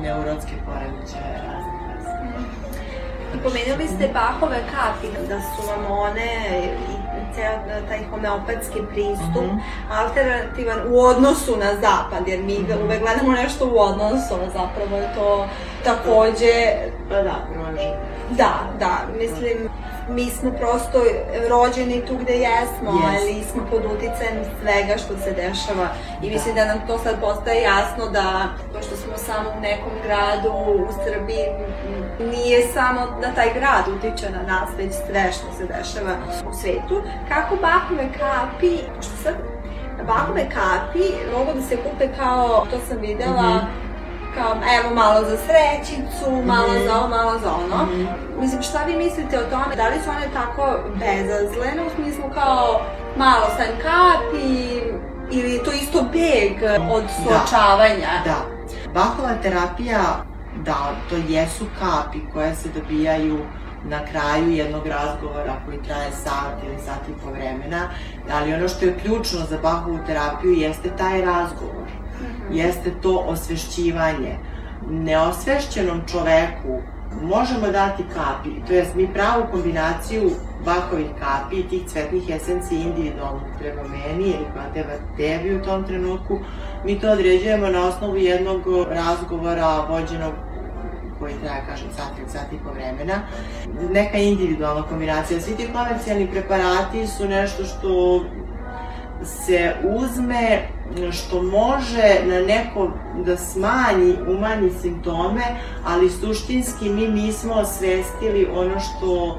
neurotske 0.02 0.52
poremećaje 0.66 1.50
pomenuli 3.42 3.86
ste 3.88 4.08
Bachove 4.14 4.60
kapi, 4.74 5.28
da 5.28 5.40
su 5.40 5.68
vam 5.68 5.98
one 5.98 6.32
i 6.90 7.34
ceo 7.34 7.88
taj 7.88 7.98
homeopatski 8.10 8.78
pristup 8.92 9.44
mm 9.44 9.50
-hmm. 9.50 9.60
alternativan 9.90 10.78
u 10.88 11.00
odnosu 11.00 11.56
na 11.56 11.74
zapad, 11.74 12.28
jer 12.28 12.40
mi 12.42 12.58
mm 12.58 12.66
-hmm. 12.66 12.84
uvek 12.84 13.00
gledamo 13.00 13.32
nešto 13.32 13.66
u 13.66 13.78
odnosu, 13.78 14.34
zapravo 14.52 14.96
je 14.96 15.14
to 15.14 15.48
takođe... 15.84 16.54
Pa 17.08 17.22
da, 17.22 17.36
prožen. 17.52 17.92
Da, 18.30 18.52
da, 18.78 18.98
mislim, 19.18 19.68
mi 20.10 20.30
smo 20.30 20.50
prosto 20.52 20.98
rođeni 21.48 22.00
tu 22.00 22.16
gde 22.16 22.32
jesmo, 22.34 22.90
Yes. 22.92 23.06
ali 23.10 23.44
smo 23.44 23.62
pod 23.66 23.82
uticajem 23.86 24.38
svega 24.60 24.94
što 24.96 25.16
se 25.16 25.30
dešava 25.32 25.88
i 26.22 26.26
Da. 26.26 26.32
mislim 26.32 26.54
da 26.54 26.64
nam 26.64 26.86
to 26.86 26.98
sad 26.98 27.20
postaje 27.20 27.62
jasno 27.62 28.08
da, 28.08 28.44
pošto 28.74 28.96
smo 28.96 29.16
samo 29.18 29.50
u 29.50 29.60
nekom 29.60 29.92
gradu 30.04 30.48
u 30.48 30.88
Srbiji, 31.04 31.46
nije 32.22 32.68
samo 32.68 33.00
da 33.20 33.34
taj 33.34 33.54
grad 33.54 33.84
utiče 33.88 34.30
na 34.30 34.42
nas, 34.44 34.68
već 34.78 34.92
sve 35.06 35.32
što 35.32 35.46
se 35.52 35.64
dešava 35.66 36.12
u 36.50 36.54
svetu. 36.54 37.02
Kako 37.28 37.56
bakove 37.56 38.08
kapi, 38.14 38.76
pošto 38.96 39.12
sad 39.16 39.34
bakove 40.06 40.48
kapi 40.50 41.04
mogu 41.32 41.50
da 41.54 41.62
se 41.62 41.76
kupe 41.76 42.08
kao, 42.18 42.66
to 42.70 42.76
sam 42.88 42.98
videla, 42.98 43.42
Mhm. 43.56 43.89
Kao 44.34 44.52
evo 44.78 44.94
malo 44.94 45.20
za 45.24 45.36
srećicu, 45.38 46.42
malo 46.44 46.72
Mhm. 46.72 46.84
za 46.86 46.96
ovo, 46.98 47.08
malo 47.08 47.38
za 47.38 47.50
ono. 47.54 47.84
Mhm. 47.84 48.04
Mislim, 48.40 48.62
šta 48.62 48.84
vi 48.84 48.96
mislite 48.96 49.38
o 49.38 49.50
tome? 49.50 49.76
Da 49.76 49.88
li 49.88 50.00
su 50.04 50.10
one 50.10 50.28
tako 50.34 50.64
bezazlene 50.94 51.82
u 51.86 51.94
smislu 51.94 52.24
kao 52.34 52.80
malo 53.16 53.46
stavim 53.54 53.76
kapi 53.82 54.80
ili 55.30 55.52
je 55.52 55.64
to 55.64 55.72
isto 55.72 56.02
beg 56.12 56.52
od 56.90 57.04
suočavanja? 57.16 58.08
Da. 58.24 58.36
Bahova 58.94 59.34
terapija, 59.42 60.00
da, 60.56 60.76
to 61.10 61.16
jesu 61.28 61.64
kapi 61.78 62.18
koje 62.32 62.54
se 62.54 62.68
dobijaju 62.68 63.38
na 63.84 63.98
kraju 64.04 64.50
jednog 64.50 64.86
razgovora 64.86 65.52
koji 65.66 65.82
traje 65.82 66.10
sat 66.12 66.64
ili 66.66 66.76
sat 66.86 67.08
i 67.08 67.24
po 67.24 67.30
vremena, 67.30 67.88
ali 68.32 68.54
ono 68.54 68.68
što 68.68 68.84
je 68.84 68.98
ključno 69.02 69.40
za 69.40 69.58
Bahovu 69.62 69.98
terapiju 70.06 70.52
jeste 70.52 70.90
taj 70.98 71.20
razgovor, 71.20 71.86
jeste 72.52 72.90
to 73.02 73.24
osvešćivanje. 73.26 74.36
Neosvešćenom 74.90 76.00
čoveku 76.06 76.80
možemo 77.22 77.66
dati 77.72 78.02
kapi, 78.02 78.66
to 78.66 78.72
jest 78.72 78.94
mi 78.94 79.12
pravu 79.12 79.42
kombinaciju 79.50 80.30
bakovih 80.64 81.06
kapi 81.18 81.56
i 81.56 81.68
tih 81.68 81.88
cvetnih 81.88 82.30
esencija 82.30 82.80
individualno 82.80 83.40
treba 83.58 83.82
meni 83.82 84.24
ili 84.24 84.46
koja 84.52 84.72
treba 84.72 84.92
tebi 85.16 85.56
u 85.56 85.62
tom 85.64 85.84
trenutku, 85.84 86.38
mi 86.84 87.00
to 87.00 87.10
određujemo 87.10 87.68
na 87.68 87.88
osnovu 87.88 88.16
jednog 88.16 88.62
razgovora 88.90 89.86
vođenog 89.88 90.32
koji 91.18 91.34
traje, 91.44 91.62
kažem, 91.68 91.88
sat 91.96 92.18
ili 92.18 92.28
sat 92.28 92.52
i 92.52 92.56
po 92.64 92.72
vremena. 92.72 93.14
Neka 93.92 94.18
individualna 94.18 94.82
kombinacija. 94.82 95.40
Svi 95.40 95.56
ti 95.56 95.68
komercijalni 95.72 96.30
preparati 96.30 97.06
su 97.06 97.28
nešto 97.28 97.64
što 97.64 98.20
se 99.24 99.72
uzme 99.84 100.68
što 101.12 101.42
može 101.42 102.14
na 102.24 102.40
neko 102.40 102.90
da 103.26 103.36
smanji, 103.36 104.16
umanji 104.28 104.70
simptome, 104.82 105.42
ali 105.84 106.10
suštinski 106.10 106.88
mi 106.88 107.08
nismo 107.08 107.54
osvestili 107.54 108.48
ono 108.54 108.80
što 108.80 109.38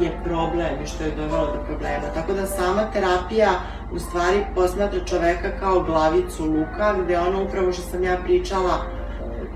je 0.00 0.20
problem 0.24 0.82
i 0.84 0.86
što 0.86 1.04
je 1.04 1.10
dovelo 1.10 1.46
do 1.46 1.64
problema. 1.66 2.06
Tako 2.14 2.32
da 2.32 2.46
sama 2.46 2.90
terapija 2.92 3.50
u 3.92 3.98
stvari 3.98 4.44
posmatra 4.54 5.04
čoveka 5.04 5.50
kao 5.60 5.82
glavicu 5.82 6.44
luka, 6.44 6.94
gde 7.04 7.18
ono 7.18 7.42
upravo 7.42 7.72
što 7.72 7.82
sam 7.82 8.04
ja 8.04 8.16
pričala, 8.24 8.84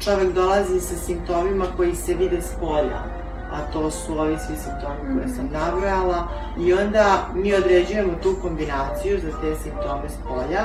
čovek 0.01 0.33
dolazi 0.33 0.81
sa 0.81 0.97
simptomima 0.97 1.65
koji 1.77 1.95
se 1.95 2.15
vide 2.15 2.43
s 2.43 2.55
polja 2.61 3.14
a 3.55 3.73
to 3.73 3.91
su 3.91 4.19
ovi 4.19 4.37
svi 4.39 4.57
simptomi 4.57 5.15
koje 5.15 5.29
sam 5.29 5.49
nabrojala 5.53 6.29
i 6.59 6.73
onda 6.73 7.27
mi 7.35 7.55
određujemo 7.55 8.13
tu 8.23 8.37
kombinaciju 8.43 9.21
za 9.21 9.41
te 9.41 9.57
simptome 9.63 10.09
s 10.09 10.17
polja 10.29 10.65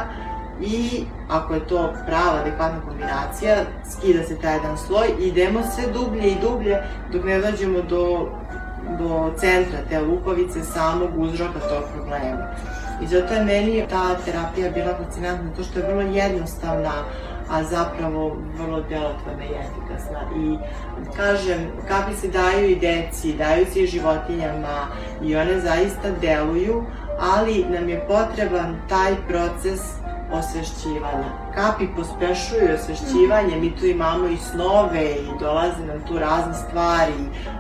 i 0.61 1.03
ako 1.29 1.53
je 1.53 1.67
to 1.67 1.93
prava, 2.05 2.39
adekvatna 2.41 2.81
kombinacija, 2.87 3.55
skida 3.91 4.23
se 4.23 4.39
taj 4.41 4.55
jedan 4.55 4.77
sloj 4.77 5.07
i 5.19 5.27
idemo 5.27 5.59
sve 5.75 5.83
dublje 5.93 6.31
i 6.31 6.41
dublje 6.41 6.77
dok 7.11 7.23
ne 7.23 7.39
dođemo 7.39 7.81
do, 7.81 8.29
do 8.99 9.31
centra 9.37 9.79
te 9.89 10.01
lukovice, 10.01 10.63
samog 10.63 11.09
uzroka 11.17 11.59
tog 11.59 11.83
problema. 11.95 12.47
I 13.01 13.07
zato 13.07 13.33
je 13.33 13.45
meni 13.45 13.85
ta 13.89 14.15
terapija 14.25 14.71
bila 14.71 14.93
fascinantna, 15.03 15.49
to 15.55 15.63
što 15.63 15.79
je 15.79 15.87
vrlo 15.87 16.01
jednostavna, 16.01 16.91
a 17.49 17.63
zapravo 17.63 18.37
vrlo 18.57 18.81
delotvorna 18.81 19.43
i 19.43 19.53
efikasna. 19.53 20.19
I 20.37 20.57
kažem, 21.15 21.71
kapi 21.87 22.15
se 22.15 22.27
daju 22.27 22.69
i 22.69 22.75
deci, 22.75 23.33
daju 23.33 23.65
se 23.73 23.79
i 23.79 23.87
životinjama 23.87 24.87
i 25.21 25.35
one 25.35 25.59
zaista 25.59 26.09
deluju, 26.21 26.83
ali 27.19 27.65
nam 27.69 27.89
je 27.89 28.05
potreban 28.07 28.75
taj 28.89 29.15
proces 29.27 29.79
osvešćivanja. 30.31 31.29
Kapi 31.55 31.87
pospešuju 31.95 32.75
osvešćivanje, 32.75 33.55
mi 33.61 33.75
tu 33.75 33.85
imamo 33.85 34.27
i 34.27 34.37
snove 34.37 35.11
i 35.11 35.39
dolaze 35.39 35.85
nam 35.85 36.01
tu 36.07 36.19
razne 36.19 36.53
stvari, 36.53 37.13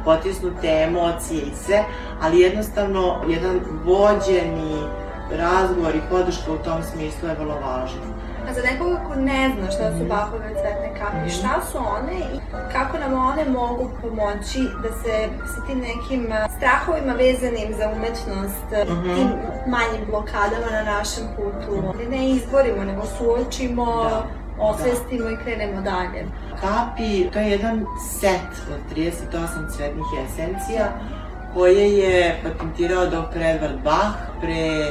potisnute 0.05 0.67
emocije 0.87 1.41
i 1.41 1.55
sve, 1.65 1.83
ali 2.21 2.39
jednostavno 2.39 3.21
jedan 3.27 3.59
vođeni 3.85 4.83
razgovor 5.37 5.95
i 5.95 6.09
podrška 6.09 6.51
u 6.51 6.57
tom 6.57 6.83
smislu 6.83 7.29
je 7.29 7.35
vrlo 7.35 7.53
važna. 7.53 8.18
A 8.41 8.53
za 8.53 8.61
nekoga 8.63 8.99
ko 8.99 9.15
ne 9.17 9.49
zna 9.49 9.71
šta 9.71 9.91
su 9.91 10.05
Bachove 10.05 10.49
cvetne 10.51 10.89
kapi, 10.99 11.29
šta 11.29 11.61
su 11.71 11.77
one 11.77 12.17
i 12.27 12.39
kako 12.73 12.97
nam 12.97 13.13
one 13.25 13.45
mogu 13.47 13.89
pomoći 14.01 14.61
da 14.83 14.89
se 14.93 15.13
sa 15.47 15.65
tim 15.67 15.79
nekim 15.79 16.21
strahovima 16.57 17.13
vezanim 17.15 17.73
za 17.77 17.89
umetnost, 17.89 18.65
Mhm. 18.85 19.03
tim 19.05 19.27
manjim 19.67 20.05
blokadama 20.05 20.69
na 20.71 20.83
našem 20.83 21.23
putu, 21.35 21.73
ne 22.09 22.29
izborimo, 22.29 22.83
nego 22.83 23.01
suočimo, 23.07 23.85
Da. 24.03 24.23
osvestimo 24.59 25.29
i 25.29 25.37
krenemo 25.37 25.81
dalje. 25.81 26.25
Kapi, 26.61 27.29
to 27.33 27.39
je 27.39 27.49
jedan 27.49 27.85
set 28.11 28.41
od 28.69 28.79
38 28.89 29.31
cvetnih 29.67 30.05
esencija 30.25 30.85
koje 31.53 31.93
je 31.93 32.39
patentirao 32.43 33.05
dr. 33.05 33.15
Edward 33.39 33.79
Bach 33.83 34.09
pre 34.41 34.85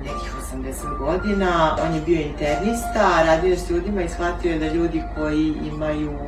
nekih 0.00 0.32
80 0.52 0.98
godina. 0.98 1.76
On 1.86 1.94
je 1.94 2.00
bio 2.00 2.20
internista, 2.20 3.22
radio 3.26 3.50
je 3.50 3.58
s 3.58 3.70
ljudima 3.70 4.02
i 4.02 4.08
shvatio 4.08 4.52
je 4.52 4.58
da 4.58 4.68
ljudi 4.68 5.02
koji 5.16 5.54
imaju 5.74 6.18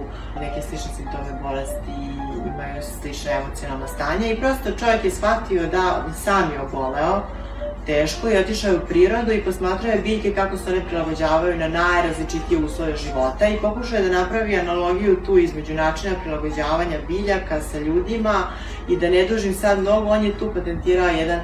neke 0.41 0.63
slične 0.63 0.91
simptome 0.97 1.41
bolesti, 1.43 1.99
imaju 2.55 2.83
slične 2.83 3.33
emocionalna 3.33 3.87
stanja 3.87 4.27
i 4.27 4.41
prosto 4.41 4.79
čovjek 4.79 5.05
je 5.05 5.11
shvatio 5.11 5.67
da 5.67 6.05
sam 6.25 6.53
je 6.53 6.61
oboleo 6.61 7.23
teško 7.87 8.29
i 8.29 8.37
otišao 8.37 8.71
je 8.71 8.77
u 8.77 8.87
prirodu 8.87 9.33
i 9.33 9.45
posmatrao 9.45 9.93
je 9.93 10.03
biljke 10.03 10.35
kako 10.35 10.57
se 10.57 10.73
one 10.73 10.85
prilagođavaju 10.89 11.59
na 11.59 11.69
najrazličitije 11.69 12.65
uslove 12.65 12.97
života 12.97 13.49
i 13.49 13.57
pokušao 13.57 13.99
je 13.99 14.09
da 14.09 14.21
napravi 14.21 14.57
analogiju 14.57 15.23
tu 15.27 15.39
između 15.39 15.75
načina 15.75 16.15
prilagođavanja 16.23 16.99
biljaka 17.09 17.61
sa 17.61 17.79
ljudima 17.79 18.43
i 18.89 18.97
da 18.97 19.11
ne 19.11 19.25
dužim 19.29 19.55
sad 19.55 19.79
mnogo, 19.79 20.09
on 20.09 20.25
je 20.25 20.39
tu 20.39 20.51
patentirao 20.55 21.09
jedan 21.09 21.41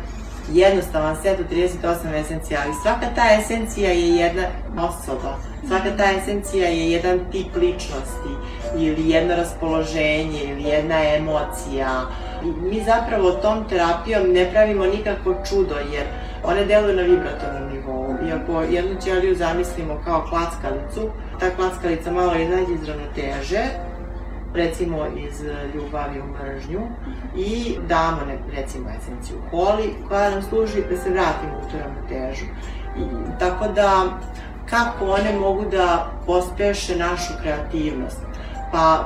jednostavan 0.53 1.17
set 1.23 1.41
od 1.41 1.47
38 1.51 2.21
esencija, 2.21 2.61
ali 2.65 2.75
svaka 2.83 3.07
ta 3.15 3.23
esencija 3.41 3.91
je 3.91 4.09
jedna 4.09 4.43
osoba, 4.77 5.37
svaka 5.69 5.97
ta 5.97 6.05
esencija 6.19 6.69
je 6.69 6.91
jedan 6.91 7.21
tip 7.33 7.57
ličnosti 7.57 8.33
ili 8.77 9.11
jedno 9.11 9.37
raspoloženje 9.37 10.45
ili 10.45 10.63
jedna 10.63 11.15
emocija. 11.17 12.03
I 12.45 12.47
mi 12.47 12.85
zapravo 12.85 13.31
tom 13.31 13.69
terapijom 13.69 14.33
ne 14.33 14.51
pravimo 14.51 14.87
nikakvo 14.87 15.35
čudo 15.49 15.75
jer 15.93 16.07
one 16.45 16.65
deluju 16.65 16.97
na 16.97 17.03
vibratornom 17.03 17.73
nivou. 17.73 18.15
I 18.29 18.33
ako 18.33 18.63
jednu 18.63 19.01
ćeliju 19.05 19.35
zamislimo 19.35 20.01
kao 20.05 20.27
klackalicu, 20.29 21.11
ta 21.41 21.51
klackalica 21.57 22.13
malo 22.13 22.35
izađe 22.35 22.75
iz 22.75 22.89
ravnoteže, 22.89 23.63
recimo 24.55 25.07
iz 25.17 25.43
ljubavi 25.75 26.21
u 26.21 26.25
mržnju 26.25 26.81
i 27.37 27.79
damo 27.89 28.19
ne, 28.27 28.39
recimo 28.57 28.89
esenciju 28.91 29.37
holi 29.51 29.95
koja 30.09 30.31
nam 30.31 30.43
služi 30.43 30.85
da 30.91 30.97
se 30.97 31.11
vratimo 31.11 31.53
u 31.59 31.71
tu 31.71 31.77
ravnotežu. 31.79 32.45
I, 32.97 33.03
tako 33.39 33.69
da 33.69 34.05
kako 34.71 35.05
one 35.05 35.39
mogu 35.39 35.65
da 35.71 36.11
pospeše 36.27 36.97
našu 36.97 37.33
kreativnost? 37.43 38.21
Pa 38.73 39.05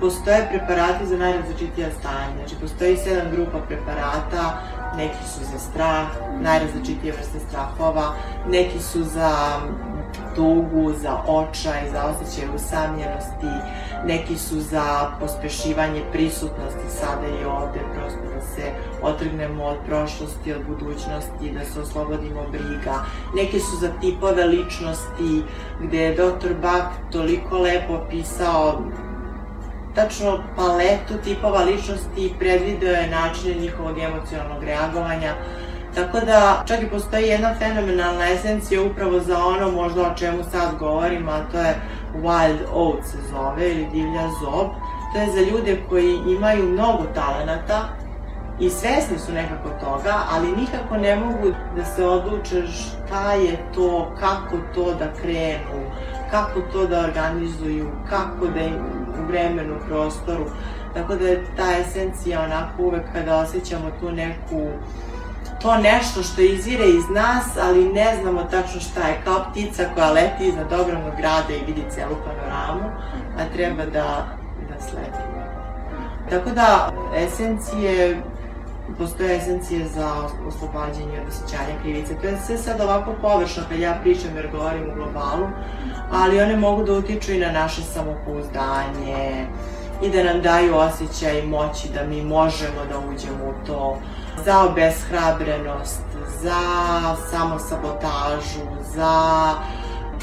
postoje 0.00 0.48
preparati 0.48 1.06
za 1.06 1.16
najrazličitija 1.16 1.88
stanja. 2.00 2.36
Znači, 2.36 2.54
postoji 2.60 2.96
sedam 2.96 3.30
grupa 3.32 3.58
preparata, 3.68 4.62
neki 4.96 5.28
su 5.28 5.40
za 5.52 5.58
strah, 5.58 6.06
najrazličitije 6.40 7.12
vrste 7.12 7.38
strahova, 7.48 8.14
neki 8.48 8.78
su 8.78 9.04
za 9.04 9.32
tugu, 10.34 10.92
za 11.02 11.16
očaj, 11.26 11.90
za 11.92 12.04
osjećaj 12.04 12.54
usamljenosti, 12.54 13.54
neki 14.06 14.38
su 14.38 14.60
za 14.60 15.10
pospešivanje 15.20 16.02
prisutnosti 16.12 16.90
sada 17.00 17.26
i 17.26 17.44
ovde, 17.44 17.80
prosto 17.94 18.34
da 18.34 18.40
se 18.40 18.62
otrgnemo 19.02 19.64
od 19.64 19.76
prošlosti, 19.86 20.52
od 20.52 20.62
budućnosti, 20.66 21.52
da 21.58 21.64
se 21.64 21.80
oslobodimo 21.80 22.42
briga. 22.50 22.94
Neki 23.34 23.60
su 23.60 23.76
za 23.76 23.88
tipove 24.00 24.44
ličnosti, 24.44 25.42
gde 25.80 25.98
je 25.98 26.14
dr. 26.14 26.54
Bach 26.62 26.88
toliko 27.12 27.58
lepo 27.58 27.94
opisao 27.94 28.82
tačno 29.94 30.42
paletu 30.56 31.14
tipova 31.24 31.62
ličnosti 31.64 32.26
i 32.26 32.32
predvideo 32.38 32.92
je 32.92 33.10
načine 33.10 33.54
njihovog 33.54 33.98
emocionalnog 33.98 34.64
reagovanja. 34.64 35.34
Tako 35.94 36.20
da 36.20 36.64
čak 36.66 36.82
i 36.82 36.90
postoji 36.90 37.24
jedna 37.24 37.54
fenomenalna 37.58 38.30
esencija 38.30 38.82
upravo 38.82 39.20
za 39.20 39.44
ono 39.44 39.70
možda 39.70 40.02
o 40.02 40.14
čemu 40.14 40.44
sad 40.52 40.78
govorim, 40.78 41.28
a 41.28 41.40
to 41.52 41.58
je 41.58 41.74
Wild 42.22 42.58
Oat 42.72 43.04
se 43.04 43.16
zove 43.30 43.70
ili 43.70 43.86
divlja 43.92 44.28
zob. 44.42 44.66
To 45.12 45.20
je 45.20 45.32
za 45.32 45.50
ljude 45.50 45.82
koji 45.88 46.18
imaju 46.26 46.68
mnogo 46.68 47.04
talenata 47.14 47.88
i 48.60 48.70
svesni 48.70 49.18
su 49.18 49.32
nekako 49.32 49.68
toga, 49.68 50.14
ali 50.32 50.56
nikako 50.56 50.96
ne 50.96 51.16
mogu 51.16 51.54
da 51.76 51.84
se 51.84 52.04
odluče 52.06 52.66
šta 52.66 53.32
je 53.32 53.58
to, 53.74 54.12
kako 54.20 54.56
to 54.74 54.94
da 54.94 55.12
krenu, 55.22 55.90
kako 56.30 56.60
to 56.72 56.86
da 56.86 57.00
organizuju, 57.00 57.90
kako 58.10 58.46
da 58.46 58.60
im 58.60 58.74
u 59.22 59.26
vremenu, 59.26 59.74
prostoru. 59.88 60.44
Tako 60.94 61.14
da 61.14 61.28
je 61.28 61.44
ta 61.56 61.78
esencija 61.80 62.42
onako 62.42 62.82
uvek 62.82 63.02
kada 63.12 63.36
osjećamo 63.36 63.90
tu 64.00 64.12
neku 64.12 64.66
to 65.62 65.76
nešto 65.76 66.22
što 66.22 66.40
izvire 66.40 66.88
iz 66.88 67.08
nas, 67.14 67.44
ali 67.62 67.92
ne 67.92 68.16
znamo 68.22 68.42
tačno 68.42 68.80
šta 68.80 69.08
je, 69.08 69.20
kao 69.24 69.44
ptica 69.50 69.84
koja 69.94 70.12
leti 70.12 70.46
iznad 70.46 70.72
ogromnog 70.72 71.16
grada 71.16 71.54
i 71.54 71.64
vidi 71.66 71.84
celu 71.90 72.16
panoramu, 72.24 72.90
a 73.38 73.54
treba 73.54 73.84
da, 73.84 74.26
da 74.68 74.80
sledi. 74.88 75.30
Tako 76.30 76.50
da, 76.50 76.92
esencije, 77.16 78.22
postoje 78.98 79.36
esencije 79.36 79.88
za 79.88 80.12
oslobađanje 80.48 81.20
od 81.20 81.28
osjećanja 81.28 81.80
krivice. 81.82 82.14
To 82.14 82.26
je 82.26 82.38
sve 82.46 82.58
sad 82.58 82.80
ovako 82.80 83.14
površno 83.22 83.62
kad 83.68 83.78
ja 83.78 83.98
pričam 84.02 84.36
jer 84.36 84.50
govorim 84.52 84.90
u 84.90 84.94
globalu, 84.94 85.46
ali 86.12 86.40
one 86.40 86.56
mogu 86.56 86.82
da 86.82 86.92
utiču 86.92 87.32
i 87.32 87.38
na 87.38 87.52
naše 87.52 87.82
samopouzdanje 87.82 89.46
i 90.02 90.10
da 90.10 90.24
nam 90.24 90.42
daju 90.42 90.74
osjećaj 90.76 91.42
moći 91.42 91.88
da 91.94 92.04
mi 92.04 92.22
možemo 92.22 92.84
da 92.90 92.98
uđemo 92.98 93.44
u 93.44 93.66
to, 93.66 93.98
za 94.44 94.64
obeshrabrenost, 94.64 96.02
za 96.42 96.60
samosabotažu, 97.30 98.66
za 98.94 99.54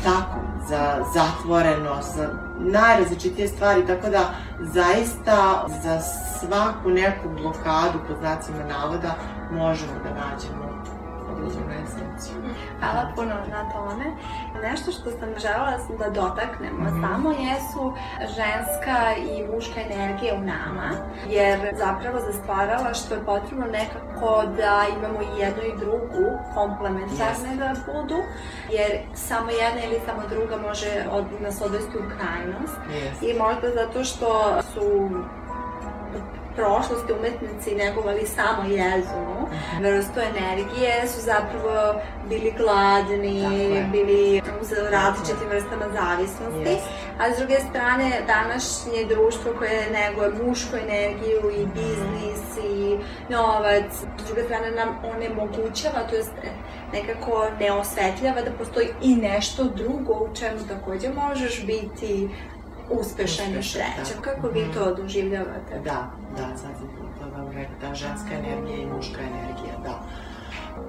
tako, 0.03 0.39
za 0.69 1.05
zatvorenost, 1.13 2.15
za 2.15 2.29
najrazličitije 2.59 3.47
stvari, 3.47 3.87
tako 3.87 4.09
da 4.09 4.29
zaista 4.59 5.65
za 5.83 6.01
svaku 6.39 6.89
neku 6.89 7.29
blokadu 7.29 7.99
pod 8.07 8.17
znacima 8.19 8.63
navoda 8.69 9.15
možemo 9.51 9.93
da 10.03 10.09
nađemo 10.09 10.76
određenu 11.47 11.71
esenciju. 11.83 12.35
Hvala 12.79 13.11
puno 13.15 13.35
na 13.49 13.71
tome. 13.71 14.05
Nešto 14.63 14.91
što 14.91 15.11
sam 15.11 15.29
želela 15.37 15.77
da 15.99 16.09
dotaknemo 16.09 16.83
mm 16.83 16.87
-hmm. 16.87 17.01
samo 17.01 17.29
jesu 17.31 17.93
ženska 18.19 18.97
i 19.31 19.55
muška 19.55 19.81
energija 19.81 20.33
u 20.35 20.41
nama, 20.41 20.89
jer 21.29 21.59
zapravo 21.77 22.19
za 22.19 22.33
stvarala 22.33 22.93
što 22.93 23.13
je 23.13 23.25
potrebno 23.25 23.65
nekako 23.65 24.43
da 24.57 24.85
imamo 24.97 25.19
i 25.21 25.39
jednu 25.41 25.63
i 25.63 25.77
drugu 25.79 26.25
komplementarne 26.53 27.49
yes. 27.53 27.57
da 27.57 27.75
budu, 27.93 28.19
jer 28.71 28.91
samo 29.13 29.49
jedna 29.51 29.81
ili 29.85 30.01
samo 30.05 30.21
druga 30.29 30.57
može 30.67 31.05
od, 31.11 31.25
nas 31.41 31.61
odvesti 31.61 31.97
u 31.97 32.09
krajnost 32.17 32.77
yes. 32.89 33.29
i 33.29 33.39
možda 33.39 33.67
zato 33.69 34.03
što 34.03 34.59
su 34.73 35.09
prošlosti 36.57 37.13
umetnici 37.13 37.75
negovali 37.75 38.25
samo 38.37 38.61
jezunu, 38.63 39.39
mhm. 39.51 39.83
vrstu 39.83 40.19
energije, 40.19 41.07
su 41.07 41.19
zapravo 41.21 42.01
bili 42.29 42.53
gladni, 42.57 43.41
bili 43.91 44.41
u 44.61 44.91
različitim 44.91 45.47
vrstama 45.49 45.85
zavisnosti, 45.99 46.75
yes. 46.75 46.85
a 47.19 47.33
s 47.33 47.37
druge 47.37 47.57
strane 47.69 48.21
današnje 48.27 48.99
društvo 49.09 49.51
koje 49.57 49.91
neguje 49.91 50.29
mušku 50.43 50.75
energiju 50.75 51.41
i 51.59 51.65
mhm. 51.65 51.71
biznis 51.73 52.65
i 52.69 52.97
novac, 53.29 53.91
s 54.17 54.25
druge 54.25 54.43
strane 54.43 54.71
nam 54.71 54.89
onemogućava, 55.15 56.07
to 56.09 56.15
jest 56.15 56.31
nekako 56.93 57.45
ne 57.59 57.71
osvetljava 57.71 58.41
da 58.41 58.51
postoji 58.51 58.87
i 59.01 59.15
nešto 59.15 59.63
drugo 59.63 60.13
u 60.13 60.35
čemu 60.35 60.59
takođe 60.67 61.09
možeš 61.09 61.65
biti 61.65 62.29
uspešan 62.89 63.59
i 63.59 63.63
srećan. 63.63 64.21
Kako 64.21 64.47
vi 64.47 64.65
to 64.73 64.95
doživljavate? 64.95 65.79
Da, 65.83 66.11
da, 66.37 66.57
sad 66.57 66.71
sam 66.77 66.87
to 67.19 67.25
dobro 67.37 67.53
rekla, 67.53 67.75
ta 67.81 67.95
ženska 67.95 68.29
energija 68.33 68.77
i 68.77 68.95
muška 68.95 69.21
energija, 69.21 69.77
da. 69.83 69.99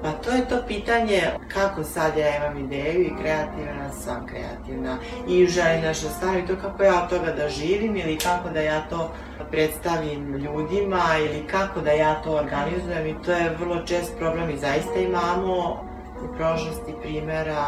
Pa 0.03 0.11
to 0.13 0.31
je 0.31 0.49
to 0.49 0.57
pitanje 0.67 1.23
kako 1.55 1.85
sad 1.85 2.17
ja 2.17 2.37
imam 2.37 2.65
ideju 2.65 3.01
i 3.01 3.17
kreativna 3.21 3.93
sam 3.93 4.27
kreativna 4.27 4.97
i 5.29 5.47
želim 5.47 5.81
nešto 5.81 6.09
stavim 6.09 6.47
to 6.47 6.57
kako 6.57 6.83
ja 6.83 7.03
od 7.03 7.11
toga 7.11 7.33
da 7.33 7.49
živim 7.49 7.97
ili 7.97 8.19
kako 8.19 8.49
da 8.49 8.61
ja 8.61 8.81
to 8.91 9.13
predstavim 9.51 10.35
ljudima 10.35 11.03
ili 11.19 11.47
kako 11.47 11.81
da 11.81 11.91
ja 11.91 12.23
to 12.23 12.33
organizujem 12.33 13.07
i 13.07 13.23
to 13.25 13.33
je 13.33 13.57
vrlo 13.59 13.83
čest 13.87 14.19
problem 14.19 14.51
i 14.51 14.59
zaista 14.59 14.95
imamo 14.95 15.85
u 16.25 16.37
prošlosti 16.37 16.95
primera 17.03 17.67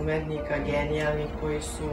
umetnika 0.00 0.54
genijalnih 0.66 1.26
koji 1.40 1.60
su 1.60 1.88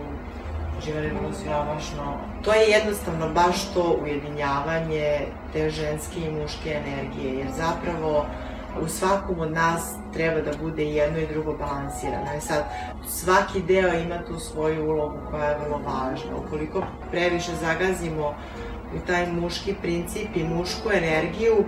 živeli 0.86 1.10
vrlo 1.10 1.34
siromašno. 1.34 2.18
To 2.44 2.54
je 2.54 2.70
jednostavno 2.70 3.30
baš 3.30 3.74
to 3.74 3.98
ujedinjavanje 4.04 5.20
te 5.54 5.70
ženske 5.70 6.20
i 6.20 6.32
muške 6.32 6.80
energije, 6.86 7.34
jer 7.34 7.48
zapravo 7.58 8.26
u 8.82 8.88
svakom 8.88 9.40
od 9.40 9.52
nas 9.52 9.96
treba 10.14 10.42
da 10.42 10.52
bude 10.62 10.84
jedno 10.86 11.20
i 11.20 11.28
drugo 11.28 11.54
balansirano. 11.54 12.26
E 12.38 12.42
sad, 12.42 12.64
svaki 13.08 13.62
deo 13.62 13.94
ima 13.94 14.24
tu 14.28 14.40
svoju 14.40 14.86
ulogu 14.86 15.18
koja 15.30 15.46
je 15.46 15.58
vrlo 15.58 15.78
važna. 15.78 16.32
Ukoliko 16.46 16.84
previše 17.12 17.52
zagazimo 17.62 18.36
u 18.96 19.00
taj 19.08 19.32
muški 19.32 19.76
princip 19.82 20.36
i 20.36 20.44
mušku 20.44 20.90
energiju, 20.94 21.66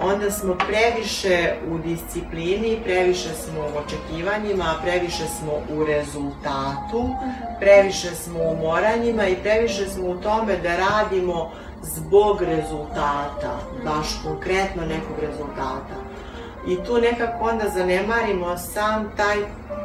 onda 0.00 0.30
smo 0.30 0.54
previše 0.54 1.54
u 1.70 1.78
disciplini, 1.78 2.80
previše 2.84 3.28
smo 3.34 3.60
u 3.60 3.78
očekivanjima, 3.78 4.74
previše 4.82 5.26
smo 5.26 5.52
u 5.52 5.84
rezultatu, 5.84 7.08
previše 7.60 8.14
smo 8.14 8.40
u 8.42 8.56
moranjima 8.56 9.26
i 9.26 9.36
previše 9.36 9.88
smo 9.88 10.08
u 10.08 10.16
tome 10.16 10.56
da 10.56 10.76
radimo 10.76 11.50
zbog 11.82 12.42
rezultata, 12.42 13.58
baš 13.84 14.20
konkretno 14.24 14.82
nekog 14.82 15.16
rezultata. 15.20 15.98
I 16.68 16.84
tu 16.84 16.98
nekako 17.00 17.44
onda 17.44 17.68
zanemarimo 17.68 18.56
sam 18.56 19.12
taj 19.16 19.36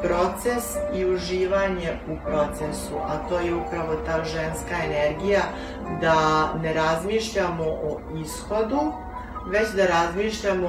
proces 0.02 0.64
i 0.96 1.06
uživanje 1.06 1.98
u 2.08 2.16
procesu, 2.26 2.96
a 3.08 3.30
to 3.30 3.40
je 3.40 3.56
upravo 3.56 3.96
ta 4.06 4.24
ženska 4.24 4.76
energija 4.86 5.42
da 6.02 6.50
ne 6.62 6.74
razmišljamo 6.74 7.64
o 7.64 8.00
ishodu, 8.24 8.94
već 9.46 9.70
da 9.76 9.86
razmišljamo 9.86 10.68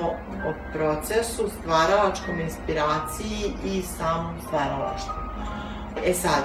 o 0.48 0.52
procesu, 0.72 1.48
stvaralačkom 1.60 2.40
inspiraciji 2.40 3.52
i 3.64 3.82
samom 3.82 4.34
stvaralaštvu. 4.46 5.14
E 6.06 6.14
sad, 6.14 6.44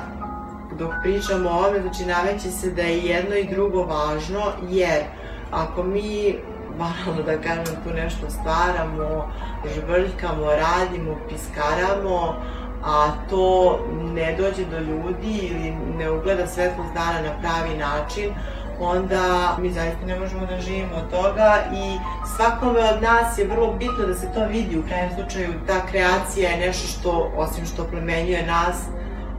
dok 0.80 0.92
pričamo 1.04 1.50
o 1.50 1.54
ovome, 1.54 1.82
znači 1.82 2.06
naveće 2.06 2.52
se 2.52 2.72
da 2.72 2.82
je 2.82 2.98
jedno 2.98 3.36
i 3.36 3.50
drugo 3.50 3.84
važno, 3.84 4.42
jer 4.70 5.04
ako 5.52 5.84
mi 5.84 6.36
banalno 6.78 7.24
da 7.24 7.42
kažem, 7.42 7.76
tu 7.84 7.94
nešto 7.94 8.30
stvaramo, 8.30 9.32
žvrljkamo, 9.76 10.46
radimo, 10.46 11.18
piskaramo, 11.30 12.36
a 12.84 13.12
to 13.30 13.80
ne 14.14 14.36
dođe 14.38 14.66
do 14.66 14.80
ljudi 14.80 15.40
ili 15.42 15.72
ne 15.98 16.12
ugleda 16.12 16.48
svetlost 16.48 16.94
dana 16.94 17.22
na 17.22 17.42
pravi 17.42 17.78
način, 17.78 18.34
onda 18.80 19.56
mi 19.62 19.72
zaista 19.72 20.06
ne 20.06 20.20
možemo 20.20 20.46
da 20.46 20.62
živimo 20.62 20.96
od 20.96 21.10
toga 21.10 21.58
i 21.74 21.98
svakome 22.36 22.80
od 22.80 23.02
nas 23.02 23.38
je 23.38 23.46
vrlo 23.46 23.74
bitno 23.74 24.06
da 24.08 24.14
se 24.14 24.28
to 24.34 24.46
vidi 24.46 24.80
u 24.80 24.84
krajem 24.84 25.10
slučaju. 25.16 25.54
Ta 25.68 25.86
kreacija 25.86 26.50
je 26.50 26.68
nešto 26.68 26.88
što, 26.88 27.32
osim 27.36 27.66
što 27.66 27.88
plemenjuje 27.88 28.46
nas, 28.46 28.78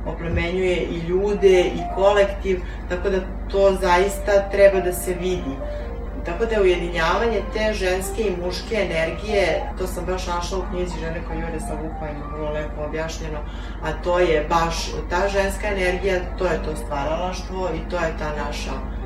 oplemenjuje 0.07 0.77
i 0.77 0.99
ljude 0.99 1.61
i 1.61 1.81
kolektiv, 1.95 2.61
tako 2.89 3.11
da 3.11 3.19
to 3.51 3.77
zaista 3.81 4.49
treba 4.51 4.81
da 4.81 4.93
se 4.93 5.15
vidi. 5.15 5.57
Tako 6.25 6.45
da 6.45 6.55
je 6.55 6.61
ujedinjavanje 6.61 7.43
te 7.55 7.73
ženske 7.73 8.23
i 8.23 8.45
muške 8.45 8.75
energije, 8.75 9.73
to 9.79 9.87
sam 9.87 10.05
baš 10.07 10.27
našla 10.27 10.59
u 10.59 10.63
knjizi 10.71 10.99
Žene 11.01 11.21
koje 11.27 11.39
jure 11.39 11.61
sa 11.61 11.75
Vukovima, 11.75 12.27
vrlo 12.33 12.51
lepo 12.51 12.85
objašnjeno, 12.89 13.39
a 13.83 14.03
to 14.05 14.19
je 14.19 14.47
baš 14.49 14.91
ta 15.11 15.29
ženska 15.29 15.67
energija, 15.67 16.21
to 16.39 16.45
je 16.45 16.63
to 16.65 16.77
stvaralaštvo 16.77 17.69
i 17.75 17.91
to 17.91 17.97
je 17.97 18.15
ta 18.19 18.47
naša 18.47 19.00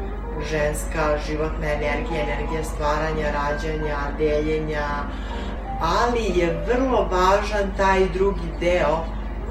ženska 0.51 1.19
životna 1.27 1.73
energija, 1.73 2.23
energija 2.23 2.65
stvaranja, 2.65 3.27
rađanja, 3.31 3.99
deljenja, 4.19 4.89
ali 5.81 6.39
je 6.39 6.65
vrlo 6.67 7.09
važan 7.11 7.73
taj 7.77 8.09
drugi 8.09 8.49
deo 8.61 9.05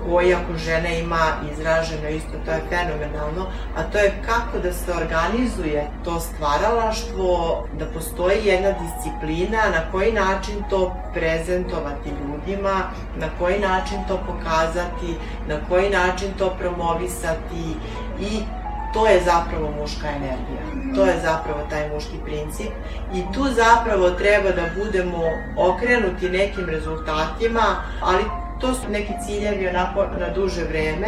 koji 0.09 0.33
ako 0.33 0.57
žena 0.57 0.89
ima 0.89 1.27
izraženo 1.53 2.09
isto, 2.09 2.31
to 2.45 2.51
je 2.51 2.61
fenomenalno, 2.69 3.45
a 3.75 3.83
to 3.83 3.97
je 3.97 4.21
kako 4.25 4.59
da 4.59 4.73
se 4.73 4.91
organizuje 4.91 5.87
to 6.03 6.19
stvaralaštvo, 6.19 7.63
da 7.79 7.85
postoji 7.85 8.37
jedna 8.43 8.69
disciplina, 8.71 9.61
na 9.71 9.91
koji 9.91 10.11
način 10.11 10.63
to 10.69 10.95
prezentovati 11.13 12.09
ljudima, 12.09 12.83
na 13.15 13.27
koji 13.39 13.59
način 13.59 13.97
to 14.07 14.19
pokazati, 14.27 15.15
na 15.47 15.55
koji 15.69 15.89
način 15.89 16.27
to 16.37 16.55
promovisati 16.59 17.75
i 18.19 18.43
to 18.93 19.07
je 19.07 19.23
zapravo 19.23 19.71
muška 19.81 20.07
energija. 20.07 20.63
To 20.95 21.05
je 21.05 21.19
zapravo 21.23 21.59
taj 21.69 21.89
muški 21.89 22.17
princip 22.25 22.71
i 23.13 23.33
tu 23.33 23.43
zapravo 23.55 24.09
treba 24.09 24.51
da 24.51 24.69
budemo 24.83 25.23
okrenuti 25.57 26.29
nekim 26.29 26.65
rezultatima, 26.65 27.65
ali 28.01 28.23
to 28.59 28.73
su 28.73 28.89
neki 28.89 29.13
ciljevi 29.25 29.67
onako 29.67 30.05
na 30.19 30.29
duže 30.35 30.63
vreme 30.63 31.07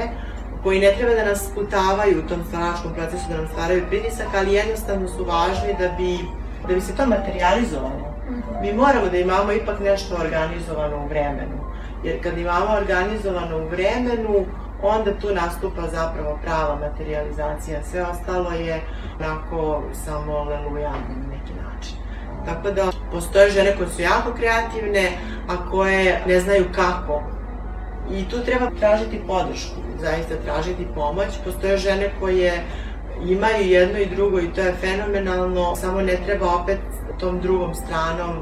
koji 0.64 0.80
ne 0.80 0.94
treba 0.98 1.14
da 1.14 1.26
nas 1.26 1.48
sputavaju 1.52 2.20
u 2.20 2.30
tom 2.30 2.44
stvaralačkom 2.48 2.94
procesu, 2.94 3.30
da 3.30 3.38
nam 3.38 3.48
stvaraju 3.48 3.84
pritisak, 3.90 4.28
ali 4.36 4.54
jednostavno 4.54 5.08
su 5.08 5.24
važni 5.24 5.76
da 5.80 5.88
bi, 5.98 6.20
da 6.68 6.74
bi 6.74 6.82
se 6.82 6.96
to 6.96 7.06
materializovalo 7.06 8.16
Mi 8.62 8.74
moramo 8.74 9.08
da 9.12 9.18
imamo 9.18 9.52
ipak 9.52 9.80
nešto 9.80 10.16
organizovano 10.16 10.98
u 10.98 11.08
vremenu. 11.08 11.58
Jer 12.04 12.24
kad 12.24 12.38
imamo 12.38 12.76
organizovano 12.78 13.58
u 13.58 13.68
vremenu, 13.68 14.46
onda 14.88 15.20
tu 15.20 15.34
nastupa 15.34 15.82
zapravo 15.82 16.40
prava 16.44 16.76
materializacija. 16.76 17.84
Sve 17.84 18.04
ostalo 18.04 18.52
je 18.52 18.82
onako 19.20 19.84
samo 20.06 20.44
leluja 20.44 20.92
na 20.92 21.28
neki 21.30 21.54
način. 21.64 21.98
Tako 22.46 22.72
da 22.72 22.92
postoje 23.12 23.50
žene 23.50 23.76
koje 23.78 23.90
su 23.90 24.02
jako 24.02 24.34
kreativne, 24.34 25.12
a 25.50 25.70
koje 25.72 26.22
ne 26.28 26.40
znaju 26.40 26.66
kako. 26.76 27.24
I 28.12 28.30
tu 28.30 28.42
treba 28.46 28.70
tražiti 28.80 29.22
podršku, 29.28 29.82
zaista 30.02 30.36
tražiti 30.46 30.88
pomoć. 30.96 31.28
Postoje 31.46 31.78
žene 31.78 32.12
koje 32.20 32.64
imaju 33.24 33.68
jedno 33.68 34.00
i 34.00 34.16
drugo 34.16 34.40
i 34.40 34.54
to 34.54 34.62
je 34.62 34.74
fenomenalno, 34.74 35.76
samo 35.76 36.02
ne 36.02 36.18
treba 36.26 36.56
opet 36.56 36.80
tom 37.20 37.40
drugom 37.40 37.74
stranom, 37.76 38.34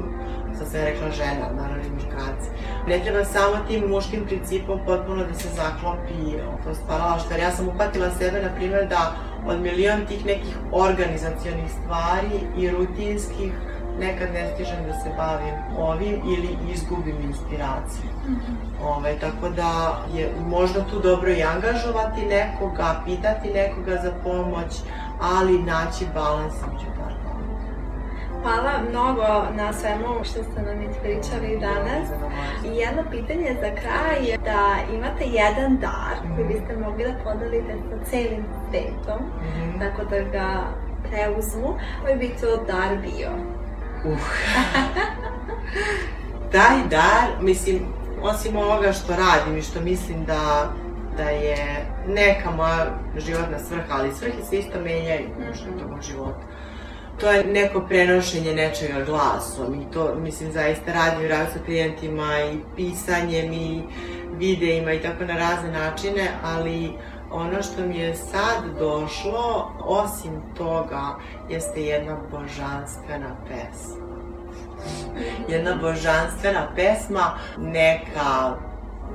sad 0.58 0.68
sam 0.68 0.80
rekla 0.80 1.10
žena, 1.10 1.46
naravno 1.56 1.84
i 1.84 1.94
muškarci, 1.94 2.48
ne 2.88 2.98
treba 3.04 3.24
samo 3.24 3.56
tim 3.68 3.88
muškim 3.88 4.26
principom 4.26 4.80
potpuno 4.86 5.24
da 5.24 5.34
se 5.34 5.48
zaklopi 5.48 6.38
to 6.64 6.74
stvaralaštvo, 6.74 7.30
jer 7.32 7.40
ja 7.40 7.50
sam 7.50 7.68
upatila 7.68 8.10
sebe, 8.10 8.42
na 8.42 8.54
primjer, 8.56 8.88
da 8.88 9.12
od 9.46 9.60
milion 9.60 10.06
tih 10.06 10.26
nekih 10.26 10.56
organizacionih 10.72 11.70
stvari 11.70 12.40
i 12.56 12.70
rutinskih 12.70 13.52
nekad 14.00 14.28
ne 14.32 14.50
stižem 14.54 14.84
da 14.86 14.92
se 14.92 15.10
bavim 15.16 15.54
ovim 15.78 16.20
ili 16.24 16.72
izgubim 16.74 17.16
inspiraciju. 17.20 18.10
Mm 18.28 18.32
-hmm. 18.32 18.86
Ove, 18.86 19.18
tako 19.20 19.48
da 19.48 20.02
je 20.14 20.32
možda 20.46 20.84
tu 20.84 21.00
dobro 21.00 21.30
i 21.30 21.42
angažovati 21.42 22.26
nekoga, 22.26 23.02
pitati 23.06 23.48
nekoga 23.54 23.96
za 24.02 24.12
pomoć, 24.24 24.72
ali 25.20 25.58
naći 25.58 26.06
balans 26.14 26.54
među 26.72 26.94
Hvala 28.44 28.72
mnogo 28.90 29.26
na 29.56 29.72
svemu 29.72 30.24
što 30.24 30.42
ste 30.42 30.62
nam 30.62 30.90
ispričali 30.90 31.58
danas. 31.60 32.08
I 32.64 32.76
jedno 32.76 33.02
pitanje 33.10 33.56
za 33.60 33.70
kraj 33.80 34.24
je 34.30 34.38
da 34.38 34.76
imate 34.94 35.24
jedan 35.24 35.76
dar 35.76 36.34
koji 36.34 36.48
biste 36.48 36.76
mogli 36.76 37.04
da 37.04 37.24
podelite 37.24 37.74
sa 37.90 38.10
celim 38.10 38.44
svetom, 38.70 39.20
mm 39.26 39.44
-hmm. 39.44 39.78
tako 39.78 40.10
da 40.10 40.20
ga 40.20 40.64
preuzmu, 41.08 41.78
koji 42.02 42.16
bi 42.16 42.36
to 42.40 42.56
dar 42.56 42.98
bio? 42.98 43.30
Uh. 44.12 44.18
Taj 46.52 46.76
dar, 46.90 47.42
mislim, 47.42 47.80
osim 48.22 48.56
ovoga 48.56 48.92
što 48.92 49.16
radim 49.16 49.58
i 49.58 49.62
što 49.62 49.80
mislim 49.80 50.24
da 50.24 50.72
da 51.16 51.30
je 51.30 51.86
neka 52.08 52.50
moja 52.50 52.86
životna 53.16 53.58
svrha, 53.58 53.86
ali 53.90 54.14
svrhe 54.14 54.42
se 54.42 54.56
isto 54.56 54.80
menjaju 54.80 55.28
mm 55.28 55.42
-hmm. 55.42 55.76
u 55.76 55.80
tokom 55.80 56.02
života 56.02 56.53
to 57.20 57.30
je 57.30 57.44
neko 57.44 57.80
prenošenje 57.80 58.52
nečega 58.54 59.04
glasom 59.04 59.74
i 59.74 59.92
to, 59.92 60.14
mislim, 60.14 60.52
zaista 60.52 60.92
radim 60.92 61.28
rad 61.28 61.46
sa 61.52 61.58
klijentima 61.64 62.28
i 62.52 62.58
pisanjem 62.76 63.52
i 63.52 63.82
videima 64.36 64.92
i 64.92 65.02
tako 65.02 65.24
na 65.24 65.34
razne 65.34 65.70
načine, 65.70 66.28
ali 66.44 66.92
ono 67.30 67.62
što 67.62 67.86
mi 67.86 67.98
je 67.98 68.14
sad 68.14 68.78
došlo, 68.78 69.72
osim 69.80 70.42
toga, 70.56 71.14
jeste 71.50 71.82
jedna 71.82 72.16
božanstvena 72.30 73.36
pesma. 73.48 74.04
Jedna 75.48 75.74
božanstvena 75.74 76.68
pesma, 76.76 77.38
neka 77.58 78.56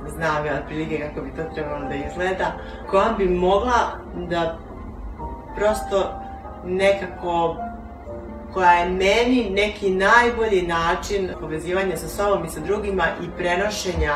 znam 0.08 0.46
ja 0.46 0.54
otprilike 0.62 0.98
kako 0.98 1.26
bi 1.26 1.36
to 1.36 1.42
trebalo 1.54 1.88
da 1.88 1.94
izgleda, 1.94 2.52
koja 2.90 3.12
bi 3.18 3.28
mogla 3.28 3.98
da 4.28 4.58
prosto 5.56 6.20
nekako 6.64 7.56
koja 8.54 8.70
je 8.70 8.90
meni 8.90 9.50
neki 9.50 9.90
najbolji 9.90 10.62
način 10.62 11.30
povezivanja 11.40 11.96
sa 11.96 12.08
sobom 12.08 12.44
i 12.44 12.48
sa 12.48 12.60
drugima 12.60 13.04
i 13.22 13.36
prenošenja 13.36 14.14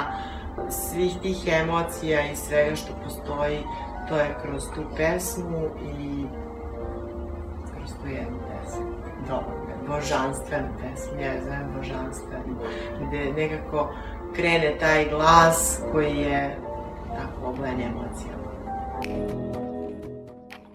svih 0.71 1.13
tih 1.23 1.37
emocija 1.47 2.31
i 2.31 2.37
svega 2.37 2.77
što 2.77 2.93
postoji, 3.05 3.59
to 4.09 4.17
je 4.17 4.37
kroz 4.43 4.63
tu 4.75 4.83
pesmu 4.97 5.69
i 5.99 6.27
kroz 7.75 7.91
tu 8.03 8.09
jednu 8.09 8.39
pesmu. 8.49 8.87
Dobro, 9.29 9.65
božanstvenu 9.89 10.69
pesmu, 10.81 11.21
ja 11.21 11.33
je 11.33 11.45
zovem 11.45 11.73
božanstvenu, 11.77 12.57
gde 13.01 13.33
nekako 13.33 13.95
krene 14.35 14.77
taj 14.81 15.09
glas 15.09 15.81
koji 15.93 16.17
je 16.17 16.59
tako 17.17 17.51
oblen 17.51 17.81
emocijama. 17.81 19.64